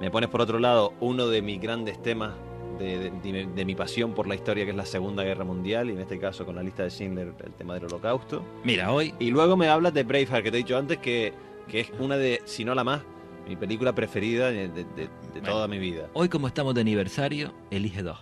Me 0.00 0.10
pones 0.10 0.28
por 0.28 0.40
otro 0.42 0.58
lado 0.58 0.92
uno 1.00 1.28
de 1.28 1.40
mis 1.40 1.60
grandes 1.60 2.02
temas 2.02 2.32
de, 2.78 2.98
de- 2.98 3.10
de- 3.32 3.46
de 3.46 3.64
mi 3.64 3.74
pasión 3.74 4.12
por 4.12 4.26
la 4.26 4.34
historia, 4.34 4.64
que 4.64 4.70
es 4.72 4.76
la 4.76 4.86
Segunda 4.86 5.22
Guerra 5.22 5.44
Mundial, 5.44 5.88
y 5.88 5.92
en 5.92 6.00
este 6.00 6.18
caso 6.18 6.44
con 6.44 6.56
la 6.56 6.62
lista 6.62 6.82
de 6.82 6.90
Schindler, 6.90 7.32
el 7.44 7.52
tema 7.52 7.74
del 7.74 7.84
holocausto. 7.84 8.44
Mira, 8.64 8.92
hoy, 8.92 9.14
Y 9.18 9.30
luego 9.30 9.56
me 9.56 9.68
hablas 9.68 9.94
de 9.94 10.02
Braveheart, 10.02 10.42
que 10.44 10.50
te 10.50 10.56
he 10.58 10.62
dicho 10.62 10.76
antes, 10.76 10.98
que, 10.98 11.32
que 11.68 11.80
es 11.80 11.92
una 12.00 12.16
de, 12.16 12.42
si 12.44 12.64
no 12.64 12.74
la 12.74 12.82
más, 12.84 13.02
mi 13.48 13.56
película 13.56 13.94
preferida 13.94 14.50
de, 14.50 14.68
de- 14.68 14.84
de- 14.84 15.08
de 15.34 15.40
toda 15.42 15.66
mi 15.68 15.78
vida. 15.78 16.08
hoy 16.14 16.28
como 16.28 16.46
estamos 16.46 16.74
de 16.74 16.80
aniversario, 16.82 17.52
elige 17.70 18.02
dos. 18.02 18.18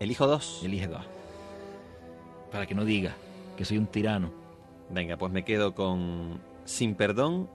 Elijo 0.00 0.26
dos. 0.26 0.60
Elige 0.64 0.86
dos. 0.86 1.04
Para 2.50 2.66
que 2.66 2.74
no 2.74 2.84
diga 2.84 3.14
que 3.56 3.64
soy 3.64 3.78
un 3.78 3.86
tirano. 3.86 4.32
Venga, 4.90 5.16
pues 5.16 5.32
me 5.32 5.44
quedo 5.44 5.74
con 5.74 6.40
Sin 6.64 6.94
Perdón, 6.94 7.48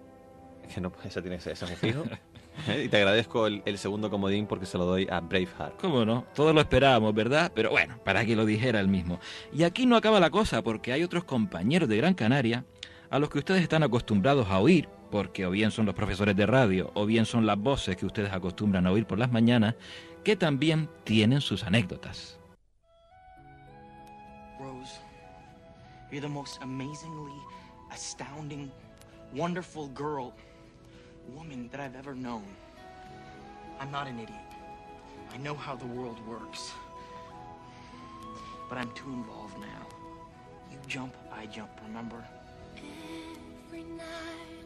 que 0.74 0.82
no, 0.82 0.92
esa 1.04 1.22
tiene 1.22 1.38
ese 1.38 1.52
ese 1.54 1.66
es 1.66 1.72
un 1.72 1.78
fijo. 1.78 2.04
¿Eh? 2.68 2.84
y 2.86 2.90
te 2.90 2.98
agradezco 2.98 3.48
el, 3.48 3.64
el 3.66 3.80
segundo 3.80 4.12
comodín 4.12 4.46
porque 4.46 4.68
se 4.68 4.78
lo 4.78 4.86
doy 4.86 5.08
a 5.10 5.20
Braveheart. 5.22 5.80
¿Cómo 5.82 6.06
no? 6.06 6.26
Todos 6.36 6.54
lo 6.54 6.62
esperábamos, 6.62 7.12
¿verdad? 7.16 7.52
Pero 7.56 7.72
bueno, 7.72 7.98
para 8.06 8.24
que 8.26 8.36
lo 8.36 8.46
dijera 8.46 8.80
él 8.80 8.88
mismo. 8.88 9.20
Y 9.52 9.64
aquí 9.64 9.88
no 9.88 9.96
acaba 9.96 10.20
la 10.20 10.30
cosa, 10.30 10.62
porque 10.62 10.94
hay 10.94 11.02
otros 11.04 11.24
compañeros 11.24 11.90
de 11.90 11.98
Gran 11.98 12.14
Canaria 12.14 12.64
a 13.10 13.18
los 13.18 13.30
que 13.30 13.40
ustedes 13.40 13.64
están 13.64 13.82
acostumbrados 13.82 14.48
a 14.50 14.60
oír, 14.60 14.88
porque 15.14 15.46
o 15.46 15.52
bien 15.52 15.70
son 15.70 15.86
los 15.86 15.94
profesores 15.94 16.36
de 16.36 16.48
radio, 16.48 16.90
o 16.96 17.06
bien 17.06 17.28
son 17.28 17.46
las 17.46 17.60
voces 17.60 17.96
que 17.96 18.08
ustedes 18.08 18.34
acostumbran 18.34 18.88
a 18.88 18.92
oír 18.92 19.06
por 19.06 19.20
las 19.20 19.32
mañanas, 19.32 19.76
que 20.24 20.36
también 20.36 20.90
tienen 21.04 21.40
sus 21.40 21.64
anécdotas. 21.64 22.40
Rose, 24.60 25.00
you're 26.10 26.20
the 26.20 26.28
most 26.28 26.60
amazingly 26.64 27.40
astounding, 27.92 28.72
wonderful 29.36 29.88
girl, 29.94 30.34
woman 31.36 31.70
that 31.70 31.80
I've 31.80 31.96
ever 31.96 32.16
known. 32.16 32.46
I'm 33.80 33.92
not 33.92 34.08
an 34.08 34.20
idiot. 34.20 34.50
I 35.32 35.38
know 35.38 35.54
how 35.54 35.76
the 35.76 35.86
world 35.86 36.18
works. 36.28 36.72
But 38.68 38.80
I'm 38.80 38.92
too 38.96 39.14
involved 39.14 39.60
now. 39.60 39.86
You 40.72 40.80
jump, 40.88 41.14
I 41.32 41.46
jump, 41.46 41.70
remember? 41.86 42.26
Every 43.68 43.84
night 43.84 44.63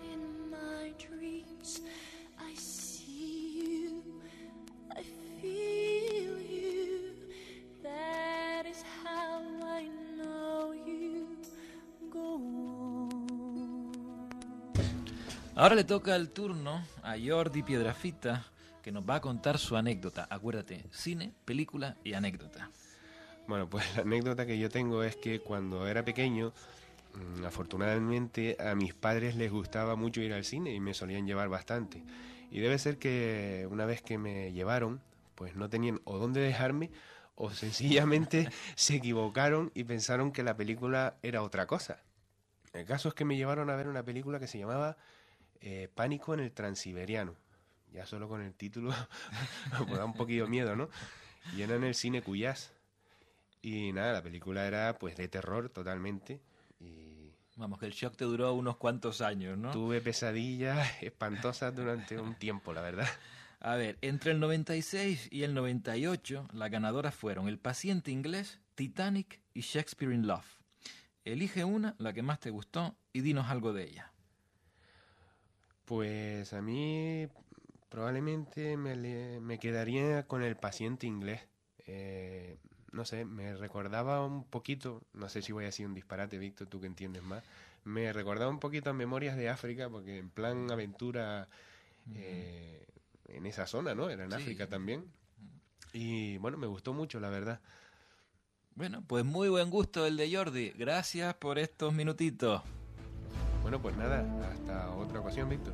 Ahora 15.58 15.74
le 15.74 15.84
toca 15.84 16.16
el 16.16 16.30
turno 16.30 16.86
a 17.02 17.16
Jordi 17.18 17.64
Piedrafita, 17.64 18.46
que 18.84 18.92
nos 18.92 19.04
va 19.10 19.16
a 19.16 19.22
contar 19.22 19.58
su 19.58 19.76
anécdota. 19.76 20.28
Acuérdate, 20.30 20.86
cine, 20.92 21.34
película 21.46 21.98
y 22.04 22.14
anécdota. 22.14 22.70
Bueno, 23.48 23.68
pues 23.68 23.84
la 23.96 24.04
anécdota 24.04 24.46
que 24.46 24.60
yo 24.60 24.70
tengo 24.70 25.02
es 25.02 25.16
que 25.16 25.40
cuando 25.40 25.88
era 25.88 26.06
pequeño, 26.06 26.54
afortunadamente 27.46 28.58
a 28.60 28.76
mis 28.76 28.94
padres 28.94 29.36
les 29.36 29.52
gustaba 29.52 29.96
mucho 29.96 30.22
ir 30.22 30.34
al 30.34 30.44
cine 30.44 30.74
y 30.74 30.80
me 30.80 30.94
solían 30.94 31.26
llevar 31.26 31.50
bastante. 31.50 32.04
Y 32.52 32.60
debe 32.60 32.78
ser 32.80 32.98
que 32.98 33.68
una 33.70 33.86
vez 33.86 34.02
que 34.02 34.18
me 34.18 34.52
llevaron, 34.54 35.02
pues 35.36 35.56
no 35.56 35.70
tenían 35.70 36.02
o 36.06 36.18
dónde 36.18 36.42
dejarme 36.42 36.92
o 37.36 37.52
sencillamente 37.54 38.50
se 38.76 38.96
equivocaron 38.96 39.72
y 39.74 39.84
pensaron 39.84 40.32
que 40.32 40.44
la 40.44 40.58
película 40.58 41.18
era 41.22 41.44
otra 41.44 41.68
cosa. 41.68 42.02
El 42.74 42.86
caso 42.86 43.10
es 43.10 43.16
que 43.16 43.26
me 43.26 43.38
llevaron 43.38 43.70
a 43.70 43.76
ver 43.76 43.88
una 43.88 44.04
película 44.04 44.40
que 44.40 44.48
se 44.48 44.60
llamaba 44.60 44.98
eh, 45.62 45.90
Pánico 45.94 46.34
en 46.34 46.42
el 46.42 46.52
Transiberiano. 46.52 47.36
Ya 47.94 48.06
solo 48.06 48.28
con 48.28 48.42
el 48.42 48.54
título 48.54 48.92
me 49.88 49.96
da 49.96 50.06
un 50.06 50.14
poquito 50.14 50.48
miedo, 50.48 50.76
¿no? 50.76 50.90
Y 51.56 51.62
era 51.62 51.76
en 51.76 51.84
el 51.84 51.96
cine 51.96 52.22
Cuyás. 52.22 52.74
Y 53.62 53.92
nada, 53.94 54.14
la 54.14 54.22
película 54.22 54.68
era 54.68 54.98
pues 55.00 55.16
de 55.16 55.28
terror 55.28 55.70
totalmente. 55.70 56.42
Y 56.80 57.18
Vamos, 57.58 57.80
que 57.80 57.88
el 57.88 57.92
shock 57.92 58.16
te 58.16 58.26
duró 58.26 58.54
unos 58.54 58.78
cuantos 58.78 59.22
años, 59.22 59.58
¿no? 59.58 59.72
tuve 59.72 60.00
pesadillas 60.00 60.88
espantosas 61.02 61.76
durante 61.76 62.20
un 62.20 62.36
tiempo, 62.36 62.72
la 62.72 62.82
verdad. 62.82 63.08
A 63.60 63.76
ver, 63.76 63.98
entre 64.02 64.32
el 64.32 64.40
96 64.40 65.30
y 65.32 65.42
el 65.42 65.56
98, 65.56 66.50
las 66.54 66.70
ganadoras 66.70 67.16
fueron 67.16 67.48
El 67.48 67.58
paciente 67.58 68.12
inglés, 68.12 68.60
Titanic 68.76 69.42
y 69.56 69.62
Shakespeare 69.62 70.14
in 70.14 70.28
Love. 70.28 70.46
Elige 71.26 71.64
una, 71.64 71.96
la 71.98 72.14
que 72.14 72.22
más 72.22 72.40
te 72.40 72.52
gustó, 72.52 72.96
y 73.12 73.22
dinos 73.22 73.48
algo 73.50 73.74
de 73.74 73.86
ella. 73.86 74.14
Pues 75.86 76.54
a 76.54 76.62
mí 76.62 77.28
probablemente 77.90 78.78
me, 78.78 79.40
me 79.40 79.58
quedaría 79.58 80.28
con 80.28 80.44
el 80.44 80.56
paciente 80.58 81.08
inglés. 81.08 81.42
Eh, 81.88 82.60
no 82.92 83.06
sé, 83.06 83.26
me 83.26 83.56
recordaba 83.56 84.26
un 84.26 84.44
poquito, 84.44 85.02
no 85.14 85.30
sé 85.30 85.42
si 85.42 85.52
voy 85.52 85.64
a 85.64 85.68
decir 85.68 85.86
un 85.86 85.94
disparate, 85.94 86.38
Víctor, 86.38 86.68
tú 86.68 86.80
que 86.80 86.88
entiendes 86.88 87.24
más, 87.24 87.44
me 87.84 88.12
recordaba 88.14 88.50
un 88.50 88.60
poquito 88.60 88.90
a 88.90 88.94
Memorias 88.94 89.38
de 89.38 89.50
África, 89.50 89.90
porque 89.90 90.18
en 90.18 90.30
plan 90.30 90.70
aventura 90.72 91.48
eh, 92.16 92.86
en 93.28 93.46
esa 93.46 93.68
zona, 93.68 93.96
¿no? 93.96 94.10
Era 94.10 94.24
en 94.26 94.32
Sí. 94.32 94.38
África 94.38 94.68
también. 94.68 95.06
Y 95.94 96.38
bueno, 96.38 96.58
me 96.58 96.68
gustó 96.68 96.94
mucho, 96.94 97.20
la 97.20 97.30
verdad. 97.30 97.60
Bueno, 98.76 99.04
pues 99.08 99.26
muy 99.26 99.50
buen 99.50 99.70
gusto 99.70 100.06
el 100.06 100.18
de 100.18 100.34
Jordi. 100.36 100.70
Gracias 100.72 101.34
por 101.36 101.58
estos 101.58 101.94
minutitos. 101.94 102.62
Bueno, 103.64 103.82
pues 103.82 103.98
nada, 103.98 104.24
hasta 104.52 104.92
otra 104.92 105.20
ocasión, 105.20 105.50
Víctor. 105.50 105.74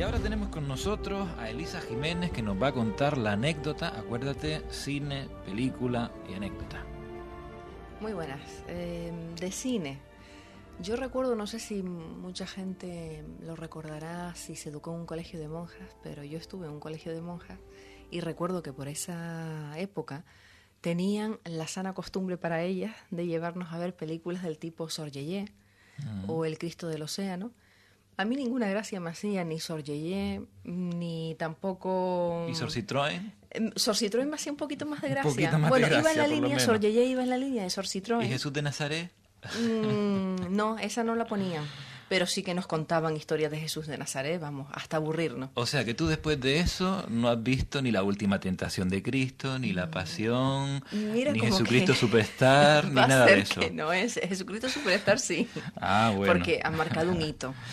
Y 0.00 0.02
ahora 0.02 0.18
tenemos 0.18 0.48
con 0.48 0.66
nosotros 0.66 1.28
a 1.36 1.50
Elisa 1.50 1.78
Jiménez 1.82 2.30
que 2.30 2.40
nos 2.40 2.56
va 2.56 2.68
a 2.68 2.72
contar 2.72 3.18
la 3.18 3.32
anécdota. 3.32 3.98
Acuérdate, 3.98 4.62
cine, 4.70 5.28
película 5.44 6.10
y 6.26 6.32
anécdota. 6.32 6.82
Muy 8.00 8.14
buenas. 8.14 8.40
Eh, 8.66 9.12
de 9.38 9.52
cine. 9.52 9.98
Yo 10.80 10.96
recuerdo, 10.96 11.34
no 11.36 11.46
sé 11.46 11.58
si 11.58 11.82
mucha 11.82 12.46
gente 12.46 13.22
lo 13.42 13.56
recordará 13.56 14.34
si 14.36 14.56
se 14.56 14.70
educó 14.70 14.94
en 14.94 15.00
un 15.00 15.06
colegio 15.06 15.38
de 15.38 15.48
monjas, 15.48 15.94
pero 16.02 16.24
yo 16.24 16.38
estuve 16.38 16.66
en 16.66 16.72
un 16.72 16.80
colegio 16.80 17.12
de 17.12 17.20
monjas 17.20 17.58
y 18.10 18.20
recuerdo 18.20 18.62
que 18.62 18.72
por 18.72 18.88
esa 18.88 19.78
época 19.78 20.24
tenían 20.80 21.40
la 21.44 21.66
sana 21.66 21.92
costumbre 21.92 22.38
para 22.38 22.62
ellas 22.62 22.96
de 23.10 23.26
llevarnos 23.26 23.70
a 23.70 23.76
ver 23.76 23.94
películas 23.94 24.44
del 24.44 24.56
tipo 24.56 24.88
Sor 24.88 25.10
Yeye 25.10 25.52
o 26.26 26.46
El 26.46 26.56
Cristo 26.56 26.88
del 26.88 27.02
Océano. 27.02 27.52
A 28.16 28.24
mí 28.24 28.36
ninguna 28.36 28.68
gracia 28.68 29.00
me 29.00 29.10
hacía 29.10 29.44
ni 29.44 29.60
Sor 29.60 29.82
Yeye, 29.82 30.42
ni 30.64 31.34
tampoco... 31.38 32.46
¿Y 32.50 32.54
Sor 32.54 32.70
Citroën? 32.70 33.32
Em, 33.50 33.70
Sor 33.76 33.96
Citroën 33.96 34.26
me 34.26 34.34
hacía 34.34 34.52
un 34.52 34.58
poquito 34.58 34.86
más 34.86 35.00
de 35.00 35.08
gracia. 35.08 35.50
de 35.50 35.68
bueno, 35.68 35.86
iba 35.86 36.10
en 36.10 36.18
la 36.18 36.26
línea. 36.26 36.58
Sor 36.60 36.80
Yeye 36.80 37.04
iba 37.06 37.22
en 37.22 37.30
la 37.30 37.38
línea 37.38 37.62
de 37.62 37.70
Sor 37.70 37.86
Citroën. 37.86 38.24
¿Y 38.24 38.28
Jesús 38.28 38.52
de 38.52 38.62
Nazaret? 38.62 39.10
Mm, 39.58 40.50
no, 40.54 40.78
esa 40.78 41.02
no 41.02 41.14
la 41.14 41.26
ponían. 41.26 41.64
Pero 42.08 42.26
sí 42.26 42.42
que 42.42 42.54
nos 42.54 42.66
contaban 42.66 43.16
historias 43.16 43.52
de 43.52 43.60
Jesús 43.60 43.86
de 43.86 43.96
Nazaret, 43.96 44.40
vamos, 44.40 44.66
hasta 44.72 44.96
aburrirnos. 44.96 45.50
O 45.54 45.64
sea 45.64 45.84
que 45.84 45.94
tú 45.94 46.08
después 46.08 46.40
de 46.40 46.58
eso 46.58 47.06
no 47.08 47.28
has 47.28 47.40
visto 47.40 47.80
ni 47.82 47.92
la 47.92 48.02
última 48.02 48.40
tentación 48.40 48.88
de 48.88 49.00
Cristo, 49.00 49.60
ni 49.60 49.72
la 49.72 49.92
pasión, 49.92 50.84
Mira 50.90 51.30
ni 51.30 51.38
Jesucristo 51.38 51.94
Superstar, 51.94 52.84
ni 52.88 52.94
nada 52.94 53.26
de 53.26 53.38
eso. 53.38 53.60
que 53.60 53.70
no 53.70 53.92
es 53.92 54.14
Jesucristo 54.14 54.68
Superstar, 54.68 55.20
sí. 55.20 55.48
Ah, 55.76 56.12
bueno. 56.14 56.32
Porque 56.32 56.60
han 56.64 56.76
marcado 56.76 57.12
un 57.12 57.22
hito. 57.22 57.54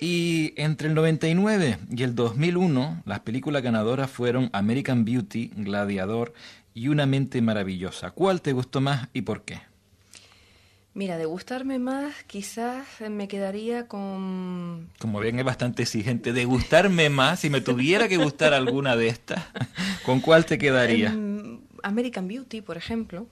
Y 0.00 0.54
entre 0.56 0.88
el 0.88 0.94
99 0.94 1.78
y 1.90 2.02
el 2.02 2.14
2001, 2.14 3.02
las 3.04 3.20
películas 3.20 3.62
ganadoras 3.62 4.10
fueron 4.10 4.48
American 4.52 5.04
Beauty, 5.04 5.50
Gladiador 5.54 6.32
y 6.72 6.88
Una 6.88 7.04
mente 7.04 7.42
maravillosa. 7.42 8.10
¿Cuál 8.12 8.40
te 8.40 8.52
gustó 8.52 8.80
más 8.80 9.08
y 9.12 9.22
por 9.22 9.42
qué? 9.42 9.60
Mira, 10.94 11.18
de 11.18 11.24
gustarme 11.24 11.78
más, 11.78 12.14
quizás 12.26 12.86
me 13.10 13.28
quedaría 13.28 13.86
con... 13.86 14.88
Como 14.98 15.20
ven, 15.20 15.38
es 15.38 15.44
bastante 15.44 15.82
exigente. 15.82 16.32
De 16.32 16.44
gustarme 16.46 17.10
más, 17.10 17.40
si 17.40 17.50
me 17.50 17.60
tuviera 17.60 18.08
que 18.08 18.16
gustar 18.16 18.54
alguna 18.54 18.96
de 18.96 19.08
estas, 19.08 19.44
¿con 20.04 20.20
cuál 20.20 20.46
te 20.46 20.58
quedaría? 20.58 21.10
em, 21.10 21.60
American 21.82 22.26
Beauty, 22.26 22.60
por 22.60 22.76
ejemplo. 22.76 23.26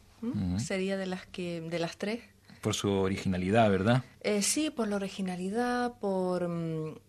Sería 0.58 0.96
de 0.96 1.06
las 1.06 1.26
que 1.26 1.60
de 1.60 1.78
las 1.78 1.96
tres. 1.96 2.20
Por 2.60 2.74
su 2.74 2.90
originalidad, 2.90 3.70
¿verdad? 3.70 4.02
Eh, 4.20 4.42
sí, 4.42 4.70
por 4.70 4.88
la 4.88 4.96
originalidad, 4.96 5.92
por 6.00 6.42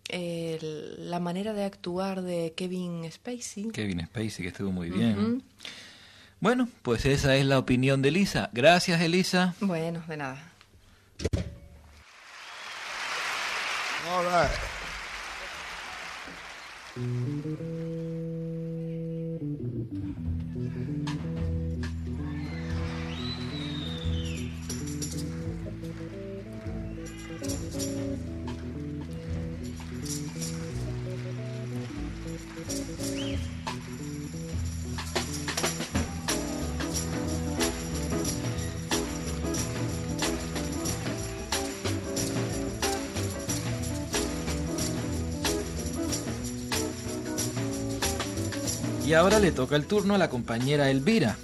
el- 0.09 1.09
la 1.09 1.19
manera 1.19 1.53
de 1.53 1.63
actuar 1.63 2.21
de 2.21 2.53
Kevin 2.55 3.09
Spacey. 3.11 3.69
Kevin 3.71 4.05
Spacey, 4.05 4.43
que 4.43 4.47
estuvo 4.49 4.71
muy 4.71 4.89
bien. 4.89 5.43
Bueno, 6.39 6.69
pues 6.83 7.05
esa 7.05 7.35
es 7.35 7.45
la 7.45 7.57
opinión 7.59 8.01
de 8.01 8.09
Elisa. 8.09 8.49
Gracias, 8.53 9.01
Elisa. 9.01 9.55
Bueno, 9.59 10.03
de 10.07 10.17
nada. 10.17 10.53
All 14.11 14.25
right. 14.25 14.49
Y 49.09 49.15
ahora 49.15 49.39
le 49.39 49.51
toca 49.51 49.75
el 49.75 49.87
turno 49.87 50.13
a 50.13 50.19
la 50.19 50.29
compañera 50.29 50.91
Elvira. 50.91 51.35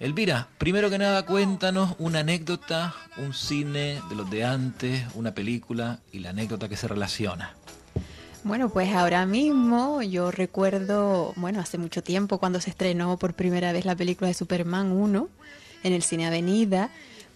Elvira, 0.00 0.48
primero 0.58 0.90
que 0.90 0.98
nada 0.98 1.24
cuéntanos 1.24 1.94
una 1.98 2.18
anécdota, 2.18 2.94
un 3.16 3.32
cine 3.32 4.02
de 4.10 4.14
los 4.14 4.28
de 4.28 4.44
antes, 4.44 5.02
una 5.14 5.32
película 5.32 6.00
y 6.12 6.18
la 6.18 6.28
anécdota 6.28 6.68
que 6.68 6.76
se 6.76 6.86
relaciona. 6.86 7.54
Bueno, 8.42 8.68
pues 8.68 8.94
ahora 8.94 9.24
mismo 9.24 10.02
yo 10.02 10.30
recuerdo, 10.30 11.32
bueno, 11.36 11.58
hace 11.58 11.78
mucho 11.78 12.02
tiempo 12.02 12.36
cuando 12.36 12.60
se 12.60 12.68
estrenó 12.68 13.16
por 13.16 13.32
primera 13.32 13.72
vez 13.72 13.86
la 13.86 13.96
película 13.96 14.28
de 14.28 14.34
Superman 14.34 14.92
1 14.92 15.28
en 15.84 15.92
el 15.94 16.02
Cine 16.02 16.26
Avenida, 16.26 16.90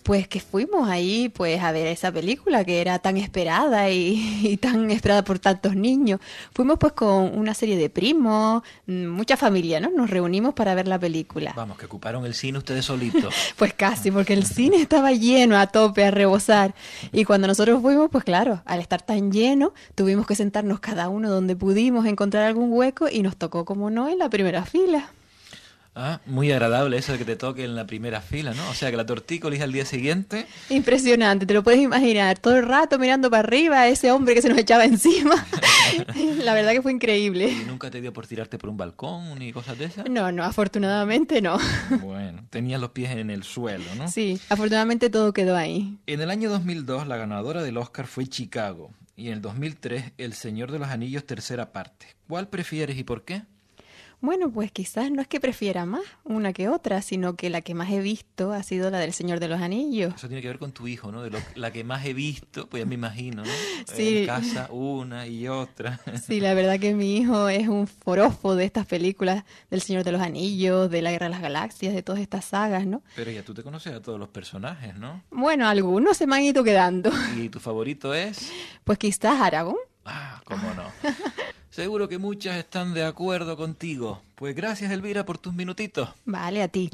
pues 0.09 0.27
que 0.27 0.41
fuimos 0.41 0.89
ahí 0.89 1.29
pues 1.29 1.61
a 1.63 1.71
ver 1.71 1.87
esa 1.87 2.11
película 2.11 2.65
que 2.65 2.81
era 2.81 2.99
tan 2.99 3.19
esperada 3.19 3.91
y, 3.91 4.41
y 4.43 4.57
tan 4.57 4.91
esperada 4.91 5.23
por 5.23 5.39
tantos 5.39 5.77
niños. 5.77 6.19
Fuimos 6.55 6.79
pues 6.79 6.95
con 6.95 7.37
una 7.39 7.53
serie 7.53 7.77
de 7.77 7.91
primos, 7.91 8.63
mm, 8.87 9.07
mucha 9.07 9.37
familia, 9.37 9.81
¿no? 9.81 9.91
Nos 9.91 10.09
reunimos 10.09 10.55
para 10.55 10.75
ver 10.75 10.89
la 10.89 10.99
película. 10.99 11.53
Vamos, 11.55 11.77
que 11.77 11.85
ocuparon 11.85 12.25
el 12.25 12.33
cine 12.33 12.57
ustedes 12.57 12.87
solitos. 12.87 13.35
Pues 13.59 13.75
casi, 13.75 14.11
porque 14.11 14.33
el 14.33 14.47
cine 14.47 14.81
estaba 14.81 15.13
lleno 15.13 15.59
a 15.59 15.67
tope, 15.67 16.05
a 16.05 16.11
rebosar. 16.11 16.75
Y 17.13 17.25
cuando 17.25 17.47
nosotros 17.47 17.83
fuimos, 17.83 18.09
pues 18.11 18.25
claro, 18.25 18.63
al 18.65 18.81
estar 18.81 19.03
tan 19.03 19.31
lleno, 19.31 19.75
tuvimos 19.95 20.27
que 20.27 20.37
sentarnos 20.37 20.81
cada 20.81 21.09
uno 21.11 21.29
donde 21.29 21.55
pudimos 21.55 22.07
encontrar 22.07 22.45
algún 22.45 22.73
hueco 22.73 23.09
y 23.11 23.23
nos 23.23 23.37
tocó, 23.37 23.67
como 23.67 23.91
no, 23.91 24.09
en 24.09 24.19
la 24.19 24.31
primera 24.31 24.65
fila. 24.65 25.11
Ah, 26.01 26.20
muy 26.26 26.53
agradable 26.53 26.96
eso 26.96 27.11
de 27.11 27.18
que 27.18 27.24
te 27.24 27.34
toque 27.34 27.64
en 27.64 27.74
la 27.74 27.84
primera 27.84 28.20
fila, 28.20 28.55
¿no? 28.55 28.70
O 28.70 28.74
sea, 28.74 28.88
que 28.92 28.96
la 28.96 29.05
tortícolis 29.05 29.61
al 29.61 29.72
día 29.72 29.84
siguiente. 29.84 30.46
Impresionante, 30.70 31.44
te 31.44 31.53
lo 31.53 31.64
puedes 31.64 31.80
imaginar, 31.80 32.38
todo 32.38 32.57
el 32.57 32.64
rato 32.66 33.01
mirando 33.01 33.28
para 33.30 33.40
arriba 33.40 33.80
a 33.80 33.88
ese 33.88 34.12
hombre 34.12 34.34
que 34.34 34.40
se 34.40 34.49
nos 34.49 34.59
echaba 34.59 34.84
encima. 34.84 35.44
la 36.44 36.55
verdad 36.55 36.70
que 36.70 36.82
fue 36.82 36.92
increíble. 36.92 37.49
¿Y 37.49 37.64
nunca 37.64 37.90
te 37.90 38.01
dio 38.01 38.12
por 38.12 38.28
tirarte 38.28 38.59
por 38.59 38.70
un 38.70 38.76
balcón 38.76 39.40
ni 39.40 39.53
cosas 39.53 39.76
de 39.76 39.86
esas? 39.86 40.09
No, 40.09 40.30
no, 40.30 40.44
afortunadamente 40.44 41.42
no. 41.42 41.59
Bueno, 42.01 42.46
tenías 42.49 42.80
los 42.80 42.90
pies 42.90 43.11
en 43.11 43.30
el 43.30 43.42
suelo, 43.42 43.92
¿no? 43.96 44.07
Sí, 44.07 44.40
afortunadamente 44.51 45.11
todo 45.11 45.32
quedó 45.32 45.57
ahí. 45.57 45.99
En 46.07 46.20
el 46.20 46.30
año 46.30 46.49
2002 46.49 47.09
la 47.09 47.16
ganadora 47.16 47.64
del 47.64 47.76
Oscar 47.76 48.07
fue 48.07 48.28
Chicago 48.28 48.92
y 49.16 49.26
en 49.26 49.32
el 49.32 49.42
2003 49.42 50.12
El 50.16 50.32
Señor 50.34 50.70
de 50.70 50.78
los 50.78 50.90
Anillos 50.90 51.24
tercera 51.24 51.72
parte. 51.72 52.07
¿Cuál 52.28 52.46
prefieres 52.46 52.96
y 52.99 53.03
por 53.03 53.24
qué? 53.24 53.42
Bueno, 54.21 54.51
pues 54.51 54.73
quizás 54.73 55.12
no 55.12 55.23
es 55.23 55.29
que 55.29 55.39
prefiera 55.39 55.87
más 55.87 56.03
una 56.25 56.53
que 56.53 56.69
otra, 56.69 57.03
sino 57.03 57.37
que 57.37 57.51
la 57.51 57.61
que 57.61 57.75
más 57.75 57.89
he 57.93 58.01
visto 58.01 58.53
ha 58.53 58.64
sido 58.64 58.91
la 58.91 58.99
del 58.99 59.12
Señor 59.12 59.39
de 59.39 59.47
los 59.47 59.61
Anillos. 59.61 60.12
Eso 60.16 60.27
tiene 60.27 60.43
que 60.43 60.49
ver 60.49 60.59
con 60.59 60.73
tu 60.73 60.89
hijo, 60.89 61.12
¿no? 61.12 61.23
De 61.23 61.31
lo- 61.31 61.39
la 61.55 61.71
que 61.71 61.85
más 61.85 62.05
he 62.05 62.14
visto, 62.14 62.69
pues 62.69 62.83
ya 62.83 62.87
me 62.87 62.97
imagino, 62.97 63.45
¿no? 63.45 63.51
Sí. 63.95 64.19
En 64.19 64.27
casa 64.27 64.69
una 64.73 65.27
y 65.29 65.47
otra. 65.47 66.01
Sí, 66.27 66.41
la 66.41 66.55
verdad 66.55 66.81
que 66.81 66.95
mi 66.95 67.16
hijo 67.19 67.49
es 67.49 67.69
un 67.69 67.87
forofo 67.87 68.57
de 68.57 68.64
estas 68.64 68.87
películas 68.87 69.45
del 69.71 69.81
Señor 69.83 70.03
de 70.03 70.11
los 70.12 70.21
Anillos, 70.21 70.91
de 70.91 71.01
la 71.01 71.12
Guerra 71.12 71.27
de 71.27 71.31
las 71.31 71.41
Galaxias, 71.43 71.95
de 71.95 72.03
todas 72.03 72.21
estas 72.21 72.45
sagas, 72.45 72.87
¿no? 72.87 73.03
Pero 73.14 73.31
ya 73.31 73.45
tú 73.45 73.55
te 73.55 73.62
conoces 73.62 73.95
a 73.95 74.03
todos 74.03 74.19
los 74.19 74.29
personajes, 74.31 74.97
¿no? 74.97 75.23
Bueno, 75.31 75.69
algunos 75.69 76.16
se 76.16 76.27
me 76.27 76.35
han 76.37 76.43
ido 76.43 76.64
quedando. 76.64 77.11
¿Y 77.37 77.49
tu 77.51 77.61
favorito 77.61 78.12
es? 78.14 78.51
Pues 78.83 78.99
quizás 78.99 79.41
Aragón. 79.41 79.77
Ah, 80.11 80.41
cómo 80.45 80.73
no. 80.75 80.85
Seguro 81.71 82.09
que 82.09 82.17
muchas 82.19 82.57
están 82.57 82.95
de 82.95 83.05
acuerdo 83.05 83.57
contigo. 83.57 84.23
Pues 84.35 84.57
gracias, 84.57 84.91
Elvira, 84.91 85.27
por 85.27 85.37
tus 85.37 85.53
minutitos. 85.53 86.09
Vale, 86.25 86.63
a 86.63 86.69
ti. 86.69 86.91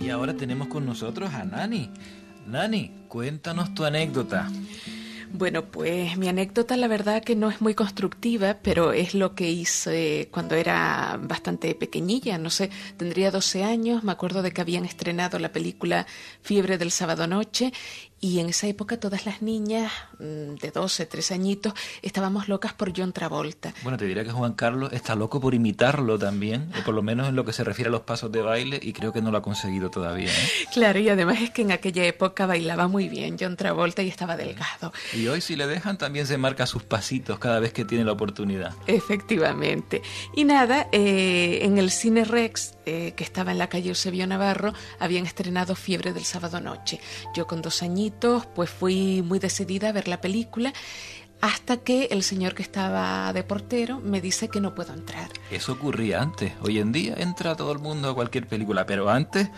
Y 0.00 0.10
ahora 0.10 0.34
tenemos 0.34 0.68
con 0.68 0.86
nosotros 0.86 1.34
a 1.34 1.44
Nani. 1.44 1.90
Nani, 2.46 2.92
cuéntanos 3.08 3.74
tu 3.74 3.84
anécdota. 3.84 4.48
Bueno, 5.36 5.64
pues 5.64 6.16
mi 6.16 6.28
anécdota 6.28 6.76
la 6.76 6.86
verdad 6.86 7.24
que 7.24 7.34
no 7.34 7.50
es 7.50 7.60
muy 7.60 7.74
constructiva, 7.74 8.58
pero 8.62 8.92
es 8.92 9.14
lo 9.14 9.34
que 9.34 9.50
hice 9.50 10.28
cuando 10.30 10.54
era 10.54 11.18
bastante 11.20 11.74
pequeñilla, 11.74 12.38
no 12.38 12.50
sé, 12.50 12.70
tendría 12.96 13.32
12 13.32 13.64
años, 13.64 14.04
me 14.04 14.12
acuerdo 14.12 14.42
de 14.42 14.52
que 14.52 14.60
habían 14.60 14.84
estrenado 14.84 15.40
la 15.40 15.50
película 15.50 16.06
Fiebre 16.40 16.78
del 16.78 16.92
sábado 16.92 17.26
noche 17.26 17.72
y 18.24 18.40
en 18.40 18.48
esa 18.48 18.66
época 18.66 18.98
todas 18.98 19.26
las 19.26 19.42
niñas 19.42 19.92
mm, 20.18 20.54
de 20.54 20.70
12, 20.72 21.04
13 21.04 21.34
añitos 21.34 21.74
estábamos 22.00 22.48
locas 22.48 22.72
por 22.72 22.90
John 22.96 23.12
Travolta. 23.12 23.74
Bueno, 23.82 23.98
te 23.98 24.06
diría 24.06 24.24
que 24.24 24.30
Juan 24.30 24.54
Carlos 24.54 24.94
está 24.94 25.14
loco 25.14 25.40
por 25.40 25.52
imitarlo 25.52 26.18
también, 26.18 26.72
o 26.80 26.82
por 26.86 26.94
lo 26.94 27.02
menos 27.02 27.28
en 27.28 27.36
lo 27.36 27.44
que 27.44 27.52
se 27.52 27.64
refiere 27.64 27.90
a 27.90 27.92
los 27.92 28.00
pasos 28.00 28.32
de 28.32 28.40
baile, 28.40 28.80
y 28.82 28.94
creo 28.94 29.12
que 29.12 29.20
no 29.20 29.30
lo 29.30 29.36
ha 29.36 29.42
conseguido 29.42 29.90
todavía. 29.90 30.30
¿eh? 30.30 30.48
Claro, 30.72 31.00
y 31.00 31.10
además 31.10 31.42
es 31.42 31.50
que 31.50 31.60
en 31.60 31.72
aquella 31.72 32.02
época 32.06 32.46
bailaba 32.46 32.88
muy 32.88 33.10
bien 33.10 33.36
John 33.38 33.56
Travolta 33.56 34.02
y 34.02 34.08
estaba 34.08 34.38
delgado. 34.38 34.94
Y 35.12 35.26
hoy 35.26 35.42
si 35.42 35.54
le 35.54 35.66
dejan 35.66 35.98
también 35.98 36.26
se 36.26 36.38
marca 36.38 36.64
sus 36.64 36.82
pasitos 36.82 37.38
cada 37.38 37.60
vez 37.60 37.74
que 37.74 37.84
tiene 37.84 38.04
la 38.04 38.12
oportunidad. 38.12 38.72
Efectivamente. 38.86 40.00
Y 40.34 40.44
nada, 40.44 40.88
eh, 40.92 41.58
en 41.60 41.76
el 41.76 41.90
Cine 41.90 42.24
Rex, 42.24 42.73
eh, 42.86 43.12
que 43.16 43.24
estaba 43.24 43.52
en 43.52 43.58
la 43.58 43.68
calle 43.68 43.88
Eusebio 43.88 44.26
Navarro, 44.26 44.72
habían 44.98 45.26
estrenado 45.26 45.74
Fiebre 45.74 46.12
del 46.12 46.24
sábado 46.24 46.60
noche. 46.60 47.00
Yo 47.34 47.46
con 47.46 47.62
dos 47.62 47.82
añitos, 47.82 48.46
pues 48.46 48.70
fui 48.70 49.22
muy 49.22 49.38
decidida 49.38 49.88
a 49.88 49.92
ver 49.92 50.08
la 50.08 50.20
película. 50.20 50.72
Hasta 51.40 51.78
que 51.78 52.06
el 52.06 52.22
señor 52.22 52.54
que 52.54 52.62
estaba 52.62 53.32
de 53.32 53.42
portero 53.42 54.00
me 54.00 54.20
dice 54.20 54.48
que 54.48 54.60
no 54.60 54.74
puedo 54.74 54.94
entrar. 54.94 55.28
Eso 55.50 55.72
ocurría 55.72 56.22
antes. 56.22 56.52
Hoy 56.62 56.78
en 56.78 56.92
día 56.92 57.14
entra 57.18 57.54
todo 57.54 57.72
el 57.72 57.80
mundo 57.80 58.08
a 58.08 58.14
cualquier 58.14 58.46
película, 58.46 58.86
pero 58.86 59.10
antes 59.10 59.50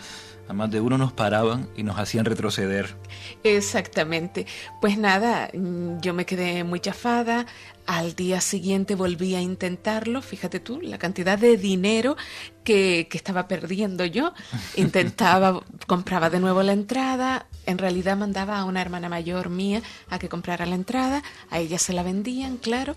a 0.47 0.53
más 0.53 0.71
de 0.71 0.81
uno 0.81 0.97
nos 0.97 1.11
paraban 1.13 1.69
y 1.75 1.83
nos 1.83 1.97
hacían 1.97 2.25
retroceder. 2.25 2.95
Exactamente. 3.43 4.45
Pues 4.81 4.97
nada, 4.97 5.49
mm, 5.53 5.99
yo 5.99 6.13
me 6.13 6.25
quedé 6.25 6.63
muy 6.63 6.79
chafada. 6.79 7.45
Al 7.85 8.15
día 8.15 8.41
siguiente 8.41 8.95
volví 8.95 9.35
a 9.35 9.41
intentarlo. 9.41 10.21
Fíjate 10.21 10.59
tú, 10.59 10.81
la 10.81 10.97
cantidad 10.97 11.37
de 11.37 11.55
dinero 11.57 12.17
que, 12.63 13.07
que 13.09 13.17
estaba 13.17 13.47
perdiendo 13.47 14.05
yo. 14.05 14.33
Intentaba, 14.75 15.63
compraba 15.85 16.29
de 16.29 16.39
nuevo 16.39 16.63
la 16.63 16.73
entrada. 16.73 17.47
En 17.65 17.77
realidad 17.77 18.17
mandaba 18.17 18.59
a 18.59 18.65
una 18.65 18.81
hermana 18.81 19.09
mayor 19.09 19.49
mía 19.49 19.81
a 20.09 20.19
que 20.19 20.29
comprara 20.29 20.65
la 20.65 20.75
entrada. 20.75 21.23
A 21.49 21.59
ella 21.59 21.79
se 21.79 21.93
la 21.93 22.03
vendían, 22.03 22.57
claro. 22.57 22.95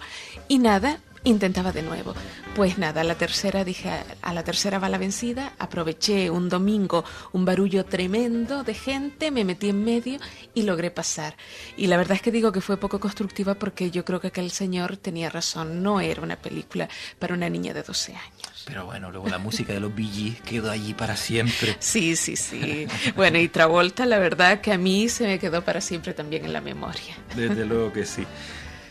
Y 0.48 0.58
nada, 0.58 1.00
intentaba 1.24 1.72
de 1.72 1.82
nuevo. 1.82 2.14
Pues 2.54 2.78
nada, 2.78 3.02
a 3.02 3.04
la 3.04 3.14
tercera 3.14 3.64
dije, 3.64 3.90
a 4.22 4.34
la 4.34 4.42
tercera 4.42 4.78
va 4.78 4.88
la 4.88 4.98
vencida, 4.98 5.52
aproveché 5.58 6.30
un 6.30 6.48
domingo, 6.48 7.04
un 7.32 7.44
barullo 7.44 7.84
tremendo 7.84 8.64
de 8.64 8.74
gente, 8.74 9.30
me 9.30 9.44
metí 9.44 9.68
en 9.68 9.84
medio 9.84 10.18
y 10.54 10.62
logré 10.62 10.90
pasar. 10.90 11.36
Y 11.76 11.86
la 11.86 11.96
verdad 11.96 12.16
es 12.16 12.22
que 12.22 12.32
digo 12.32 12.52
que 12.52 12.60
fue 12.60 12.76
poco 12.76 13.00
constructiva 13.00 13.54
porque 13.54 13.90
yo 13.90 14.04
creo 14.04 14.20
que 14.20 14.28
aquel 14.28 14.50
señor 14.50 14.96
tenía 14.96 15.30
razón, 15.30 15.82
no 15.82 16.00
era 16.00 16.22
una 16.22 16.36
película 16.36 16.88
para 17.18 17.34
una 17.34 17.48
niña 17.48 17.74
de 17.74 17.82
12 17.82 18.14
años. 18.14 18.64
Pero 18.66 18.86
bueno, 18.86 19.10
luego 19.10 19.28
la 19.28 19.38
música 19.38 19.72
de 19.72 19.80
los 19.80 19.92
Gees 19.94 20.40
quedó 20.42 20.70
allí 20.70 20.94
para 20.94 21.16
siempre. 21.16 21.76
Sí, 21.90 22.14
sí, 22.14 22.36
sí. 22.36 22.86
Bueno, 23.16 23.38
y 23.38 23.48
Travolta, 23.48 24.06
la 24.06 24.18
verdad 24.18 24.60
que 24.60 24.72
a 24.72 24.78
mí 24.78 25.08
se 25.08 25.26
me 25.26 25.38
quedó 25.38 25.64
para 25.64 25.80
siempre 25.80 26.14
también 26.14 26.44
en 26.44 26.52
la 26.52 26.60
memoria. 26.60 27.16
Desde 27.34 27.64
luego 27.64 27.92
que 27.92 28.04
sí. 28.06 28.24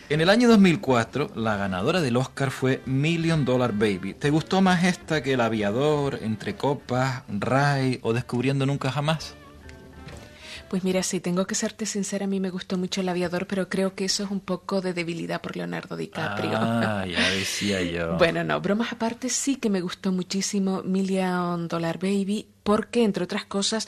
En 0.10 0.22
el 0.22 0.30
año 0.32 0.50
2004, 0.50 1.34
la 1.36 1.56
ganadora 1.56 2.02
del 2.02 2.18
Oscar 2.18 2.50
fue 2.50 2.82
Million 2.88 3.46
Dollar 3.46 3.74
Baby. 3.74 4.16
¿Te 4.16 4.32
gustó 4.32 4.60
más 4.60 4.84
esta 4.84 5.22
que 5.22 5.34
El 5.34 5.42
Aviador, 5.42 6.18
Entre 6.24 6.56
Copas, 6.56 7.22
Ray 7.28 8.00
o 8.02 8.12
Descubriendo 8.12 8.66
Nunca 8.66 8.92
Jamás? 8.92 9.36
Pues 10.68 10.84
mira, 10.84 11.04
sí, 11.04 11.20
tengo 11.20 11.46
que 11.46 11.54
serte 11.54 11.86
sincera, 11.86 12.26
a 12.26 12.28
mí 12.28 12.40
me 12.40 12.50
gustó 12.50 12.76
mucho 12.76 13.02
El 13.02 13.10
Aviador, 13.10 13.46
pero 13.46 13.70
creo 13.70 13.94
que 13.94 14.06
eso 14.06 14.24
es 14.24 14.32
un 14.32 14.40
poco 14.40 14.82
de 14.82 14.94
debilidad 14.94 15.42
por 15.42 15.56
Leonardo 15.56 15.96
DiCaprio. 15.96 16.54
Ah, 16.54 17.06
ya 17.08 17.30
decía 17.30 17.84
yo. 17.84 18.18
Bueno, 18.18 18.44
no, 18.44 18.60
bromas 18.62 18.92
aparte, 18.92 19.30
sí 19.30 19.58
que 19.58 19.70
me 19.70 19.82
gustó 19.82 20.12
muchísimo 20.12 20.82
Million 20.82 21.68
Dollar 21.68 22.00
Baby, 22.00 22.48
porque, 22.64 23.04
entre 23.04 23.26
otras 23.26 23.46
cosas, 23.46 23.88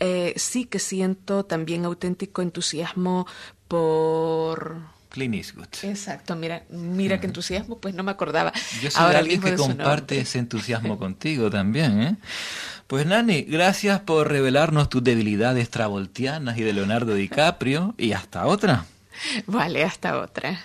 eh, 0.00 0.34
sí 0.36 0.66
que 0.66 0.78
siento 0.78 1.46
también 1.46 1.86
auténtico 1.86 2.42
entusiasmo 2.42 3.26
por... 3.68 5.00
Clint 5.12 5.34
Eastwood. 5.34 5.68
Exacto, 5.82 6.34
mira, 6.34 6.64
mira 6.70 7.20
qué 7.20 7.26
entusiasmo, 7.26 7.78
pues 7.78 7.94
no 7.94 8.02
me 8.02 8.10
acordaba. 8.10 8.52
Yo 8.82 8.90
soy 8.90 9.04
Ahora 9.04 9.18
alguien 9.18 9.40
que 9.40 9.54
comparte 9.54 10.18
ese 10.18 10.38
entusiasmo 10.38 10.98
contigo 10.98 11.50
también, 11.50 12.02
¿eh? 12.02 12.16
Pues 12.86 13.06
Nani, 13.06 13.42
gracias 13.42 14.00
por 14.00 14.28
revelarnos 14.28 14.88
tus 14.88 15.04
debilidades 15.04 15.70
travoltianas 15.70 16.58
y 16.58 16.62
de 16.62 16.72
Leonardo 16.72 17.14
DiCaprio 17.14 17.94
y 17.98 18.12
hasta 18.12 18.46
otra. 18.46 18.86
Vale, 19.46 19.84
hasta 19.84 20.18
otra. 20.18 20.58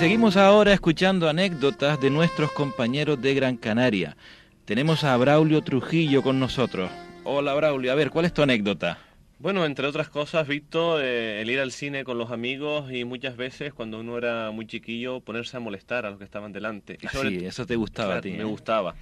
Seguimos 0.00 0.38
ahora 0.38 0.72
escuchando 0.72 1.28
anécdotas 1.28 2.00
de 2.00 2.08
nuestros 2.08 2.50
compañeros 2.52 3.20
de 3.20 3.34
Gran 3.34 3.58
Canaria. 3.58 4.16
Tenemos 4.64 5.04
a 5.04 5.14
Braulio 5.18 5.60
Trujillo 5.60 6.22
con 6.22 6.40
nosotros. 6.40 6.90
Hola 7.24 7.52
Braulio, 7.52 7.92
a 7.92 7.94
ver, 7.94 8.08
¿cuál 8.08 8.24
es 8.24 8.32
tu 8.32 8.40
anécdota? 8.40 8.96
Bueno, 9.38 9.66
entre 9.66 9.86
otras 9.86 10.08
cosas, 10.08 10.48
Víctor, 10.48 11.02
eh, 11.04 11.42
el 11.42 11.50
ir 11.50 11.60
al 11.60 11.70
cine 11.70 12.04
con 12.04 12.16
los 12.16 12.30
amigos 12.30 12.90
y 12.90 13.04
muchas 13.04 13.36
veces 13.36 13.74
cuando 13.74 14.00
uno 14.00 14.16
era 14.16 14.50
muy 14.52 14.66
chiquillo 14.66 15.20
ponerse 15.20 15.58
a 15.58 15.60
molestar 15.60 16.06
a 16.06 16.10
los 16.10 16.18
que 16.18 16.24
estaban 16.24 16.50
delante. 16.50 16.96
Y 17.02 17.06
Ah, 17.06 17.10
sí, 17.20 17.44
eso 17.44 17.66
te 17.66 17.76
gustaba 17.76 18.16
a 18.16 18.20
ti, 18.22 18.30
Me 18.30 18.38
¿eh? 18.40 18.44
gustaba. 18.44 18.94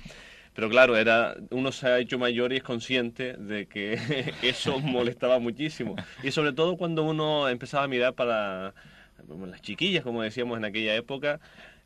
Pero 0.52 0.68
claro, 0.68 0.96
era 0.96 1.36
uno 1.50 1.70
se 1.70 1.86
ha 1.86 2.00
hecho 2.00 2.18
mayor 2.18 2.52
y 2.52 2.56
es 2.56 2.64
consciente 2.64 3.34
de 3.34 3.66
que 3.66 4.00
eso 4.42 4.80
molestaba 4.80 5.38
muchísimo. 5.38 5.94
Y 6.24 6.32
sobre 6.32 6.52
todo 6.52 6.76
cuando 6.76 7.04
uno 7.04 7.48
empezaba 7.48 7.84
a 7.84 7.88
mirar 7.88 8.14
para 8.14 8.74
las 9.50 9.62
chiquillas, 9.62 10.02
como 10.04 10.22
decíamos 10.22 10.58
en 10.58 10.64
aquella 10.64 10.94
época, 10.94 11.40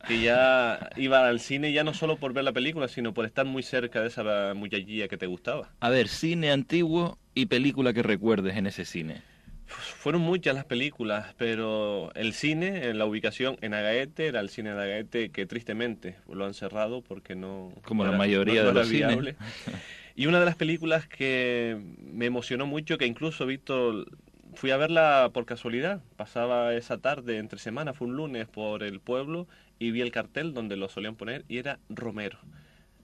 que 0.06 0.20
ya 0.22 0.90
iban 0.96 1.24
al 1.24 1.40
cine 1.40 1.72
ya 1.72 1.84
no 1.84 1.94
solo 1.94 2.16
por 2.16 2.32
ver 2.32 2.44
la 2.44 2.52
película, 2.52 2.88
sino 2.88 3.14
por 3.14 3.24
estar 3.24 3.46
muy 3.46 3.62
cerca 3.62 4.00
de 4.00 4.08
esa 4.08 4.52
muchachilla 4.54 5.08
que 5.08 5.16
te 5.16 5.26
gustaba. 5.26 5.70
A 5.80 5.90
ver, 5.90 6.08
cine 6.08 6.50
antiguo 6.50 7.18
y 7.34 7.46
película 7.46 7.92
que 7.92 8.02
recuerdes 8.02 8.56
en 8.56 8.66
ese 8.66 8.84
cine. 8.84 9.22
Fueron 9.66 10.20
muchas 10.20 10.54
las 10.54 10.66
películas, 10.66 11.34
pero 11.38 12.12
el 12.14 12.34
cine, 12.34 12.88
en 12.88 12.98
la 12.98 13.06
ubicación 13.06 13.56
en 13.62 13.72
Agaete, 13.72 14.26
era 14.26 14.40
el 14.40 14.50
cine 14.50 14.74
de 14.74 14.82
Agaete 14.82 15.30
que 15.30 15.46
tristemente 15.46 16.16
lo 16.30 16.44
han 16.44 16.52
cerrado 16.52 17.00
porque 17.00 17.34
no... 17.36 17.72
Como 17.84 18.02
no 18.04 18.10
la 18.10 18.16
era- 18.16 18.18
mayoría 18.18 18.60
no- 18.62 18.68
de 18.68 18.74
no 18.74 18.80
los 18.80 18.92
era 18.92 19.10
cines. 19.10 19.36
Y 20.14 20.26
una 20.26 20.40
de 20.40 20.44
las 20.44 20.56
películas 20.56 21.06
que 21.08 21.80
me 21.98 22.26
emocionó 22.26 22.66
mucho, 22.66 22.98
que 22.98 23.06
incluso, 23.06 23.46
Víctor, 23.46 24.06
fui 24.54 24.70
a 24.70 24.76
verla 24.76 25.30
por 25.32 25.46
casualidad. 25.46 26.00
Pasaba 26.16 26.74
esa 26.74 26.98
tarde, 26.98 27.38
entre 27.38 27.58
semana, 27.58 27.94
fue 27.94 28.08
un 28.08 28.16
lunes, 28.16 28.46
por 28.48 28.82
el 28.82 29.00
pueblo 29.00 29.46
y 29.78 29.90
vi 29.90 30.00
el 30.00 30.12
cartel 30.12 30.54
donde 30.54 30.76
lo 30.76 30.88
solían 30.88 31.16
poner 31.16 31.44
y 31.48 31.58
era 31.58 31.78
Romero. 31.88 32.38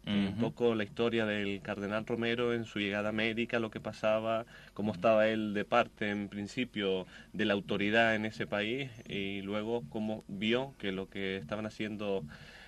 Un 0.07 0.38
poco 0.40 0.74
la 0.74 0.84
historia 0.84 1.26
del 1.26 1.61
cardenal 1.61 2.07
Romero 2.07 2.55
en 2.55 2.64
su 2.64 2.78
llegada 2.78 3.09
a 3.09 3.11
América, 3.11 3.59
lo 3.59 3.70
que 3.70 3.78
pasaba, 3.78 4.46
cómo 4.72 4.92
estaba 4.92 5.28
él 5.28 5.53
de 5.53 5.66
parte 5.66 6.09
en 6.09 6.30
principio 6.30 7.07
de 7.34 7.44
la 7.44 7.53
autoridad 7.53 8.14
en 8.14 8.24
ese 8.24 8.46
país 8.46 8.90
y 9.07 9.42
luego 9.42 9.84
cómo 9.90 10.24
vio 10.26 10.72
que 10.78 10.92
lo 10.92 11.11
que 11.11 11.36
estaban 11.36 11.66
haciendo 11.66 12.24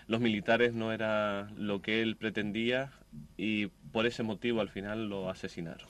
los 0.07 0.21
militares 0.21 0.75
no 0.75 0.93
era 0.93 1.49
lo 1.57 1.81
que 1.81 2.03
él 2.03 2.17
pretendía 2.17 2.91
y 3.37 3.67
por 3.93 4.07
ese 4.07 4.23
motivo 4.23 4.61
al 4.61 4.69
final 4.69 5.09
lo 5.09 5.31
asesinaron. 5.31 5.87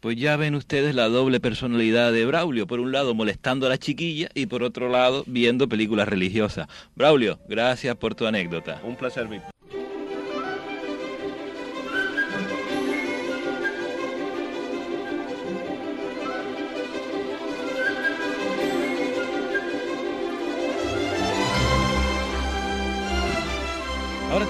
Pues 0.00 0.16
ya 0.16 0.36
ven 0.36 0.54
ustedes 0.54 0.94
la 0.94 1.08
doble 1.08 1.40
personalidad 1.40 2.12
de 2.12 2.26
Braulio. 2.26 2.66
Por 2.66 2.80
un 2.80 2.92
lado 2.92 3.14
molestando 3.14 3.66
a 3.66 3.70
la 3.70 3.78
chiquilla 3.78 4.28
y 4.34 4.46
por 4.46 4.62
otro 4.62 4.88
lado 4.88 5.24
viendo 5.26 5.68
películas 5.68 6.08
religiosas. 6.08 6.68
Braulio, 6.94 7.38
gracias 7.48 7.96
por 7.96 8.14
tu 8.14 8.26
anécdota. 8.26 8.80
Un 8.84 8.96
placer, 8.96 9.26
Víctor. 9.26 9.55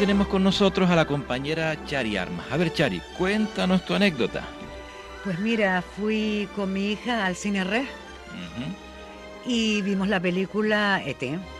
Tenemos 0.07 0.29
con 0.29 0.45
nosotros 0.45 0.89
a 0.89 0.95
la 0.95 1.05
compañera 1.05 1.85
Chari 1.85 2.17
Armas. 2.17 2.47
A 2.53 2.57
ver, 2.57 2.73
Chari, 2.73 3.03
cuéntanos 3.19 3.85
tu 3.85 3.93
anécdota. 3.93 4.45
Pues 5.25 5.37
mira, 5.41 5.83
fui 5.83 6.49
con 6.55 6.73
mi 6.73 6.93
hija 6.93 7.27
al 7.27 7.35
cine 7.35 7.65
Red 7.65 7.87
y 9.45 9.83
vimos 9.83 10.07
la 10.07 10.21
película 10.21 11.03
ET, 11.05 11.19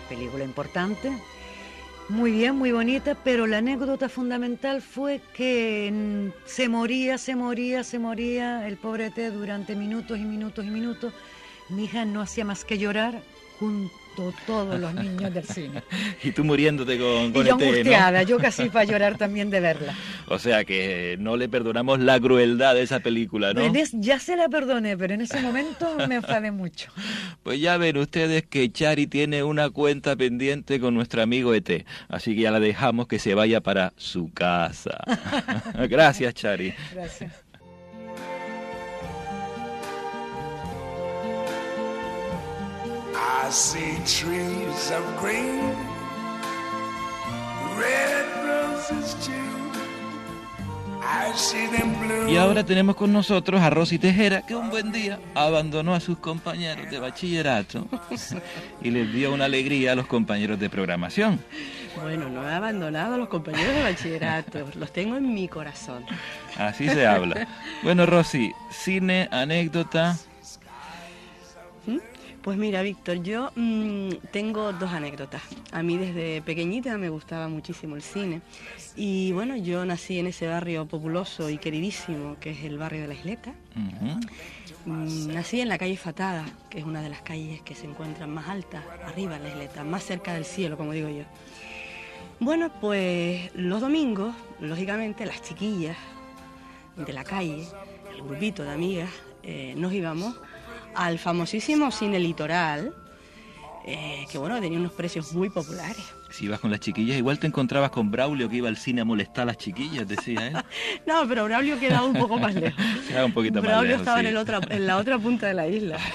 película 0.09 0.45
importante. 0.45 1.11
Muy 2.09 2.31
bien, 2.31 2.55
muy 2.55 2.71
bonita, 2.71 3.17
pero 3.17 3.49
la 3.49 3.59
anécdota 3.59 4.09
fundamental 4.09 4.81
fue 4.81 5.21
que 5.35 6.31
se 6.45 6.69
moría, 6.69 7.19
se 7.19 7.35
moría, 7.35 7.83
se 7.83 7.99
moría 7.99 8.69
el 8.69 8.77
pobre 8.77 9.07
ET 9.07 9.33
durante 9.33 9.75
minutos 9.75 10.19
y 10.19 10.25
minutos 10.25 10.65
y 10.65 10.71
minutos. 10.71 11.13
Mi 11.69 11.87
hija 11.87 12.05
no 12.05 12.21
hacía 12.21 12.45
más 12.45 12.65
que 12.65 12.79
llorar 12.79 13.21
junto 13.59 14.06
todos 14.47 14.81
los 14.81 14.95
niños 14.95 15.33
del 15.33 15.45
cine. 15.45 15.83
Y 16.23 16.31
tú 16.33 16.45
muriéndote 16.45 16.99
con, 16.99 17.27
Y 17.27 17.33
con 17.33 17.45
yo 17.47 17.55
ET, 17.55 17.61
¿no? 17.61 17.67
angustiada, 17.67 18.23
yo 18.23 18.39
casi 18.39 18.69
para 18.69 18.85
llorar 18.85 19.17
también 19.19 19.51
de 19.51 19.61
verla. 19.61 19.95
O 20.29 20.39
sea 20.41 20.65
que 20.65 21.17
no 21.21 21.37
le 21.37 21.49
perdonamos 21.49 22.01
la 22.01 22.19
crueldad 22.19 22.75
de 22.75 22.83
esa 22.83 22.99
película, 23.01 23.53
¿no? 23.53 23.61
Es- 23.61 23.93
ya 23.93 24.19
se 24.19 24.35
la 24.37 24.49
perdoné, 24.49 24.97
pero 24.97 25.15
en 25.15 25.21
ese 25.21 25.41
momento 25.41 25.89
me 26.09 26.17
enfadé 26.17 26.51
mucho. 26.51 26.91
Pues 27.43 27.61
ya 27.61 27.77
ven 27.77 27.97
ustedes 27.99 28.45
que 28.45 28.73
Chari 28.73 29.07
tiene 29.07 29.45
una 29.45 29.71
cuenta 29.71 30.17
pendiente 30.17 30.81
con 30.81 30.95
nuestro 30.95 31.23
amigo 31.23 31.55
ET, 31.55 31.85
así 32.09 32.35
que 32.35 32.41
ya 32.43 32.51
la 32.51 32.59
dejamos 32.59 33.07
que 33.07 33.21
se 33.21 33.35
vaya 33.35 33.61
para 33.61 33.93
su 33.97 34.33
casa. 34.33 34.99
Gracias, 35.89 36.35
Chari. 36.35 36.75
Gracias. 36.93 37.33
I 43.17 43.51
see 43.51 43.97
trees 44.05 44.91
of 44.91 45.05
green, 45.21 45.73
red 47.79 48.27
roses 48.45 49.15
too. 49.25 49.33
I 51.03 51.33
see 51.37 51.67
them 51.69 51.95
blue. 52.01 52.29
Y 52.31 52.37
ahora 52.37 52.65
tenemos 52.65 52.97
con 52.97 53.13
nosotros 53.13 53.61
a 53.63 53.71
Rosy 53.71 53.99
Tejera, 53.99 54.43
que 54.43 54.55
un 54.55 54.69
buen 54.69 54.93
día 54.93 55.19
abandonó 55.35 55.95
a 55.95 56.01
sus 56.01 56.19
compañeros 56.19 56.91
de 56.91 56.99
bachillerato 56.99 57.87
y 58.83 58.91
les 58.91 59.13
dio 59.13 59.33
una 59.33 59.45
alegría 59.47 59.93
a 59.93 59.95
los 59.95 60.07
compañeros 60.07 60.59
de 60.59 60.69
programación. 60.69 61.41
Bueno, 62.03 62.29
no 62.29 62.47
he 62.47 62.53
abandonado 62.53 63.15
a 63.15 63.19
los 63.19 63.29
compañeros 63.29 63.75
de 63.75 63.83
bachillerato, 63.83 64.67
los 64.75 64.93
tengo 64.93 65.17
en 65.17 65.33
mi 65.33 65.49
corazón. 65.49 66.05
Así 66.59 66.89
se 66.89 67.07
habla. 67.07 67.47
Bueno, 67.83 68.05
Rosy, 68.05 68.53
cine, 68.71 69.29
anécdota. 69.31 70.19
Pues 72.47 72.59
mira, 72.59 72.81
Víctor, 72.83 73.25
yo 73.25 73.51
mm, 73.57 74.29
tengo 74.31 74.73
dos 74.73 74.93
anécdotas. 74.93 75.43
A 75.73 75.83
mí 75.83 75.99
desde 75.99 76.43
pequeñita 76.43 76.97
me 76.97 77.09
gustaba 77.09 77.49
muchísimo 77.49 77.97
el 77.97 78.03
cine. 78.03 78.41
Y 78.95 79.33
bueno, 79.33 79.57
yo 79.57 79.85
nací 79.85 80.21
en 80.21 80.29
ese 80.29 80.47
barrio 80.47 80.87
populoso 80.87 81.51
y 81.51 81.59
queridísimo 81.59 82.37
que 82.39 82.51
es 82.51 82.63
el 82.63 82.79
barrio 82.79 83.01
de 83.01 83.09
la 83.09 83.15
Isleta. 83.15 83.53
Mm, 84.85 85.35
Nací 85.35 85.61
en 85.61 85.69
la 85.69 85.77
calle 85.77 85.97
Fatada, 85.97 86.45
que 86.71 86.79
es 86.79 86.85
una 86.85 87.03
de 87.03 87.09
las 87.09 87.21
calles 87.23 87.63
que 87.63 87.75
se 87.75 87.87
encuentran 87.87 88.31
más 88.33 88.49
altas, 88.49 88.85
arriba 89.05 89.39
en 89.39 89.43
la 89.43 89.49
isleta, 89.49 89.83
más 89.83 90.05
cerca 90.05 90.33
del 90.33 90.45
cielo, 90.45 90.77
como 90.77 90.93
digo 90.93 91.09
yo. 91.09 91.25
Bueno, 92.39 92.71
pues 92.81 93.51
los 93.57 93.81
domingos, 93.81 94.33
lógicamente, 94.61 95.27
las 95.27 95.43
chiquillas 95.43 95.97
de 96.95 97.13
la 97.13 97.25
calle, 97.25 97.67
el 98.15 98.23
grupito 98.23 98.63
de 98.63 98.71
amigas, 98.71 99.11
eh, 99.43 99.75
nos 99.77 99.93
íbamos 99.93 100.37
al 100.97 101.19
famosísimo 101.19 101.91
cine 101.91 102.19
litoral, 102.19 102.95
eh, 103.85 104.27
que 104.31 104.39
bueno, 104.39 104.61
tenía 104.61 104.79
unos 104.79 104.93
precios 104.93 105.33
muy 105.33 105.49
populares. 105.49 106.05
Si 106.31 106.47
ibas 106.47 106.59
con 106.59 106.71
las 106.71 106.81
chiquillas, 106.81 107.17
igual 107.17 107.39
te 107.39 107.47
encontrabas 107.47 107.91
con 107.91 108.11
Braulio 108.11 108.49
que 108.49 108.57
iba 108.57 108.69
al 108.69 108.77
cine 108.77 109.03
a 109.03 109.05
molestar 109.05 109.43
a 109.43 109.47
las 109.47 109.59
chiquillas, 109.59 110.09
decía 110.09 110.49
él. 110.49 110.57
No, 111.07 111.27
pero 111.29 111.45
Braulio 111.45 111.79
quedaba 111.79 112.07
un 112.07 112.15
poco 112.15 112.39
más 112.39 112.55
lejos. 112.55 112.83
Quedaba 113.09 113.27
un 113.27 113.33
poquito 113.33 113.61
más 113.61 113.65
Braulio 113.65 113.91
lejos, 113.91 114.03
estaba 114.03 114.19
sí. 114.19 114.27
en, 114.27 114.31
el 114.33 114.37
otra, 114.37 114.61
en 114.69 114.87
la 114.87 114.97
otra 114.97 115.19
punta 115.19 115.47
de 115.47 115.55
la 115.55 115.69
isla. 115.69 115.99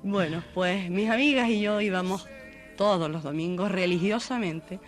Bueno, 0.00 0.44
pues 0.54 0.88
mis 0.88 1.10
amigas 1.10 1.48
y 1.48 1.60
yo 1.60 1.80
íbamos 1.80 2.26
todos 2.76 3.10
los 3.10 3.24
domingos 3.24 3.70
religiosamente 3.70 4.78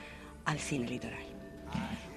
al 0.44 0.60
cine 0.60 0.88
litoral. 0.88 1.18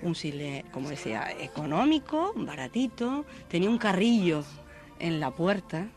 Un 0.04 0.16
cine, 0.16 0.64
como 0.72 0.90
decía, 0.90 1.28
económico, 1.40 2.34
baratito, 2.36 3.26
tenía 3.50 3.70
un 3.70 3.80
carrillo 3.80 4.46
en 5.00 5.20
la 5.20 5.32
puerta 5.32 5.88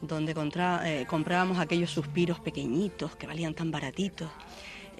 donde 0.00 0.34
contra- 0.34 0.82
eh, 0.90 1.06
comprábamos 1.06 1.58
aquellos 1.58 1.90
suspiros 1.90 2.40
pequeñitos 2.40 3.16
que 3.16 3.26
valían 3.26 3.54
tan 3.54 3.70
baratitos. 3.70 4.30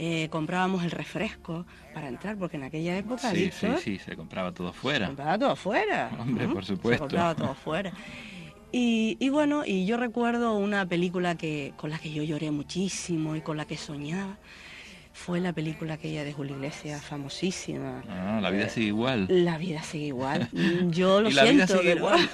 Eh, 0.02 0.28
comprábamos 0.30 0.82
el 0.84 0.90
refresco 0.90 1.66
para 1.92 2.08
entrar, 2.08 2.36
porque 2.38 2.56
en 2.56 2.62
aquella 2.64 2.96
época, 2.96 3.30
Sí, 3.30 3.36
sí, 3.36 3.66
Víctor, 3.66 3.78
sí, 3.80 3.98
se 3.98 4.16
compraba 4.16 4.52
todo 4.52 4.72
fuera. 4.72 5.06
compraba 5.08 5.38
todo 5.38 5.50
afuera. 5.50 6.10
Hombre, 6.18 6.48
por 6.48 6.64
Se 6.64 6.74
supuesto. 6.74 7.02
compraba 7.04 7.34
todo 7.34 7.50
afuera. 7.50 7.92
Y, 8.72 9.16
y 9.20 9.28
bueno, 9.30 9.64
y 9.66 9.84
yo 9.84 9.96
recuerdo 9.96 10.54
una 10.56 10.86
película 10.86 11.34
que 11.34 11.74
con 11.76 11.90
la 11.90 11.98
que 11.98 12.12
yo 12.12 12.22
lloré 12.22 12.50
muchísimo 12.50 13.34
y 13.36 13.40
con 13.42 13.56
la 13.56 13.64
que 13.66 13.76
soñaba. 13.76 14.38
Fue 15.26 15.38
la 15.38 15.52
película 15.52 15.94
aquella 15.94 16.24
de 16.24 16.32
Julio 16.32 16.56
Iglesias, 16.56 17.04
famosísima. 17.04 18.02
Ah, 18.08 18.38
la 18.40 18.50
vida 18.50 18.70
sigue 18.70 18.86
igual. 18.86 19.26
La 19.28 19.58
vida 19.58 19.82
sigue 19.82 20.06
igual. 20.06 20.48
Yo 20.90 21.20
lo 21.20 21.28
Y 21.28 21.34
la 21.34 21.44
vida 21.44 21.66
siento, 21.66 21.82
sigue 21.82 21.94
pero- 21.94 21.98
igual. 21.98 22.30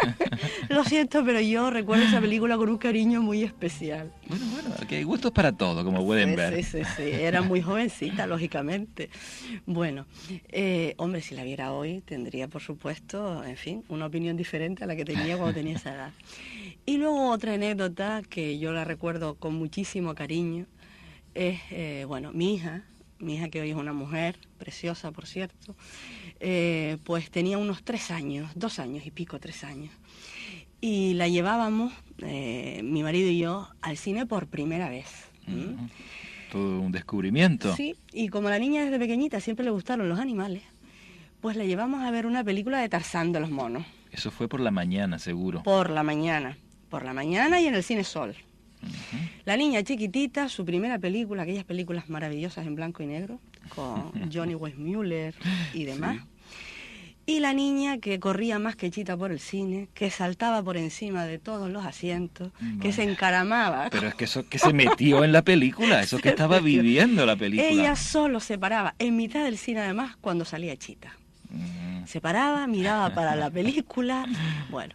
lo 0.70 0.84
siento, 0.84 1.24
pero 1.26 1.40
yo 1.40 1.70
recuerdo 1.70 2.04
esa 2.04 2.20
película 2.22 2.56
con 2.56 2.70
un 2.70 2.78
cariño 2.78 3.20
muy 3.20 3.42
especial. 3.42 4.10
Bueno, 4.28 4.46
bueno, 4.50 4.70
aquí 4.80 4.94
hay 4.94 5.02
gustos 5.02 5.30
para 5.32 5.52
todo, 5.52 5.84
como 5.84 6.04
pueden 6.06 6.30
Sí, 6.30 6.36
ver. 6.36 6.54
Sí, 6.56 6.62
sí, 6.62 6.78
sí. 6.96 7.02
Era 7.02 7.42
muy 7.42 7.60
jovencita, 7.60 8.26
lógicamente. 8.26 9.10
Bueno, 9.66 10.06
eh, 10.48 10.94
hombre, 10.96 11.20
si 11.20 11.34
la 11.34 11.44
viera 11.44 11.72
hoy, 11.72 12.00
tendría, 12.00 12.48
por 12.48 12.62
supuesto, 12.62 13.44
en 13.44 13.56
fin, 13.58 13.84
una 13.88 14.06
opinión 14.06 14.36
diferente 14.38 14.84
a 14.84 14.86
la 14.86 14.96
que 14.96 15.04
tenía 15.04 15.36
cuando 15.36 15.54
tenía 15.54 15.76
esa 15.76 15.94
edad. 15.94 16.10
Y 16.86 16.96
luego 16.96 17.30
otra 17.30 17.54
anécdota 17.54 18.22
que 18.28 18.58
yo 18.58 18.72
la 18.72 18.84
recuerdo 18.84 19.34
con 19.34 19.54
muchísimo 19.54 20.14
cariño 20.14 20.66
es, 21.34 21.60
eh, 21.70 22.04
bueno, 22.06 22.32
mi 22.32 22.54
hija 22.54 22.84
mi 23.22 23.36
hija 23.36 23.48
que 23.48 23.60
hoy 23.60 23.70
es 23.70 23.76
una 23.76 23.92
mujer 23.92 24.36
preciosa, 24.58 25.12
por 25.12 25.26
cierto, 25.26 25.76
eh, 26.40 26.98
pues 27.04 27.30
tenía 27.30 27.56
unos 27.56 27.84
tres 27.84 28.10
años, 28.10 28.50
dos 28.56 28.78
años 28.78 29.06
y 29.06 29.10
pico, 29.10 29.38
tres 29.38 29.64
años. 29.64 29.92
Y 30.80 31.14
la 31.14 31.28
llevábamos, 31.28 31.92
eh, 32.18 32.80
mi 32.82 33.02
marido 33.04 33.30
y 33.30 33.38
yo, 33.38 33.68
al 33.80 33.96
cine 33.96 34.26
por 34.26 34.48
primera 34.48 34.88
vez. 34.88 35.06
Todo 36.50 36.80
un 36.80 36.90
descubrimiento. 36.90 37.74
Sí, 37.76 37.94
y 38.12 38.28
como 38.28 38.50
la 38.50 38.58
niña 38.58 38.84
desde 38.84 38.98
pequeñita 38.98 39.40
siempre 39.40 39.64
le 39.64 39.70
gustaron 39.70 40.08
los 40.08 40.18
animales, 40.18 40.62
pues 41.40 41.56
la 41.56 41.64
llevamos 41.64 42.02
a 42.02 42.10
ver 42.10 42.26
una 42.26 42.42
película 42.42 42.80
de 42.80 42.88
Tarzán 42.88 43.32
de 43.32 43.40
los 43.40 43.50
monos, 43.50 43.84
Eso 44.10 44.30
fue 44.30 44.48
por 44.48 44.60
la 44.60 44.72
mañana, 44.72 45.18
seguro. 45.20 45.62
por 45.62 45.90
la 45.90 46.02
mañana, 46.02 46.58
por 46.90 47.04
la 47.04 47.14
mañana 47.14 47.60
y 47.60 47.66
en 47.66 47.74
el 47.76 47.84
cine 47.84 48.02
Sol. 48.02 48.34
La 49.44 49.56
niña 49.56 49.82
chiquitita, 49.82 50.48
su 50.48 50.64
primera 50.64 50.98
película, 50.98 51.42
aquellas 51.42 51.64
películas 51.64 52.08
maravillosas 52.08 52.66
en 52.66 52.74
blanco 52.74 53.02
y 53.02 53.06
negro, 53.06 53.40
con 53.74 54.12
Johnny 54.32 54.54
Westmuller 54.54 55.34
y 55.72 55.84
demás. 55.84 56.18
Y 57.24 57.38
la 57.38 57.52
niña 57.52 57.98
que 57.98 58.18
corría 58.18 58.58
más 58.58 58.74
que 58.74 58.90
chita 58.90 59.16
por 59.16 59.30
el 59.30 59.38
cine, 59.38 59.88
que 59.94 60.10
saltaba 60.10 60.60
por 60.62 60.76
encima 60.76 61.24
de 61.24 61.38
todos 61.38 61.70
los 61.70 61.86
asientos, 61.86 62.50
que 62.80 62.92
se 62.92 63.04
encaramaba. 63.04 63.88
Pero 63.90 64.08
es 64.08 64.14
que 64.14 64.24
eso 64.24 64.44
que 64.50 64.58
se 64.58 64.72
metió 64.72 65.22
en 65.22 65.30
la 65.30 65.42
película, 65.42 66.02
eso 66.02 66.18
que 66.18 66.30
estaba 66.30 66.58
viviendo 66.58 67.24
la 67.24 67.36
película. 67.36 67.68
Ella 67.68 67.94
solo 67.94 68.40
se 68.40 68.58
paraba 68.58 68.96
en 68.98 69.16
mitad 69.16 69.44
del 69.44 69.56
cine 69.56 69.80
además 69.80 70.16
cuando 70.20 70.44
salía 70.44 70.76
Chita. 70.76 71.16
Se 72.06 72.20
paraba, 72.20 72.66
miraba 72.66 73.14
para 73.14 73.36
la 73.36 73.50
película. 73.50 74.26
Bueno, 74.70 74.94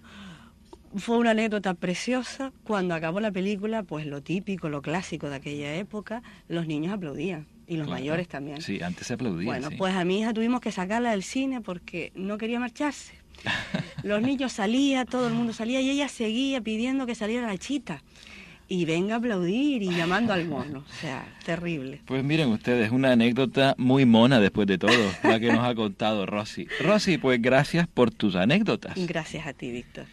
fue 0.97 1.17
una 1.17 1.31
anécdota 1.31 1.73
preciosa. 1.73 2.51
Cuando 2.63 2.93
acabó 2.95 3.19
la 3.19 3.31
película, 3.31 3.83
pues 3.83 4.05
lo 4.05 4.21
típico, 4.21 4.69
lo 4.69 4.81
clásico 4.81 5.29
de 5.29 5.35
aquella 5.37 5.75
época, 5.75 6.21
los 6.47 6.67
niños 6.67 6.93
aplaudían 6.93 7.45
y 7.67 7.77
los 7.77 7.87
Claro. 7.87 7.99
mayores 8.01 8.27
también. 8.27 8.61
Sí, 8.61 8.81
antes 8.81 9.07
se 9.07 9.13
aplaudía. 9.13 9.45
Bueno, 9.45 9.69
sí. 9.69 9.75
pues 9.77 9.93
a 9.95 10.03
mi 10.05 10.19
hija 10.21 10.33
tuvimos 10.33 10.61
que 10.61 10.71
sacarla 10.71 11.11
del 11.11 11.23
cine 11.23 11.61
porque 11.61 12.11
no 12.15 12.37
quería 12.37 12.59
marcharse. 12.59 13.13
Los 14.03 14.21
niños 14.21 14.53
salían, 14.53 15.05
todo 15.05 15.27
el 15.27 15.33
mundo 15.33 15.53
salía 15.53 15.79
y 15.81 15.89
ella 15.89 16.07
seguía 16.07 16.61
pidiendo 16.61 17.05
que 17.05 17.13
saliera 17.15 17.45
la 17.47 17.57
chita. 17.57 18.01
Y 18.69 18.83
venga 18.83 19.15
a 19.15 19.17
aplaudir 19.19 19.81
y 19.81 19.95
llamando 19.95 20.33
al 20.33 20.45
mono. 20.45 20.79
O 20.79 20.93
sea, 20.99 21.25
terrible. 21.45 22.01
Pues 22.05 22.21
miren 22.23 22.49
ustedes, 22.49 22.91
una 22.91 23.13
anécdota 23.13 23.75
muy 23.77 24.05
mona 24.05 24.41
después 24.41 24.67
de 24.67 24.77
todo, 24.77 24.91
la 25.23 25.39
que 25.39 25.53
nos 25.53 25.63
ha 25.63 25.73
contado 25.73 26.25
Rosy. 26.25 26.67
Rosy, 26.81 27.17
pues 27.17 27.41
gracias 27.41 27.87
por 27.87 28.11
tus 28.11 28.35
anécdotas. 28.35 28.93
Gracias 29.07 29.47
a 29.47 29.53
ti, 29.53 29.71
Víctor. 29.71 30.05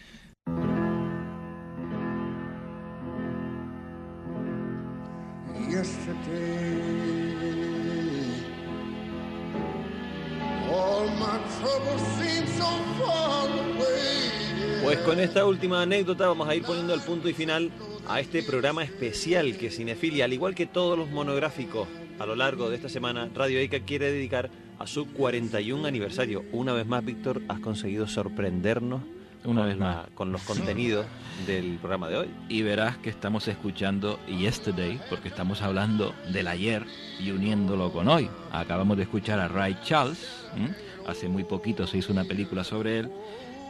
Pues 14.83 14.99
con 14.99 15.19
esta 15.19 15.47
última 15.47 15.83
anécdota 15.83 16.29
vamos 16.29 16.49
a 16.49 16.55
ir 16.55 16.63
poniendo 16.63 16.95
el 16.95 17.01
punto 17.01 17.29
y 17.29 17.33
final 17.33 17.71
a 18.07 18.21
este 18.21 18.43
programa 18.43 18.85
especial 18.85 19.57
que 19.57 19.71
Cinefilia, 19.71 20.27
al 20.27 20.33
igual 20.33 20.55
que 20.55 20.67
todos 20.67 20.99
los 20.99 21.11
monográficos 21.11 21.89
a 22.19 22.27
lo 22.27 22.37
largo 22.37 22.69
de 22.71 22.77
esta 22.77 22.89
semana, 22.89 23.29
Radio 23.35 23.59
ECA 23.59 23.81
quiere 23.81 24.13
dedicar 24.13 24.51
a 24.79 24.87
su 24.87 25.07
41 25.07 25.87
aniversario. 25.87 26.45
Una 26.53 26.73
vez 26.73 26.87
más, 26.87 27.05
Víctor, 27.05 27.43
has 27.49 27.61
conseguido 27.61 28.07
sorprendernos 28.07 29.03
Una 29.45 29.61
con 29.63 29.69
vez 29.69 29.79
la- 29.79 29.85
más. 29.87 30.07
con 30.15 30.33
los 30.33 30.43
contenidos 30.43 31.07
del 31.47 31.77
programa 31.79 32.09
de 32.09 32.17
hoy. 32.17 32.29
Y 32.49 32.63
verás 32.63 32.97
que 32.99 33.11
estamos 33.11 33.47
escuchando 33.49 34.19
Yesterday, 34.27 35.01
porque 35.11 35.29
estamos 35.29 35.61
hablando 35.63 36.15
del 36.33 36.49
ayer 36.49 36.85
y 37.21 37.31
uniéndolo 37.31 37.93
con 37.93 38.09
hoy. 38.09 38.29
Acabamos 38.53 38.97
de 38.97 39.03
escuchar 39.05 39.39
a 39.41 39.49
Ray 39.49 39.77
Charles, 39.85 40.19
¿m? 40.57 40.75
hace 41.07 41.29
muy 41.29 41.45
poquito 41.45 41.87
se 41.87 41.99
hizo 41.99 42.13
una 42.13 42.25
película 42.25 42.65
sobre 42.65 43.01
él, 43.01 43.11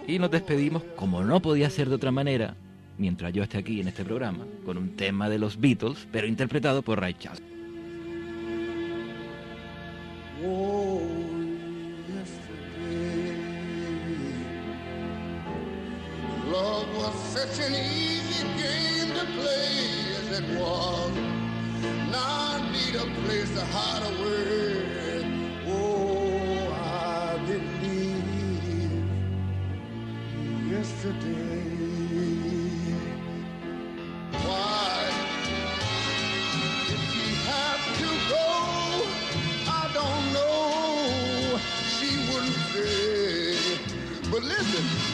y 0.07 0.18
nos 0.18 0.31
despedimos, 0.31 0.83
como 0.97 1.25
no 1.25 1.41
podía 1.41 1.68
ser 1.70 1.89
de 1.89 1.95
otra 1.97 2.12
manera, 2.12 2.55
mientras 2.99 3.33
yo 3.33 3.43
esté 3.43 3.59
aquí 3.59 3.81
en 3.81 3.89
este 3.89 4.05
programa, 4.05 4.45
con 4.64 4.77
un 4.79 4.95
tema 4.97 5.29
de 5.29 5.39
los 5.39 5.59
Beatles, 5.59 6.07
pero 6.12 6.27
interpretado 6.29 6.83
por 6.83 7.01
Ray 7.01 7.14
Charles. 7.14 7.43
Love 16.55 16.97
was 16.97 17.15
such 17.37 17.67
an 17.67 17.75
easy 17.75 18.45
game 18.63 19.09
to 19.19 19.27
play 19.39 20.15
as 20.21 20.39
it 20.39 20.47
was. 20.57 21.13
Now 22.13 22.55
I 22.55 22.71
need 22.73 22.95
a 22.95 23.07
place 23.23 23.51
to 23.57 23.65
hide 23.77 24.05
away. 24.13 25.25
Oh, 25.67 26.73
I 26.73 27.39
believe 27.45 28.93
yesterday. 30.71 31.63
Why 34.47 35.11
did 36.89 37.01
she 37.13 37.29
have 37.51 37.85
to 38.01 38.09
go? 38.35 38.49
I 39.81 39.91
don't 39.99 40.27
know. 40.39 41.59
She 41.97 42.11
wouldn't 42.31 42.63
say. 42.73 43.79
But 44.31 44.45
listen, 44.45 45.14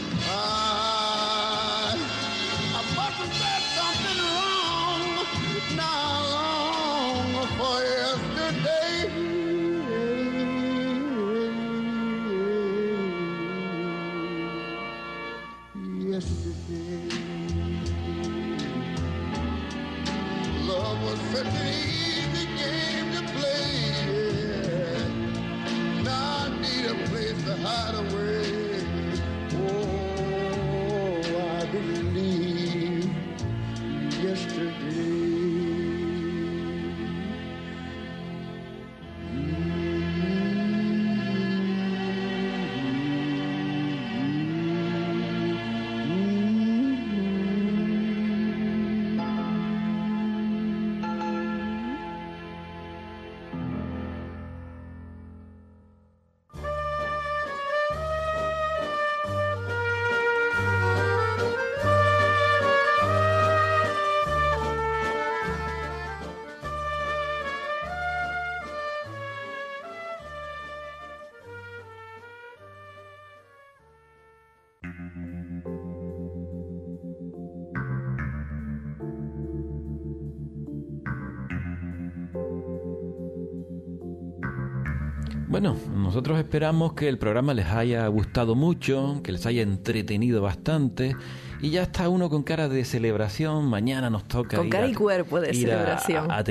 Bueno, 85.60 85.76
nosotros 85.94 86.38
esperamos 86.38 86.94
que 86.94 87.06
el 87.06 87.18
programa 87.18 87.52
les 87.52 87.66
haya 87.66 88.06
gustado 88.06 88.54
mucho, 88.54 89.20
que 89.22 89.30
les 89.30 89.44
haya 89.44 89.60
entretenido 89.60 90.40
bastante. 90.40 91.14
Y 91.60 91.68
ya 91.68 91.82
está 91.82 92.08
uno 92.08 92.30
con 92.30 92.42
cara 92.44 92.70
de 92.70 92.82
celebración. 92.86 93.66
Mañana 93.66 94.08
nos 94.08 94.24
toca 94.24 94.56
Con 94.56 94.68
ir 94.68 94.72
cara 94.72 94.86
a- 94.86 94.88
y 94.88 94.94
cuerpo 94.94 95.38
de 95.38 95.50
ir 95.50 95.56
celebración. 95.56 96.30
A, 96.30 96.42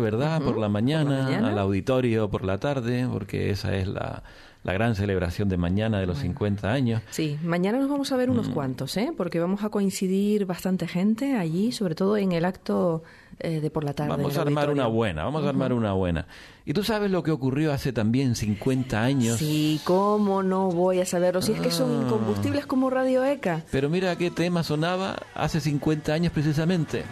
¿verdad? 0.00 0.42
por, 0.42 0.58
la 0.58 0.68
mañana, 0.68 1.22
mañana. 1.22 1.50
al 1.52 1.58
auditorio 1.60 2.28
por 2.28 2.44
la 2.44 2.58
tarde, 2.58 3.06
porque 3.08 3.50
esa 3.50 3.76
es 3.76 3.86
la, 3.86 4.24
la 4.64 4.72
gran 4.72 4.96
celebración 4.96 5.48
de 5.48 5.58
mañana 5.58 6.00
de 6.00 6.06
los 6.06 6.18
50 6.18 6.72
años. 6.72 7.02
Sí, 7.10 7.38
mañana 7.44 7.78
nos 7.78 7.88
vamos 7.88 8.10
a 8.10 8.16
ver 8.16 8.30
Mm. 8.30 8.32
unos 8.32 8.48
cuantos, 8.48 8.96
¿eh? 8.96 9.12
Porque 9.16 9.38
vamos 9.38 9.62
a 9.62 9.68
coincidir 9.68 10.44
bastante 10.44 10.88
gente 10.88 11.36
allí, 11.36 11.70
sobre 11.70 11.94
todo 11.94 12.16
en 12.16 12.32
el 12.32 12.44
acto 12.44 13.04
eh, 13.38 13.60
de 13.60 13.70
por 13.70 13.84
la 13.84 13.92
tarde. 13.94 14.10
Vamos 14.10 14.36
a 14.36 14.42
armar 14.42 14.64
auditorio. 14.64 14.82
una 14.82 14.86
buena, 14.94 15.24
vamos 15.24 15.40
a 15.40 15.42
Ujú. 15.42 15.48
armar 15.50 15.72
una 15.72 15.92
buena. 15.92 16.26
¿Y 16.64 16.72
tú 16.72 16.82
sabes 16.82 17.10
lo 17.10 17.22
que 17.22 17.30
ocurrió 17.30 17.72
hace 17.72 17.92
también 17.92 18.34
50 18.34 19.02
años? 19.02 19.38
Sí, 19.38 19.80
¿cómo 19.84 20.42
no 20.42 20.68
voy 20.70 21.00
a 21.00 21.06
saberlo? 21.06 21.40
Si 21.42 21.52
es 21.52 21.60
que 21.60 21.70
son 21.70 22.06
Ah. 22.06 22.08
combustibles 22.10 22.66
como 22.66 22.90
Radio 22.90 23.24
ECA. 23.24 23.62
Pero 23.70 23.88
mira 23.88 24.16
qué 24.16 24.30
tema 24.30 24.62
sonaba 24.62 25.16
hace 25.34 25.60
50 25.60 26.12
años 26.12 26.32
precisamente. 26.32 27.04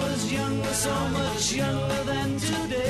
was 0.00 0.30
younger, 0.30 0.74
so 0.74 0.90
much 1.10 1.54
younger 1.56 2.04
than 2.06 2.36
today. 2.36 2.83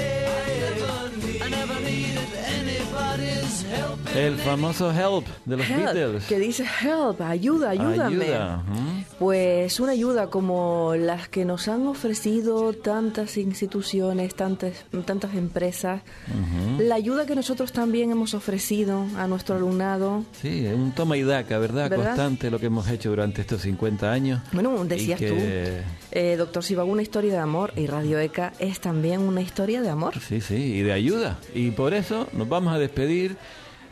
El 4.14 4.36
famoso 4.36 4.92
Help 4.92 5.26
de 5.44 5.56
los 5.56 5.68
Help, 5.68 5.92
Beatles. 5.92 6.24
que 6.26 6.38
dice 6.38 6.64
help, 6.82 7.20
ayuda, 7.20 7.70
ayúdame. 7.70 8.24
Ayuda. 8.24 8.56
¿mm? 8.58 9.04
Pues 9.18 9.80
una 9.80 9.92
ayuda 9.92 10.28
como 10.30 10.94
las 10.96 11.28
que 11.28 11.44
nos 11.44 11.66
han 11.66 11.86
ofrecido 11.88 12.72
tantas 12.74 13.36
instituciones, 13.36 14.34
tantas, 14.36 14.72
tantas 15.04 15.34
empresas, 15.34 16.02
Ujú. 16.28 16.82
la 16.82 16.94
ayuda 16.94 17.26
que 17.26 17.34
nosotros 17.34 17.72
también 17.72 18.12
hemos 18.12 18.34
ofrecido 18.34 19.04
a 19.16 19.26
nuestro 19.26 19.56
alumnado. 19.56 20.24
Sí, 20.40 20.64
es 20.64 20.74
un 20.74 20.92
toma 20.92 21.16
y 21.16 21.22
daca, 21.24 21.58
¿verdad? 21.58 21.90
¿Verdad? 21.90 22.06
Constante 22.06 22.50
lo 22.52 22.60
que 22.60 22.66
hemos 22.66 22.88
hecho 22.88 23.10
durante 23.10 23.40
estos 23.40 23.62
50 23.62 24.12
años. 24.12 24.40
Bueno, 24.52 24.84
decías 24.84 25.18
que- 25.18 25.28
tú, 25.28 25.36
eh, 26.12 26.36
doctor 26.36 26.62
Sivago, 26.62 26.90
una 26.90 27.02
historia 27.02 27.32
de 27.32 27.38
amor 27.38 27.72
y 27.76 27.86
Radio 27.88 28.18
ECA 28.20 28.52
es 28.60 28.78
también 28.78 29.20
una 29.20 29.40
historia 29.40 29.82
de 29.82 29.88
amor. 29.90 30.14
Sí, 30.20 30.40
sí, 30.40 30.54
y 30.54 30.82
de 30.82 30.92
ayuda. 30.92 31.38
Y 31.52 31.72
por 31.72 31.94
eso 31.94 32.28
nos 32.32 32.48
vamos 32.48 32.72
a 32.74 32.78
despedir 32.78 33.36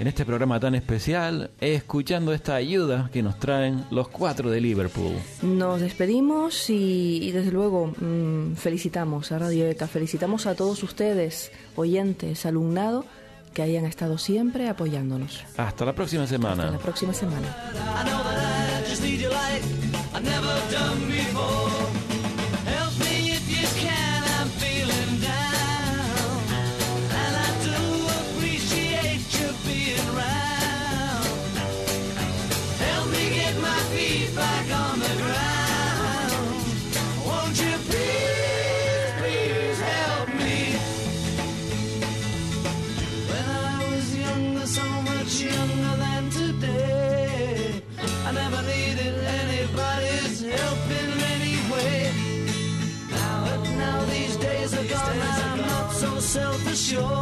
en 0.03 0.09
este 0.09 0.24
programa 0.24 0.59
tan 0.59 0.74
especial, 0.74 1.53
escuchando 1.61 2.34
esta 2.34 2.57
ayuda 2.57 3.09
que 3.12 3.22
nos 3.22 3.38
traen 3.38 3.84
los 3.92 4.09
cuatro 4.09 4.50
de 4.50 4.61
Liverpool. 4.61 5.12
Nos 5.42 5.80
despedimos 5.80 6.68
y, 6.70 7.20
y 7.22 7.30
desde 7.30 7.53
luego 7.53 7.86
mm, 7.86 8.57
felicitamos 8.57 9.30
a 9.30 9.38
Radio 9.38 9.68
ECA, 9.68 9.86
felicitamos 9.86 10.46
a 10.46 10.57
todos 10.57 10.82
ustedes, 10.82 11.53
oyentes, 11.76 12.44
alumnado, 12.46 13.05
que 13.55 13.62
hayan 13.62 13.84
estado 13.84 14.18
siempre 14.18 14.68
apoyándonos. 14.68 15.44
Hasta 15.57 15.84
la 15.84 15.92
próxima 15.92 16.26
semana. 16.26 16.72
La 16.72 16.78
próxima 16.78 17.14
semana. 17.14 17.46
Now, 56.93 57.21